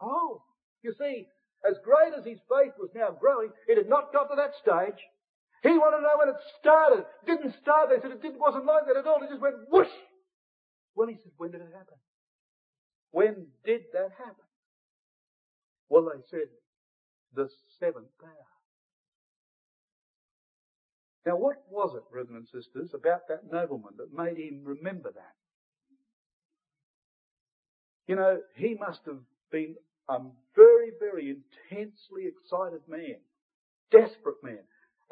Oh, 0.00 0.42
you 0.82 0.94
see, 0.98 1.26
as 1.68 1.76
great 1.84 2.14
as 2.16 2.24
his 2.24 2.38
faith 2.48 2.72
was 2.78 2.90
now 2.94 3.10
growing, 3.10 3.50
it 3.68 3.76
had 3.76 3.88
not 3.88 4.12
got 4.12 4.28
to 4.28 4.36
that 4.36 4.54
stage. 4.60 4.98
He 5.62 5.76
wanted 5.76 5.98
to 5.98 6.02
know 6.02 6.16
when 6.16 6.28
it 6.30 6.40
started. 6.58 7.04
It 7.22 7.26
didn't 7.26 7.54
start. 7.60 7.90
They 7.90 8.00
said 8.00 8.12
it 8.12 8.22
didn't, 8.22 8.40
wasn't 8.40 8.64
like 8.64 8.86
that 8.86 8.96
at 8.96 9.06
all. 9.06 9.22
It 9.22 9.28
just 9.28 9.42
went 9.42 9.56
whoosh. 9.70 9.92
Well, 10.94 11.08
he 11.08 11.16
said, 11.16 11.32
when 11.36 11.50
did 11.50 11.60
it 11.60 11.72
happen? 11.72 11.98
When 13.10 13.46
did 13.64 13.82
that 13.92 14.10
happen? 14.16 14.48
Well, 15.90 16.04
they 16.04 16.22
said, 16.30 16.48
the 17.34 17.48
seventh 17.78 18.06
hour. 18.22 18.50
Now, 21.26 21.36
what 21.36 21.56
was 21.70 21.94
it, 21.94 22.10
brethren 22.10 22.36
and 22.36 22.48
sisters, 22.48 22.90
about 22.94 23.28
that 23.28 23.52
nobleman 23.52 23.94
that 23.98 24.14
made 24.16 24.38
him 24.38 24.62
remember 24.64 25.12
that? 25.12 25.34
You 28.10 28.16
know, 28.16 28.40
he 28.56 28.74
must 28.74 29.02
have 29.06 29.20
been 29.52 29.76
a 30.08 30.18
very, 30.56 30.90
very 30.98 31.30
intensely 31.30 32.26
excited 32.26 32.80
man, 32.88 33.18
desperate 33.92 34.42
man. 34.42 34.58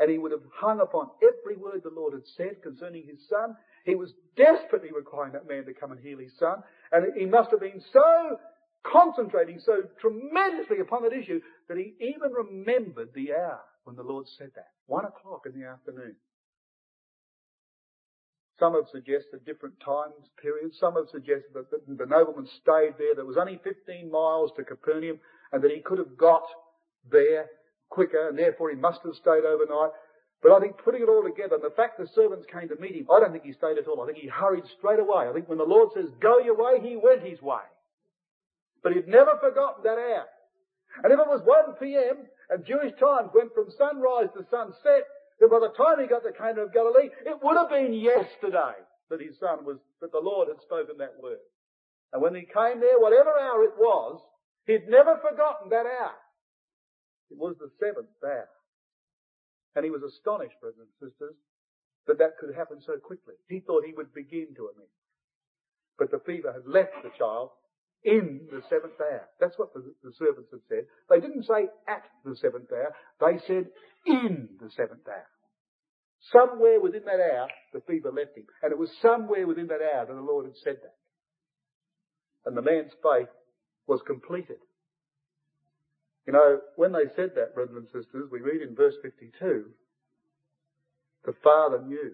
And 0.00 0.10
he 0.10 0.18
would 0.18 0.32
have 0.32 0.42
hung 0.52 0.80
upon 0.80 1.10
every 1.22 1.56
word 1.56 1.82
the 1.84 1.94
Lord 1.94 2.14
had 2.14 2.26
said 2.36 2.60
concerning 2.60 3.06
his 3.06 3.20
son. 3.28 3.54
He 3.84 3.94
was 3.94 4.14
desperately 4.36 4.90
requiring 4.92 5.34
that 5.34 5.46
man 5.46 5.64
to 5.66 5.74
come 5.74 5.92
and 5.92 6.00
heal 6.00 6.18
his 6.18 6.36
son. 6.40 6.64
And 6.90 7.06
he 7.16 7.24
must 7.24 7.52
have 7.52 7.60
been 7.60 7.80
so 7.92 8.40
concentrating 8.82 9.60
so 9.60 9.82
tremendously 10.00 10.80
upon 10.80 11.04
that 11.04 11.12
issue 11.12 11.40
that 11.68 11.78
he 11.78 11.94
even 12.00 12.32
remembered 12.32 13.10
the 13.14 13.32
hour 13.32 13.60
when 13.84 13.94
the 13.94 14.02
Lord 14.02 14.26
said 14.26 14.50
that. 14.56 14.70
One 14.86 15.04
o'clock 15.04 15.42
in 15.46 15.52
the 15.52 15.68
afternoon. 15.68 16.16
Some 18.58 18.74
have 18.74 18.88
suggested 18.90 19.44
different 19.46 19.78
times 19.78 20.14
periods. 20.40 20.78
Some 20.78 20.94
have 20.94 21.08
suggested 21.10 21.54
that 21.54 21.70
the 21.70 22.06
nobleman 22.06 22.48
stayed 22.60 22.94
there. 22.98 23.14
There 23.14 23.24
was 23.24 23.36
only 23.36 23.60
15 23.62 24.10
miles 24.10 24.50
to 24.56 24.64
Capernaum 24.64 25.20
and 25.52 25.62
that 25.62 25.70
he 25.70 25.80
could 25.80 25.98
have 25.98 26.16
got 26.16 26.42
there 27.10 27.46
quicker 27.88 28.28
and 28.28 28.38
therefore 28.38 28.70
he 28.70 28.76
must 28.76 29.00
have 29.04 29.14
stayed 29.14 29.44
overnight. 29.44 29.90
But 30.42 30.52
I 30.52 30.60
think 30.60 30.78
putting 30.78 31.02
it 31.02 31.08
all 31.08 31.22
together 31.22 31.56
and 31.56 31.64
the 31.64 31.74
fact 31.74 31.98
the 31.98 32.08
servants 32.14 32.46
came 32.50 32.68
to 32.68 32.76
meet 32.80 32.94
him, 32.94 33.06
I 33.10 33.20
don't 33.20 33.32
think 33.32 33.44
he 33.44 33.52
stayed 33.52 33.78
at 33.78 33.86
all. 33.86 34.02
I 34.02 34.06
think 34.06 34.18
he 34.18 34.28
hurried 34.28 34.64
straight 34.78 35.00
away. 35.00 35.28
I 35.28 35.32
think 35.32 35.48
when 35.48 35.58
the 35.58 35.64
Lord 35.64 35.90
says, 35.94 36.10
go 36.20 36.38
your 36.38 36.56
way, 36.56 36.80
he 36.80 36.96
went 36.96 37.22
his 37.22 37.40
way. 37.40 37.62
But 38.82 38.92
he'd 38.92 39.08
never 39.08 39.38
forgotten 39.40 39.82
that 39.84 39.98
hour. 39.98 40.26
And 41.04 41.12
if 41.12 41.18
it 41.18 41.26
was 41.26 41.42
1 41.44 41.74
p.m. 41.80 42.26
and 42.50 42.66
Jewish 42.66 42.92
times 42.98 43.30
went 43.34 43.54
from 43.54 43.70
sunrise 43.76 44.28
to 44.34 44.46
sunset, 44.50 45.06
that 45.40 45.50
by 45.50 45.60
the 45.60 45.74
time 45.76 46.00
he 46.00 46.06
got 46.06 46.22
to 46.24 46.32
Cana 46.32 46.62
of 46.62 46.72
Galilee, 46.72 47.10
it 47.24 47.38
would 47.42 47.56
have 47.56 47.70
been 47.70 47.92
yesterday 47.92 48.74
that 49.10 49.20
his 49.20 49.38
son 49.38 49.64
was, 49.64 49.78
that 50.00 50.12
the 50.12 50.20
Lord 50.20 50.48
had 50.48 50.60
spoken 50.60 50.98
that 50.98 51.14
word. 51.22 51.38
And 52.12 52.22
when 52.22 52.34
he 52.34 52.42
came 52.42 52.80
there, 52.80 52.98
whatever 52.98 53.30
hour 53.38 53.64
it 53.64 53.76
was, 53.78 54.20
he'd 54.66 54.88
never 54.88 55.16
forgotten 55.16 55.70
that 55.70 55.86
hour. 55.86 56.16
It 57.30 57.38
was 57.38 57.56
the 57.58 57.70
seventh 57.78 58.08
hour. 58.24 58.48
And 59.76 59.84
he 59.84 59.90
was 59.90 60.02
astonished, 60.02 60.58
brothers 60.60 60.80
and 60.80 61.10
sisters, 61.10 61.36
that 62.06 62.18
that 62.18 62.38
could 62.40 62.54
happen 62.54 62.80
so 62.84 62.96
quickly. 62.96 63.34
He 63.48 63.60
thought 63.60 63.84
he 63.84 63.92
would 63.92 64.12
begin 64.14 64.48
to 64.56 64.68
admit. 64.72 64.88
But 65.98 66.10
the 66.10 66.20
fever 66.24 66.52
had 66.52 66.66
left 66.66 66.94
the 67.02 67.12
child 67.18 67.50
in 68.04 68.46
the 68.50 68.62
seventh 68.70 69.00
hour. 69.00 69.28
That's 69.40 69.58
what 69.58 69.74
the, 69.74 69.82
the 70.02 70.12
servants 70.18 70.50
had 70.50 70.60
said. 70.68 70.84
They 71.10 71.20
didn't 71.20 71.44
say 71.44 71.68
at 71.88 72.04
the 72.24 72.36
seventh 72.36 72.70
hour. 72.72 72.94
They 73.20 73.38
said 73.46 73.66
in 74.06 74.48
the 74.60 74.70
seventh 74.70 75.06
hour. 75.06 75.26
Somewhere 76.32 76.80
within 76.80 77.04
that 77.04 77.20
hour, 77.20 77.48
the 77.72 77.80
fever 77.86 78.10
left 78.10 78.36
him. 78.36 78.44
And 78.62 78.72
it 78.72 78.78
was 78.78 78.90
somewhere 79.00 79.46
within 79.46 79.68
that 79.68 79.82
hour 79.82 80.06
that 80.06 80.14
the 80.14 80.20
Lord 80.20 80.46
had 80.46 80.56
said 80.62 80.76
that. 80.82 80.94
And 82.46 82.56
the 82.56 82.62
man's 82.62 82.92
faith 83.02 83.28
was 83.86 84.00
completed. 84.06 84.58
You 86.26 86.32
know, 86.32 86.60
when 86.76 86.92
they 86.92 87.08
said 87.16 87.30
that, 87.36 87.54
brothers 87.54 87.76
and 87.76 87.86
sisters, 87.86 88.28
we 88.30 88.40
read 88.40 88.62
in 88.62 88.74
verse 88.74 88.94
52, 89.02 89.64
the 91.24 91.32
father 91.42 91.82
knew. 91.82 92.12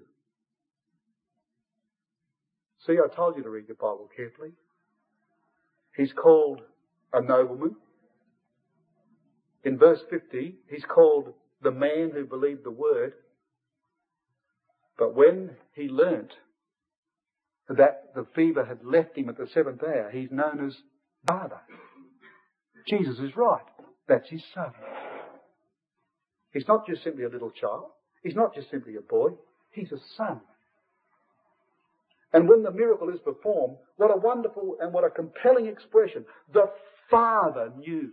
See, 2.87 2.93
I 2.93 3.14
told 3.14 3.37
you 3.37 3.43
to 3.43 3.51
read 3.51 3.66
the 3.68 3.74
Bible 3.74 4.09
carefully. 4.14 4.53
He's 5.97 6.12
called 6.12 6.61
a 7.12 7.22
nobleman. 7.22 7.76
In 9.62 9.78
verse 9.78 10.01
50, 10.11 10.57
he's 10.68 10.84
called 10.84 11.32
the 11.62 11.70
man 11.70 12.11
who 12.12 12.26
believed 12.26 12.64
the 12.64 12.70
word. 12.70 13.14
But 14.99 15.14
when 15.14 15.51
he 15.72 15.88
learnt 15.88 16.32
that 17.68 18.12
the 18.14 18.26
fever 18.34 18.64
had 18.64 18.84
left 18.84 19.16
him 19.16 19.28
at 19.28 19.38
the 19.38 19.49
seventh 19.53 19.82
hour, 19.82 20.11
he's 20.12 20.30
known 20.30 20.66
as 20.66 20.76
Father. 21.26 21.61
Jesus 22.86 23.18
is 23.18 23.34
right. 23.36 23.64
That's 24.07 24.28
his 24.28 24.42
son. 24.55 24.72
He's 26.53 26.68
not 26.68 26.86
just 26.86 27.03
simply 27.03 27.24
a 27.24 27.28
little 27.28 27.51
child. 27.51 27.86
He's 28.22 28.34
not 28.34 28.55
just 28.55 28.70
simply 28.70 28.97
a 28.97 29.01
boy. 29.01 29.30
He's 29.70 29.90
a 29.90 29.99
son. 30.16 30.40
And 32.35 32.49
when 32.49 32.64
the 32.64 32.72
miracle 32.72 33.11
is 33.11 33.20
performed, 33.20 33.76
what 33.97 34.11
a 34.11 34.16
wonderful 34.16 34.76
and 34.80 34.93
what 34.93 35.05
a 35.05 35.11
compelling 35.11 35.66
expression. 35.66 36.26
The 36.53 36.68
Father 37.09 37.70
knew. 37.78 38.11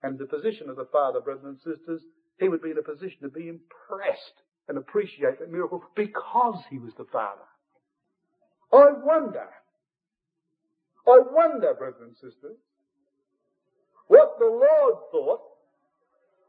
And 0.00 0.16
the 0.16 0.26
position 0.26 0.70
of 0.70 0.76
the 0.76 0.86
Father, 0.92 1.20
brothers 1.20 1.44
and 1.44 1.58
sisters, 1.58 2.02
he 2.38 2.48
would 2.48 2.62
be 2.62 2.70
in 2.70 2.78
a 2.78 2.82
position 2.82 3.18
to 3.22 3.28
be 3.28 3.48
impressed 3.48 4.44
and 4.68 4.78
appreciate 4.78 5.40
that 5.40 5.50
miracle 5.50 5.82
because 5.96 6.62
he 6.70 6.78
was 6.78 6.92
the 6.96 7.06
Father. 7.12 7.42
I 8.72 8.92
wonder, 9.02 9.48
I 11.08 11.18
wonder, 11.32 11.74
brothers 11.74 12.00
and 12.00 12.14
sisters, 12.14 12.56
what 14.06 14.36
the 14.38 14.46
Lord 14.46 14.94
thought 15.10 15.40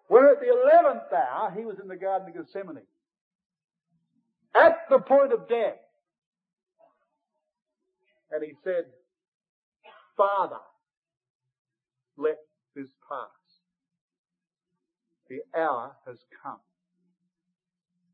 when 0.07 0.25
at 0.25 0.39
the 0.39 0.51
eleventh 0.51 1.11
hour 1.11 1.51
he 1.57 1.65
was 1.65 1.79
in 1.81 1.87
the 1.87 1.95
Garden 1.95 2.27
of 2.27 2.35
Gethsemane 2.35 2.83
the 4.91 4.99
point 4.99 5.33
of 5.33 5.47
death. 5.47 5.79
And 8.29 8.43
he 8.43 8.53
said, 8.63 8.85
Father, 10.15 10.61
let 12.17 12.37
this 12.75 12.89
pass. 13.07 13.29
The 15.29 15.39
hour 15.57 15.95
has 16.05 16.17
come. 16.43 16.59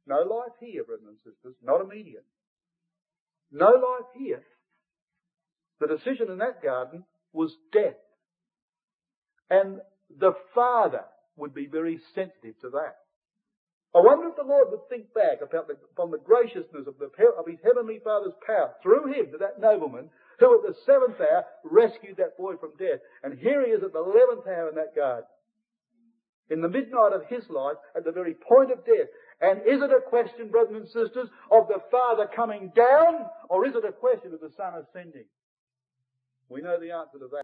No 0.07 0.17
life 0.17 0.53
here, 0.59 0.83
brothers 0.83 1.05
and 1.07 1.17
sisters, 1.17 1.55
not 1.63 1.81
immediate. 1.81 2.25
No 3.51 3.65
life 3.65 4.07
here. 4.15 4.43
The 5.79 5.87
decision 5.87 6.31
in 6.31 6.37
that 6.37 6.63
garden 6.63 7.03
was 7.33 7.51
death. 7.73 7.97
And 9.49 9.79
the 10.15 10.33
Father 10.53 11.03
would 11.35 11.53
be 11.53 11.67
very 11.67 11.99
sensitive 12.13 12.59
to 12.61 12.69
that. 12.69 12.97
I 13.95 13.99
wonder 13.99 14.27
if 14.27 14.35
the 14.35 14.43
Lord 14.43 14.67
would 14.69 14.87
think 14.89 15.13
back 15.13 15.41
about 15.41 15.67
the, 15.67 15.75
upon 15.95 16.11
the 16.11 16.19
graciousness 16.19 16.87
of, 16.87 16.99
the, 16.99 17.07
of 17.07 17.47
his 17.47 17.59
heavenly 17.63 17.99
Father's 18.03 18.35
power 18.45 18.75
through 18.83 19.13
him 19.13 19.31
to 19.31 19.37
that 19.39 19.59
nobleman 19.59 20.09
who 20.39 20.59
at 20.59 20.67
the 20.67 20.75
seventh 20.85 21.19
hour 21.19 21.45
rescued 21.63 22.17
that 22.17 22.37
boy 22.37 22.55
from 22.57 22.71
death. 22.77 22.99
And 23.23 23.39
here 23.39 23.65
he 23.65 23.71
is 23.71 23.83
at 23.83 23.93
the 23.93 24.03
eleventh 24.03 24.45
hour 24.45 24.69
in 24.69 24.75
that 24.75 24.95
garden. 24.95 25.25
In 26.49 26.61
the 26.61 26.69
midnight 26.69 27.11
of 27.13 27.25
his 27.27 27.43
life, 27.49 27.75
at 27.95 28.05
the 28.05 28.11
very 28.11 28.35
point 28.35 28.71
of 28.71 28.85
death. 28.85 29.07
And 29.41 29.61
is 29.61 29.81
it 29.81 29.91
a 29.91 30.01
question, 30.07 30.49
brothers 30.49 30.75
and 30.75 30.87
sisters, 30.87 31.29
of 31.51 31.67
the 31.67 31.81
Father 31.91 32.27
coming 32.33 32.71
down, 32.75 33.25
or 33.49 33.65
is 33.65 33.75
it 33.75 33.83
a 33.83 33.91
question 33.91 34.33
of 34.33 34.39
the 34.39 34.51
Son 34.55 34.73
ascending? 34.75 35.25
We 36.49 36.61
know 36.61 36.79
the 36.79 36.91
answer 36.91 37.19
to 37.19 37.27
that. 37.33 37.43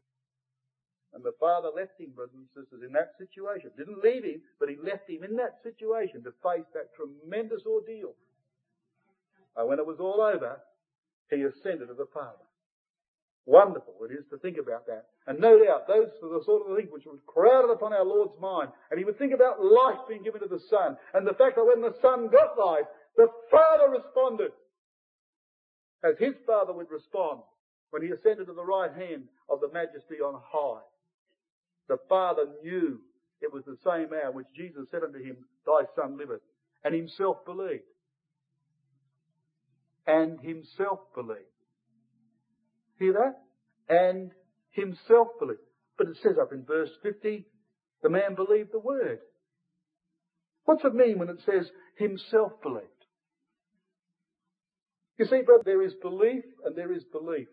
And 1.13 1.23
the 1.23 1.33
father 1.39 1.69
left 1.69 1.99
him, 1.99 2.11
brothers 2.15 2.35
and 2.35 2.49
sisters, 2.57 2.81
in 2.85 2.93
that 2.93 3.13
situation. 3.17 3.69
Didn't 3.77 4.03
leave 4.03 4.23
him, 4.23 4.41
but 4.59 4.69
he 4.69 4.77
left 4.81 5.09
him 5.09 5.23
in 5.23 5.35
that 5.37 5.61
situation 5.61 6.23
to 6.23 6.33
face 6.41 6.65
that 6.73 6.89
tremendous 6.97 7.61
ordeal. 7.65 8.13
And 9.55 9.69
when 9.69 9.77
it 9.77 9.85
was 9.85 9.99
all 9.99 10.21
over, 10.21 10.57
he 11.29 11.43
ascended 11.43 11.87
to 11.87 11.93
the 11.93 12.09
Father. 12.13 12.45
Wonderful 13.45 13.93
it 14.09 14.13
is 14.13 14.25
to 14.31 14.37
think 14.37 14.57
about 14.57 14.87
that. 14.87 15.05
And 15.27 15.39
no 15.39 15.59
doubt, 15.59 15.87
those 15.87 16.07
are 16.23 16.39
the 16.39 16.43
sort 16.45 16.63
of 16.65 16.77
things 16.77 16.89
which 16.91 17.05
were 17.05 17.19
crowded 17.27 17.71
upon 17.71 17.93
our 17.93 18.05
Lord's 18.05 18.39
mind. 18.39 18.69
And 18.89 18.97
he 18.97 19.05
would 19.05 19.19
think 19.19 19.33
about 19.33 19.63
life 19.63 19.99
being 20.07 20.23
given 20.23 20.41
to 20.41 20.47
the 20.47 20.63
Son, 20.69 20.97
and 21.13 21.27
the 21.27 21.33
fact 21.33 21.55
that 21.57 21.65
when 21.65 21.81
the 21.81 21.93
Son 22.01 22.29
got 22.31 22.57
life, 22.57 22.87
the 23.17 23.27
Father 23.51 23.89
responded 23.91 24.51
as 26.03 26.17
his 26.17 26.33
Father 26.45 26.73
would 26.73 26.89
respond 26.89 27.41
when 27.91 28.01
he 28.01 28.09
ascended 28.09 28.47
to 28.47 28.53
the 28.53 28.65
right 28.65 28.91
hand 28.93 29.25
of 29.49 29.59
the 29.61 29.71
Majesty 29.71 30.15
on 30.23 30.41
high. 30.43 30.81
The 31.87 31.97
Father 32.09 32.43
knew 32.63 32.99
it 33.41 33.51
was 33.53 33.63
the 33.65 33.77
same 33.83 34.09
hour 34.13 34.31
which 34.31 34.47
Jesus 34.55 34.87
said 34.89 35.03
unto 35.03 35.21
him, 35.21 35.37
Thy 35.65 35.83
Son 35.95 36.17
liveth, 36.17 36.41
and 36.83 36.95
himself 36.95 37.45
believed. 37.45 37.83
And 40.07 40.39
himself 40.39 40.99
believed. 41.15 41.39
Hear 42.99 43.13
that? 43.13 43.93
And 43.93 44.31
himself 44.71 45.27
believed. 45.39 45.59
But 45.97 46.07
it 46.07 46.17
says 46.23 46.37
up 46.41 46.51
in 46.51 46.65
verse 46.65 46.89
50, 47.03 47.45
the 48.01 48.09
man 48.09 48.35
believed 48.35 48.69
the 48.71 48.79
word. 48.79 49.19
What's 50.65 50.83
it 50.83 50.95
mean 50.95 51.19
when 51.19 51.29
it 51.29 51.39
says 51.45 51.69
himself 51.97 52.53
believed? 52.61 52.87
You 55.17 55.25
see, 55.25 55.41
brother, 55.41 55.63
there 55.65 55.83
is 55.83 55.93
belief 56.01 56.43
and 56.65 56.75
there 56.75 56.91
is 56.91 57.03
belief. 57.11 57.47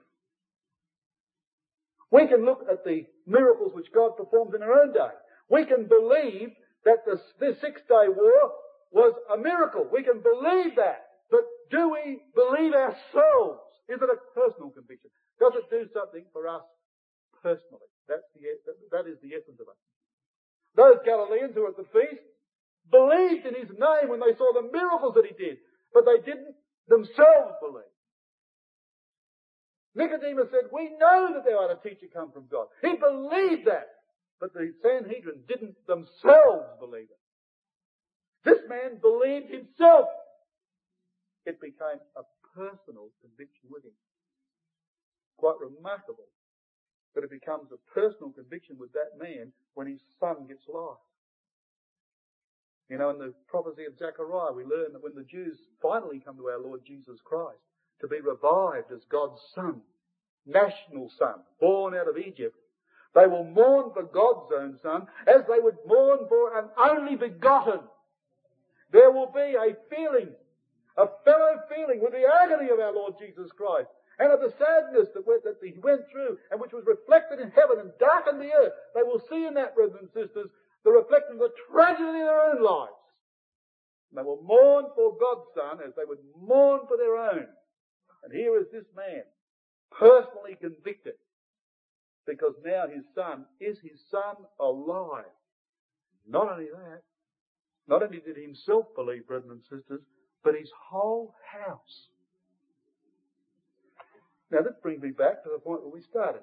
We 2.10 2.26
can 2.26 2.44
look 2.44 2.66
at 2.70 2.84
the 2.84 3.06
miracles 3.26 3.72
which 3.74 3.92
God 3.94 4.16
performed 4.16 4.54
in 4.54 4.62
our 4.62 4.82
own 4.82 4.92
day. 4.92 5.14
We 5.48 5.64
can 5.64 5.86
believe 5.86 6.50
that 6.84 7.04
the, 7.06 7.20
the 7.38 7.56
Six 7.60 7.80
Day 7.88 8.08
War 8.08 8.52
was 8.90 9.14
a 9.32 9.38
miracle. 9.38 9.86
We 9.92 10.02
can 10.02 10.20
believe 10.20 10.76
that. 10.76 11.06
But 11.30 11.46
do 11.70 11.90
we 11.90 12.18
believe 12.34 12.74
ourselves? 12.74 13.62
Is 13.88 14.02
it 14.02 14.10
a 14.10 14.18
personal 14.34 14.70
conviction? 14.70 15.10
Does 15.38 15.52
it 15.54 15.70
do 15.70 15.86
something 15.94 16.24
for 16.32 16.48
us 16.48 16.66
personally? 17.42 17.86
That's 18.08 18.26
the, 18.34 18.42
that 18.90 19.06
is 19.06 19.18
the 19.22 19.38
essence 19.38 19.58
of 19.62 19.70
it. 19.70 19.78
Those 20.74 20.98
Galileans 21.04 21.54
who 21.54 21.62
were 21.62 21.74
at 21.74 21.78
the 21.78 21.90
feast 21.94 22.22
believed 22.90 23.46
in 23.46 23.54
his 23.54 23.70
name 23.70 24.10
when 24.10 24.18
they 24.18 24.34
saw 24.34 24.50
the 24.50 24.70
miracles 24.70 25.14
that 25.14 25.26
he 25.26 25.34
did, 25.38 25.58
but 25.94 26.04
they 26.06 26.18
didn't 26.26 26.54
themselves 26.88 27.54
believe. 27.62 27.94
Nicodemus 29.94 30.48
said, 30.50 30.70
We 30.72 30.90
know 30.98 31.34
that 31.34 31.44
thou 31.44 31.66
art 31.66 31.78
a 31.78 31.88
teacher 31.88 32.06
come 32.12 32.30
from 32.30 32.46
God. 32.50 32.66
He 32.80 32.94
believed 32.94 33.66
that, 33.66 33.88
but 34.38 34.52
the 34.54 34.72
Sanhedrin 34.82 35.42
didn't 35.48 35.76
themselves 35.86 36.70
believe 36.78 37.10
it. 37.10 37.20
This 38.44 38.60
man 38.68 39.00
believed 39.00 39.50
himself. 39.50 40.06
It 41.44 41.60
became 41.60 41.98
a 42.16 42.22
personal 42.54 43.10
conviction 43.20 43.66
with 43.70 43.84
him. 43.84 43.96
Quite 45.36 45.56
remarkable 45.58 46.30
that 47.14 47.24
it 47.24 47.30
becomes 47.30 47.72
a 47.72 47.80
personal 47.92 48.30
conviction 48.30 48.76
with 48.78 48.92
that 48.92 49.18
man 49.18 49.52
when 49.74 49.88
his 49.88 50.00
son 50.20 50.46
gets 50.46 50.62
life. 50.68 51.02
You 52.88 52.98
know, 52.98 53.10
in 53.10 53.18
the 53.18 53.34
prophecy 53.48 53.84
of 53.86 53.98
Zechariah, 53.98 54.52
we 54.52 54.64
learn 54.64 54.92
that 54.92 55.02
when 55.02 55.14
the 55.14 55.24
Jews 55.24 55.58
finally 55.82 56.20
come 56.24 56.36
to 56.36 56.48
our 56.48 56.60
Lord 56.60 56.82
Jesus 56.86 57.18
Christ 57.24 57.69
to 58.00 58.08
be 58.08 58.20
revived 58.20 58.92
as 58.92 59.00
God's 59.10 59.40
son, 59.54 59.80
national 60.46 61.10
son, 61.18 61.34
born 61.60 61.94
out 61.94 62.08
of 62.08 62.18
Egypt, 62.18 62.56
they 63.14 63.26
will 63.26 63.44
mourn 63.44 63.90
for 63.92 64.04
God's 64.04 64.52
own 64.56 64.78
son 64.82 65.06
as 65.26 65.42
they 65.48 65.58
would 65.58 65.76
mourn 65.86 66.20
for 66.28 66.58
an 66.58 66.66
only 66.78 67.16
begotten. 67.16 67.80
There 68.92 69.10
will 69.10 69.30
be 69.32 69.56
a 69.56 69.76
feeling, 69.88 70.28
a 70.96 71.06
fellow 71.24 71.60
feeling 71.68 72.00
with 72.00 72.12
the 72.12 72.26
agony 72.42 72.70
of 72.70 72.78
our 72.78 72.92
Lord 72.92 73.14
Jesus 73.18 73.50
Christ 73.56 73.88
and 74.18 74.32
of 74.32 74.40
the 74.40 74.52
sadness 74.58 75.08
that, 75.14 75.26
went, 75.26 75.44
that 75.44 75.56
he 75.62 75.74
went 75.80 76.02
through 76.10 76.38
and 76.50 76.60
which 76.60 76.72
was 76.72 76.84
reflected 76.86 77.40
in 77.40 77.50
heaven 77.50 77.78
and 77.80 77.90
darkened 77.98 78.40
the 78.40 78.52
earth, 78.52 78.72
they 78.94 79.02
will 79.02 79.22
see 79.30 79.46
in 79.46 79.54
that, 79.54 79.74
brothers 79.74 79.96
and 80.00 80.08
sisters, 80.08 80.50
the 80.84 80.90
reflection 80.90 81.34
of 81.34 81.38
the 81.38 81.52
tragedy 81.70 82.08
in 82.08 82.26
their 82.26 82.52
own 82.52 82.62
lives. 82.62 82.92
And 84.10 84.18
they 84.18 84.22
will 84.22 84.42
mourn 84.42 84.86
for 84.94 85.16
God's 85.18 85.46
Son 85.54 85.78
as 85.86 85.94
they 85.96 86.04
would 86.04 86.18
mourn 86.40 86.80
for 86.88 86.96
their 86.96 87.16
own. 87.16 87.46
And 88.22 88.32
here 88.32 88.58
is 88.58 88.66
this 88.72 88.84
man, 88.94 89.22
personally 89.90 90.56
convicted, 90.60 91.14
because 92.26 92.54
now 92.64 92.84
his 92.92 93.04
son 93.14 93.46
is 93.60 93.78
his 93.82 94.00
son 94.10 94.36
alive. 94.60 95.24
Not 96.28 96.50
only 96.52 96.66
that, 96.66 97.02
not 97.88 98.02
only 98.02 98.20
did 98.20 98.36
he 98.36 98.42
himself 98.42 98.86
believe, 98.94 99.26
brethren 99.26 99.52
and 99.52 99.62
sisters, 99.62 100.02
but 100.44 100.54
his 100.54 100.70
whole 100.90 101.34
house 101.50 102.08
now 104.50 104.62
this 104.62 104.74
brings 104.82 105.02
me 105.02 105.10
back 105.10 105.42
to 105.44 105.50
the 105.50 105.58
point 105.58 105.82
where 105.82 105.92
we 105.92 106.02
started. 106.02 106.42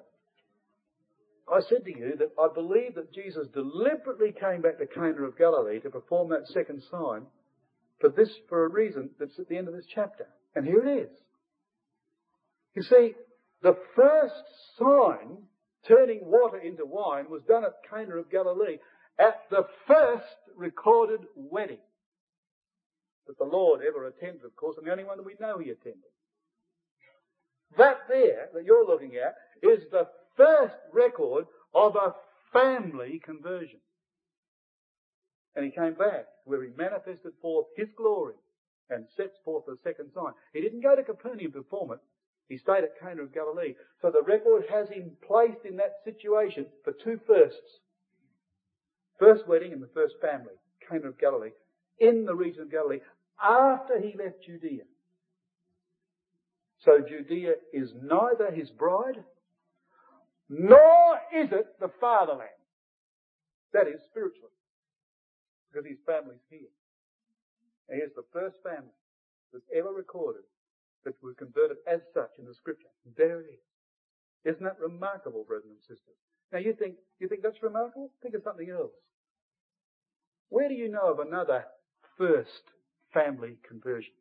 I 1.50 1.60
said 1.60 1.84
to 1.84 1.90
you 1.90 2.14
that 2.18 2.32
I 2.40 2.48
believe 2.52 2.94
that 2.94 3.12
Jesus 3.12 3.46
deliberately 3.54 4.32
came 4.38 4.60
back 4.60 4.78
to 4.78 4.86
Cana 4.86 5.22
of 5.22 5.38
Galilee 5.38 5.80
to 5.80 5.90
perform 5.90 6.28
that 6.30 6.48
second 6.48 6.82
sign 6.90 7.22
for 8.00 8.10
this, 8.10 8.28
for 8.48 8.64
a 8.64 8.68
reason 8.68 9.10
that's 9.18 9.38
at 9.38 9.48
the 9.48 9.56
end 9.56 9.68
of 9.68 9.74
this 9.74 9.86
chapter. 9.94 10.26
And 10.54 10.66
here 10.66 10.86
it 10.86 11.02
is. 11.04 11.10
You 12.78 12.84
see, 12.84 13.14
the 13.60 13.76
first 13.96 14.44
sign, 14.78 15.38
turning 15.88 16.20
water 16.22 16.58
into 16.58 16.86
wine, 16.86 17.28
was 17.28 17.42
done 17.42 17.64
at 17.64 17.72
Cana 17.90 18.14
of 18.14 18.30
Galilee 18.30 18.78
at 19.18 19.34
the 19.50 19.64
first 19.88 20.36
recorded 20.56 21.22
wedding 21.34 21.80
that 23.26 23.36
the 23.36 23.44
Lord 23.44 23.80
ever 23.82 24.06
attended, 24.06 24.44
of 24.44 24.54
course, 24.54 24.76
and 24.78 24.86
the 24.86 24.92
only 24.92 25.02
one 25.02 25.16
that 25.16 25.26
we 25.26 25.34
know 25.40 25.58
he 25.58 25.70
attended. 25.70 26.12
That 27.76 27.98
there 28.08 28.46
that 28.54 28.64
you're 28.64 28.86
looking 28.86 29.16
at 29.16 29.34
is 29.60 29.82
the 29.90 30.06
first 30.36 30.76
record 30.92 31.46
of 31.74 31.96
a 31.96 32.14
family 32.52 33.20
conversion. 33.24 33.80
And 35.56 35.64
he 35.64 35.72
came 35.72 35.94
back 35.94 36.26
where 36.44 36.62
he 36.62 36.70
manifested 36.76 37.32
forth 37.42 37.66
his 37.76 37.88
glory 37.96 38.34
and 38.88 39.08
sets 39.16 39.36
forth 39.44 39.64
the 39.66 39.78
second 39.82 40.12
sign. 40.14 40.32
He 40.52 40.60
didn't 40.60 40.82
go 40.82 40.94
to 40.94 41.02
Capernaum 41.02 41.50
to 41.50 41.62
perform 41.62 41.90
it. 41.90 41.98
He 42.48 42.56
stayed 42.56 42.84
at 42.84 42.98
Cana 42.98 43.22
of 43.22 43.34
Galilee. 43.34 43.74
So 44.00 44.10
the 44.10 44.22
record 44.22 44.64
has 44.70 44.88
him 44.88 45.12
placed 45.26 45.64
in 45.64 45.76
that 45.76 45.96
situation 46.04 46.66
for 46.82 46.92
two 46.92 47.20
firsts. 47.26 47.80
First 49.18 49.46
wedding 49.46 49.72
and 49.72 49.82
the 49.82 49.90
first 49.92 50.14
family, 50.20 50.54
Cana 50.88 51.08
of 51.08 51.18
Galilee, 51.18 51.50
in 51.98 52.24
the 52.24 52.34
region 52.34 52.62
of 52.62 52.70
Galilee, 52.70 53.00
after 53.42 54.00
he 54.00 54.16
left 54.16 54.44
Judea. 54.46 54.84
So 56.84 57.00
Judea 57.06 57.54
is 57.72 57.90
neither 58.02 58.50
his 58.50 58.70
bride, 58.70 59.22
nor 60.48 61.20
is 61.34 61.52
it 61.52 61.66
the 61.80 61.90
fatherland. 62.00 62.48
That 63.72 63.88
is 63.88 64.00
spiritually. 64.08 64.52
Because 65.70 65.86
his 65.86 65.98
family's 66.06 66.40
here. 66.48 66.72
And 67.88 67.98
here's 67.98 68.14
the 68.14 68.24
first 68.32 68.56
family 68.62 68.94
that's 69.52 69.66
ever 69.74 69.92
recorded 69.92 70.44
that 71.04 71.14
was 71.22 71.34
converted 71.38 71.78
as 71.86 72.00
such 72.14 72.30
in 72.38 72.44
the 72.44 72.54
scripture. 72.54 72.88
There 73.16 73.40
it 73.40 73.46
is. 73.54 74.54
Isn't 74.54 74.64
that 74.64 74.80
remarkable, 74.80 75.44
brethren 75.46 75.72
and 75.72 75.80
sisters? 75.82 76.16
Now 76.52 76.58
you 76.58 76.74
think, 76.78 76.96
you 77.18 77.28
think 77.28 77.42
that's 77.42 77.62
remarkable? 77.62 78.10
Think 78.22 78.34
of 78.34 78.42
something 78.44 78.70
else. 78.70 78.92
Where 80.48 80.68
do 80.68 80.74
you 80.74 80.88
know 80.88 81.12
of 81.12 81.18
another 81.18 81.64
first 82.16 82.64
family 83.12 83.58
conversion? 83.66 84.14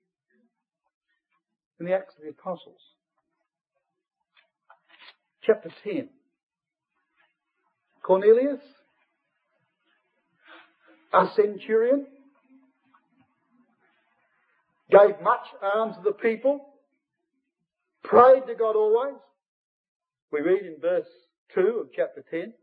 in 1.80 1.86
the 1.86 1.94
Acts 1.94 2.16
of 2.18 2.24
the 2.24 2.30
Apostles. 2.30 2.80
Chapter 5.44 5.70
10. 5.84 6.10
Cornelius, 8.04 8.60
a 11.14 11.26
centurion, 11.36 12.06
gave 14.90 15.22
much 15.22 15.46
alms 15.62 15.96
to 15.98 16.04
the 16.04 16.14
people, 16.14 16.67
prayed 18.08 18.48
to 18.48 18.56
God 18.56 18.76
always. 18.76 19.16
We 20.32 20.42
read 20.42 20.66
in 20.66 20.78
verse 20.82 21.08
2 21.56 21.62
of 21.82 21.88
chapter 21.96 22.24
10, 22.32 22.54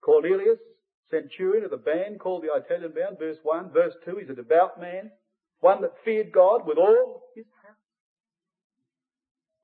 Cornelius, 0.00 0.58
centurion 1.10 1.64
of 1.64 1.70
the 1.70 1.76
band 1.76 2.20
called 2.20 2.42
the 2.42 2.54
Italian 2.54 2.92
band, 2.92 3.18
verse 3.18 3.38
1. 3.42 3.72
Verse 3.72 3.94
2, 4.04 4.16
he's 4.16 4.30
a 4.30 4.34
devout 4.34 4.80
man, 4.80 5.10
one 5.60 5.82
that 5.82 5.92
feared 6.04 6.32
God 6.32 6.66
with 6.66 6.78
all 6.78 7.22
his 7.34 7.44
heart, 7.62 7.76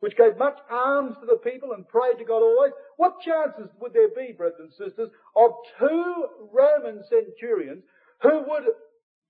which 0.01 0.17
gave 0.17 0.37
much 0.37 0.59
alms 0.71 1.17
to 1.21 1.27
the 1.27 1.39
people 1.49 1.73
and 1.73 1.89
prayed 1.89 2.19
to 2.19 2.25
God 2.25 2.43
always, 2.43 2.73
what 2.97 3.21
chances 3.25 3.71
would 3.81 3.93
there 3.95 4.09
be, 4.09 4.33
brothers 4.37 4.59
and 4.61 4.71
sisters, 4.71 5.11
of 5.35 5.51
two 5.79 6.27
Roman 6.53 7.03
centurions 7.09 7.83
who 8.23 8.45
would 8.49 8.65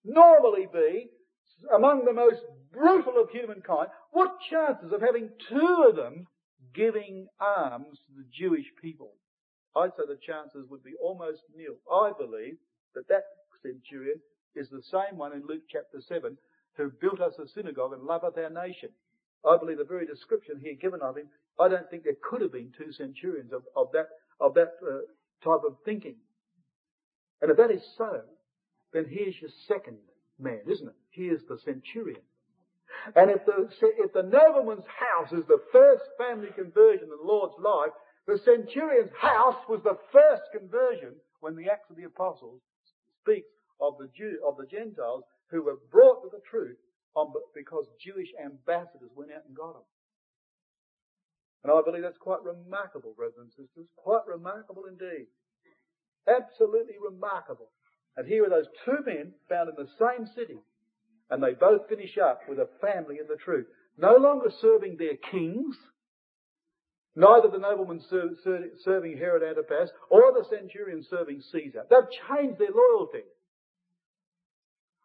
normally 0.04 0.68
be 0.72 1.10
among 1.74 2.04
the 2.04 2.12
most 2.12 2.40
brutal 2.76 3.20
of 3.20 3.30
humankind? 3.30 3.88
What 4.10 4.38
chances 4.50 4.92
of 4.92 5.00
having 5.00 5.30
two 5.48 5.86
of 5.88 5.96
them 5.96 6.26
giving 6.74 7.26
alms 7.40 7.98
to 8.06 8.12
the 8.16 8.28
Jewish 8.32 8.66
people? 8.82 9.14
I'd 9.74 9.90
say 9.96 10.04
the 10.06 10.18
chances 10.26 10.66
would 10.70 10.82
be 10.82 10.94
almost 11.02 11.42
nil. 11.56 11.76
I 11.90 12.12
believe 12.16 12.56
that 12.94 13.08
that 13.08 13.24
centurion 13.62 14.20
is 14.54 14.68
the 14.70 14.82
same 14.90 15.18
one 15.18 15.32
in 15.32 15.46
Luke 15.46 15.64
chapter 15.70 16.00
7 16.00 16.36
who 16.76 16.90
built 17.00 17.20
us 17.20 17.34
a 17.38 17.48
synagogue 17.48 17.92
and 17.92 18.02
loveth 18.02 18.36
our 18.38 18.50
nation. 18.50 18.90
I 19.44 19.56
believe 19.56 19.78
the 19.78 19.84
very 19.84 20.06
description 20.06 20.60
here 20.62 20.74
given 20.74 21.00
of 21.02 21.16
him, 21.16 21.28
I 21.58 21.68
don't 21.68 21.88
think 21.90 22.04
there 22.04 22.16
could 22.22 22.42
have 22.42 22.52
been 22.52 22.72
two 22.76 22.92
centurions 22.92 23.52
of, 23.52 23.62
of 23.74 23.88
that, 23.92 24.08
of 24.40 24.54
that 24.54 24.74
uh, 24.82 25.00
type 25.42 25.64
of 25.66 25.76
thinking. 25.84 26.16
And 27.40 27.50
if 27.50 27.56
that 27.56 27.70
is 27.70 27.82
so, 27.96 28.22
then 28.92 29.06
here's 29.08 29.34
your 29.40 29.50
second 29.68 29.98
man, 30.38 30.60
isn't 30.70 30.88
it? 30.88 30.94
Here's 31.10 31.42
the 31.48 31.58
centurion. 31.64 32.22
And 33.14 33.30
if 33.30 33.44
the, 33.46 33.68
if 34.02 34.12
the 34.12 34.22
nobleman's 34.22 34.86
house 34.86 35.32
is 35.32 35.46
the 35.46 35.62
first 35.70 36.02
family 36.18 36.48
conversion 36.54 37.04
in 37.04 37.14
the 37.14 37.22
Lord's 37.22 37.54
life, 37.62 37.94
the 38.26 38.38
centurion's 38.38 39.12
house 39.20 39.62
was 39.68 39.80
the 39.84 39.98
first 40.10 40.42
conversion 40.50 41.14
when 41.40 41.54
the 41.54 41.70
Acts 41.70 41.90
of 41.90 41.96
the 41.96 42.10
Apostles 42.10 42.60
speaks 43.22 43.46
of 43.80 43.94
the 43.98 44.08
Jew, 44.16 44.40
of 44.46 44.56
the 44.56 44.66
Gentiles 44.66 45.22
who 45.50 45.62
were 45.62 45.78
brought 45.92 46.22
to 46.22 46.30
the 46.32 46.42
truth 46.50 46.78
on, 47.14 47.32
because 47.54 47.86
Jewish 48.02 48.28
ambassadors 48.42 49.14
went 49.14 49.30
out 49.30 49.46
and 49.46 49.56
got 49.56 49.74
them. 49.74 49.86
And 51.62 51.72
I 51.72 51.82
believe 51.82 52.02
that's 52.02 52.18
quite 52.18 52.42
remarkable, 52.42 53.14
brothers 53.16 53.38
and 53.38 53.50
sisters. 53.50 53.86
Quite 53.96 54.26
remarkable 54.26 54.84
indeed. 54.90 55.26
Absolutely 56.26 56.94
remarkable. 56.98 57.70
And 58.16 58.26
here 58.26 58.46
are 58.46 58.50
those 58.50 58.70
two 58.84 58.98
men 59.04 59.32
found 59.48 59.68
in 59.70 59.76
the 59.76 59.90
same 59.98 60.26
city. 60.26 60.58
And 61.30 61.42
they 61.42 61.54
both 61.54 61.88
finish 61.88 62.18
up 62.18 62.40
with 62.48 62.58
a 62.58 62.68
family 62.80 63.18
in 63.20 63.26
the 63.26 63.36
truth. 63.36 63.66
No 63.98 64.16
longer 64.16 64.50
serving 64.60 64.96
their 64.96 65.16
kings, 65.30 65.76
neither 67.14 67.48
the 67.48 67.58
nobleman 67.58 68.00
ser- 68.08 68.36
ser- 68.44 68.70
serving 68.84 69.18
Herod 69.18 69.42
Antipas 69.42 69.90
or 70.10 70.32
the 70.32 70.44
centurion 70.48 71.02
serving 71.08 71.40
Caesar. 71.52 71.84
They've 71.88 72.10
changed 72.28 72.58
their 72.58 72.70
loyalty. 72.70 73.24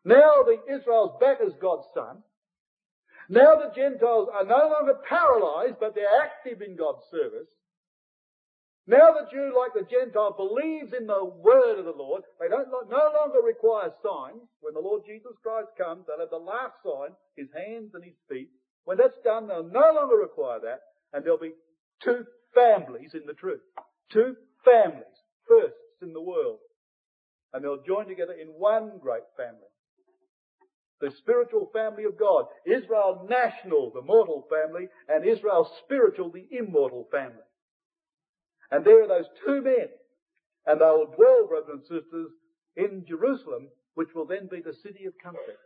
Now 0.04 0.44
the 0.46 0.76
Israel's 0.76 1.18
back 1.20 1.38
as 1.46 1.54
God's 1.62 1.86
son. 1.94 2.24
Now 3.30 3.56
the 3.56 3.72
Gentiles 3.74 4.28
are 4.34 4.44
no 4.44 4.70
longer 4.70 4.96
paralyzed, 5.08 5.78
but 5.80 5.96
they're 5.96 6.22
active 6.22 6.62
in 6.62 6.76
God's 6.76 7.04
service. 7.10 7.48
Now 8.88 9.14
the 9.14 9.30
Jew, 9.32 9.54
like 9.56 9.74
the 9.74 9.88
Gentile, 9.90 10.34
believes 10.36 10.94
in 10.98 11.06
the 11.06 11.24
word 11.24 11.78
of 11.78 11.86
the 11.86 11.96
Lord. 11.96 12.24
They 12.40 12.50
don't 12.50 12.68
no 12.70 13.12
longer 13.14 13.40
require 13.46 13.94
signs. 14.02 14.42
When 14.62 14.74
the 14.74 14.82
Lord 14.82 15.04
Jesus 15.06 15.38
Christ 15.44 15.70
comes, 15.78 16.06
they'll 16.08 16.20
have 16.20 16.32
the 16.34 16.38
last 16.38 16.74
sign, 16.84 17.14
his 17.38 17.48
hands 17.54 17.92
and 17.94 18.04
his 18.04 18.18
feet. 18.28 18.50
When 18.86 18.98
that's 18.98 19.22
done, 19.24 19.48
they'll 19.48 19.64
no 19.64 19.94
longer 19.94 20.18
require 20.18 20.60
that, 20.62 20.82
and 21.14 21.24
there'll 21.24 21.38
be 21.38 21.54
two 22.04 22.26
families 22.56 23.12
in 23.14 23.26
the 23.28 23.34
truth. 23.34 23.62
Two 24.12 24.36
families, 24.66 25.06
firsts 25.48 26.02
in 26.02 26.14
the 26.14 26.22
world. 26.22 26.60
And 27.54 27.64
they'll 27.64 27.84
join 27.86 28.08
together 28.08 28.34
in 28.34 28.48
one 28.48 28.98
great 29.00 29.30
family. 29.38 29.70
The 31.02 31.12
spiritual 31.20 31.70
family 31.74 32.06
of 32.06 32.18
God. 32.18 32.46
Israel 32.66 33.28
national, 33.30 33.92
the 33.94 34.02
mortal 34.02 34.48
family, 34.50 34.88
and 35.08 35.26
Israel 35.26 35.70
spiritual, 35.84 36.32
the 36.32 36.48
immortal 36.52 37.08
family. 37.12 37.46
And 38.72 38.86
there 38.86 39.04
are 39.04 39.08
those 39.08 39.28
two 39.46 39.62
men. 39.62 39.90
And 40.66 40.80
they 40.80 40.86
will 40.86 41.14
dwell, 41.16 41.48
brothers 41.48 41.70
and 41.74 41.82
sisters, 41.82 42.32
in 42.76 43.06
Jerusalem, 43.08 43.68
which 43.96 44.10
will 44.16 44.26
then 44.26 44.48
be 44.50 44.62
the 44.62 44.74
city 44.82 45.06
of 45.06 45.14
comfort. 45.22 45.60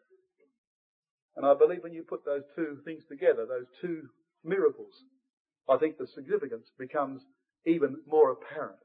And 1.38 1.45
I 1.45 1.53
believe 1.53 1.84
when 1.84 1.93
you 1.93 2.03
put 2.03 2.26
those 2.26 2.43
two 2.56 2.80
things 2.86 3.03
together, 3.08 3.45
those 3.45 3.68
two 3.82 4.03
miracles, 4.43 4.93
I 5.70 5.78
think 5.78 5.97
the 5.97 6.08
significance 6.08 6.68
becomes 6.80 7.22
even 7.66 7.97
more 8.08 8.32
apparent. 8.32 8.78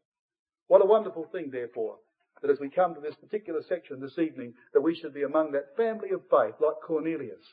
What 0.67 0.83
a 0.83 0.87
wonderful 0.87 1.27
thing, 1.33 1.51
therefore, 1.51 1.97
that 2.43 2.51
as 2.51 2.59
we 2.61 2.71
come 2.71 2.95
to 2.95 3.01
this 3.01 3.15
particular 3.15 3.63
section 3.69 4.01
this 4.01 4.19
evening, 4.19 4.55
that 4.75 4.81
we 4.81 4.95
should 4.95 5.15
be 5.15 5.23
among 5.23 5.53
that 5.53 5.77
family 5.77 6.11
of 6.11 6.23
faith, 6.31 6.55
like 6.61 6.77
Cornelius, 6.85 7.45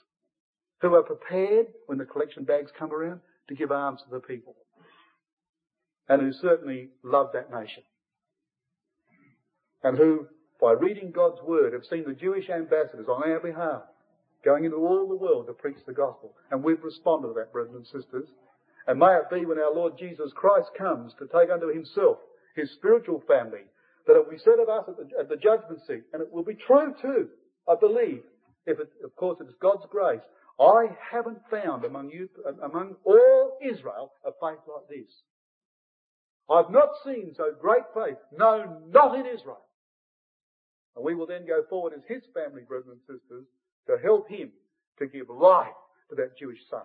who 0.81 0.93
are 0.95 1.03
prepared 1.03 1.67
when 1.85 1.97
the 1.97 2.05
collection 2.05 2.43
bags 2.43 2.71
come 2.77 2.91
around 2.91 3.21
to 3.49 3.55
give 3.55 3.71
alms 3.71 4.01
to 4.03 4.09
the 4.09 4.19
people 4.19 4.55
and 6.09 6.21
who 6.21 6.31
certainly 6.33 6.89
love 7.03 7.29
that 7.33 7.51
nation. 7.51 7.83
And 9.83 9.97
who, 9.97 10.27
by 10.59 10.71
reading 10.71 11.11
God's 11.11 11.41
word, 11.43 11.73
have 11.73 11.85
seen 11.85 12.03
the 12.07 12.13
Jewish 12.13 12.49
ambassadors 12.49 13.07
on 13.07 13.23
our 13.23 13.39
behalf 13.39 13.83
going 14.43 14.65
into 14.65 14.77
all 14.77 15.07
the 15.07 15.15
world 15.15 15.47
to 15.47 15.53
preach 15.53 15.77
the 15.85 15.93
gospel. 15.93 16.33
And 16.51 16.63
we've 16.63 16.83
responded 16.83 17.27
to 17.29 17.33
that, 17.35 17.51
brothers 17.51 17.75
and 17.75 17.85
sisters. 17.85 18.27
And 18.87 18.99
may 18.99 19.17
it 19.17 19.29
be 19.29 19.45
when 19.45 19.59
our 19.59 19.73
Lord 19.73 19.97
Jesus 19.97 20.31
Christ 20.33 20.69
comes 20.77 21.13
to 21.19 21.27
take 21.27 21.51
unto 21.51 21.73
himself 21.73 22.17
his 22.55 22.71
spiritual 22.71 23.21
family, 23.27 23.67
that 24.05 24.15
it 24.15 24.23
will 24.23 24.31
be 24.31 24.39
said 24.39 24.59
of 24.61 24.69
us 24.69 24.85
at 24.87 24.95
the, 24.97 25.19
at 25.19 25.29
the 25.29 25.35
judgment 25.35 25.81
seat, 25.85 26.03
and 26.13 26.21
it 26.21 26.31
will 26.31 26.43
be 26.43 26.55
true 26.55 26.95
too, 27.01 27.27
I 27.67 27.75
believe, 27.79 28.23
if 28.65 28.79
it, 28.79 28.89
of 29.03 29.15
course 29.15 29.37
it 29.41 29.47
is 29.47 29.55
God's 29.61 29.85
grace, 29.91 30.23
I 30.59 30.87
haven't 31.11 31.39
found 31.51 31.85
among 31.85 32.09
you, 32.09 32.29
among 32.63 32.95
all 33.03 33.57
Israel, 33.61 34.11
a 34.25 34.31
faith 34.31 34.63
like 34.65 34.87
this. 34.89 35.11
I've 36.49 36.69
not 36.69 36.89
seen 37.05 37.33
so 37.35 37.51
great 37.59 37.83
faith. 37.93 38.17
No, 38.31 38.79
not 38.89 39.15
in 39.15 39.25
Israel. 39.25 39.61
And 40.95 41.03
we 41.03 41.13
will 41.13 41.27
then 41.27 41.45
go 41.45 41.63
forward 41.69 41.93
as 41.93 42.01
his 42.07 42.23
family 42.33 42.63
brothers 42.67 42.89
and 42.89 42.99
sisters 43.01 43.45
to 43.87 43.97
help 44.01 44.29
him 44.29 44.51
to 44.99 45.07
give 45.07 45.29
life 45.29 45.67
to 46.09 46.15
that 46.15 46.37
Jewish 46.37 46.59
son. 46.69 46.81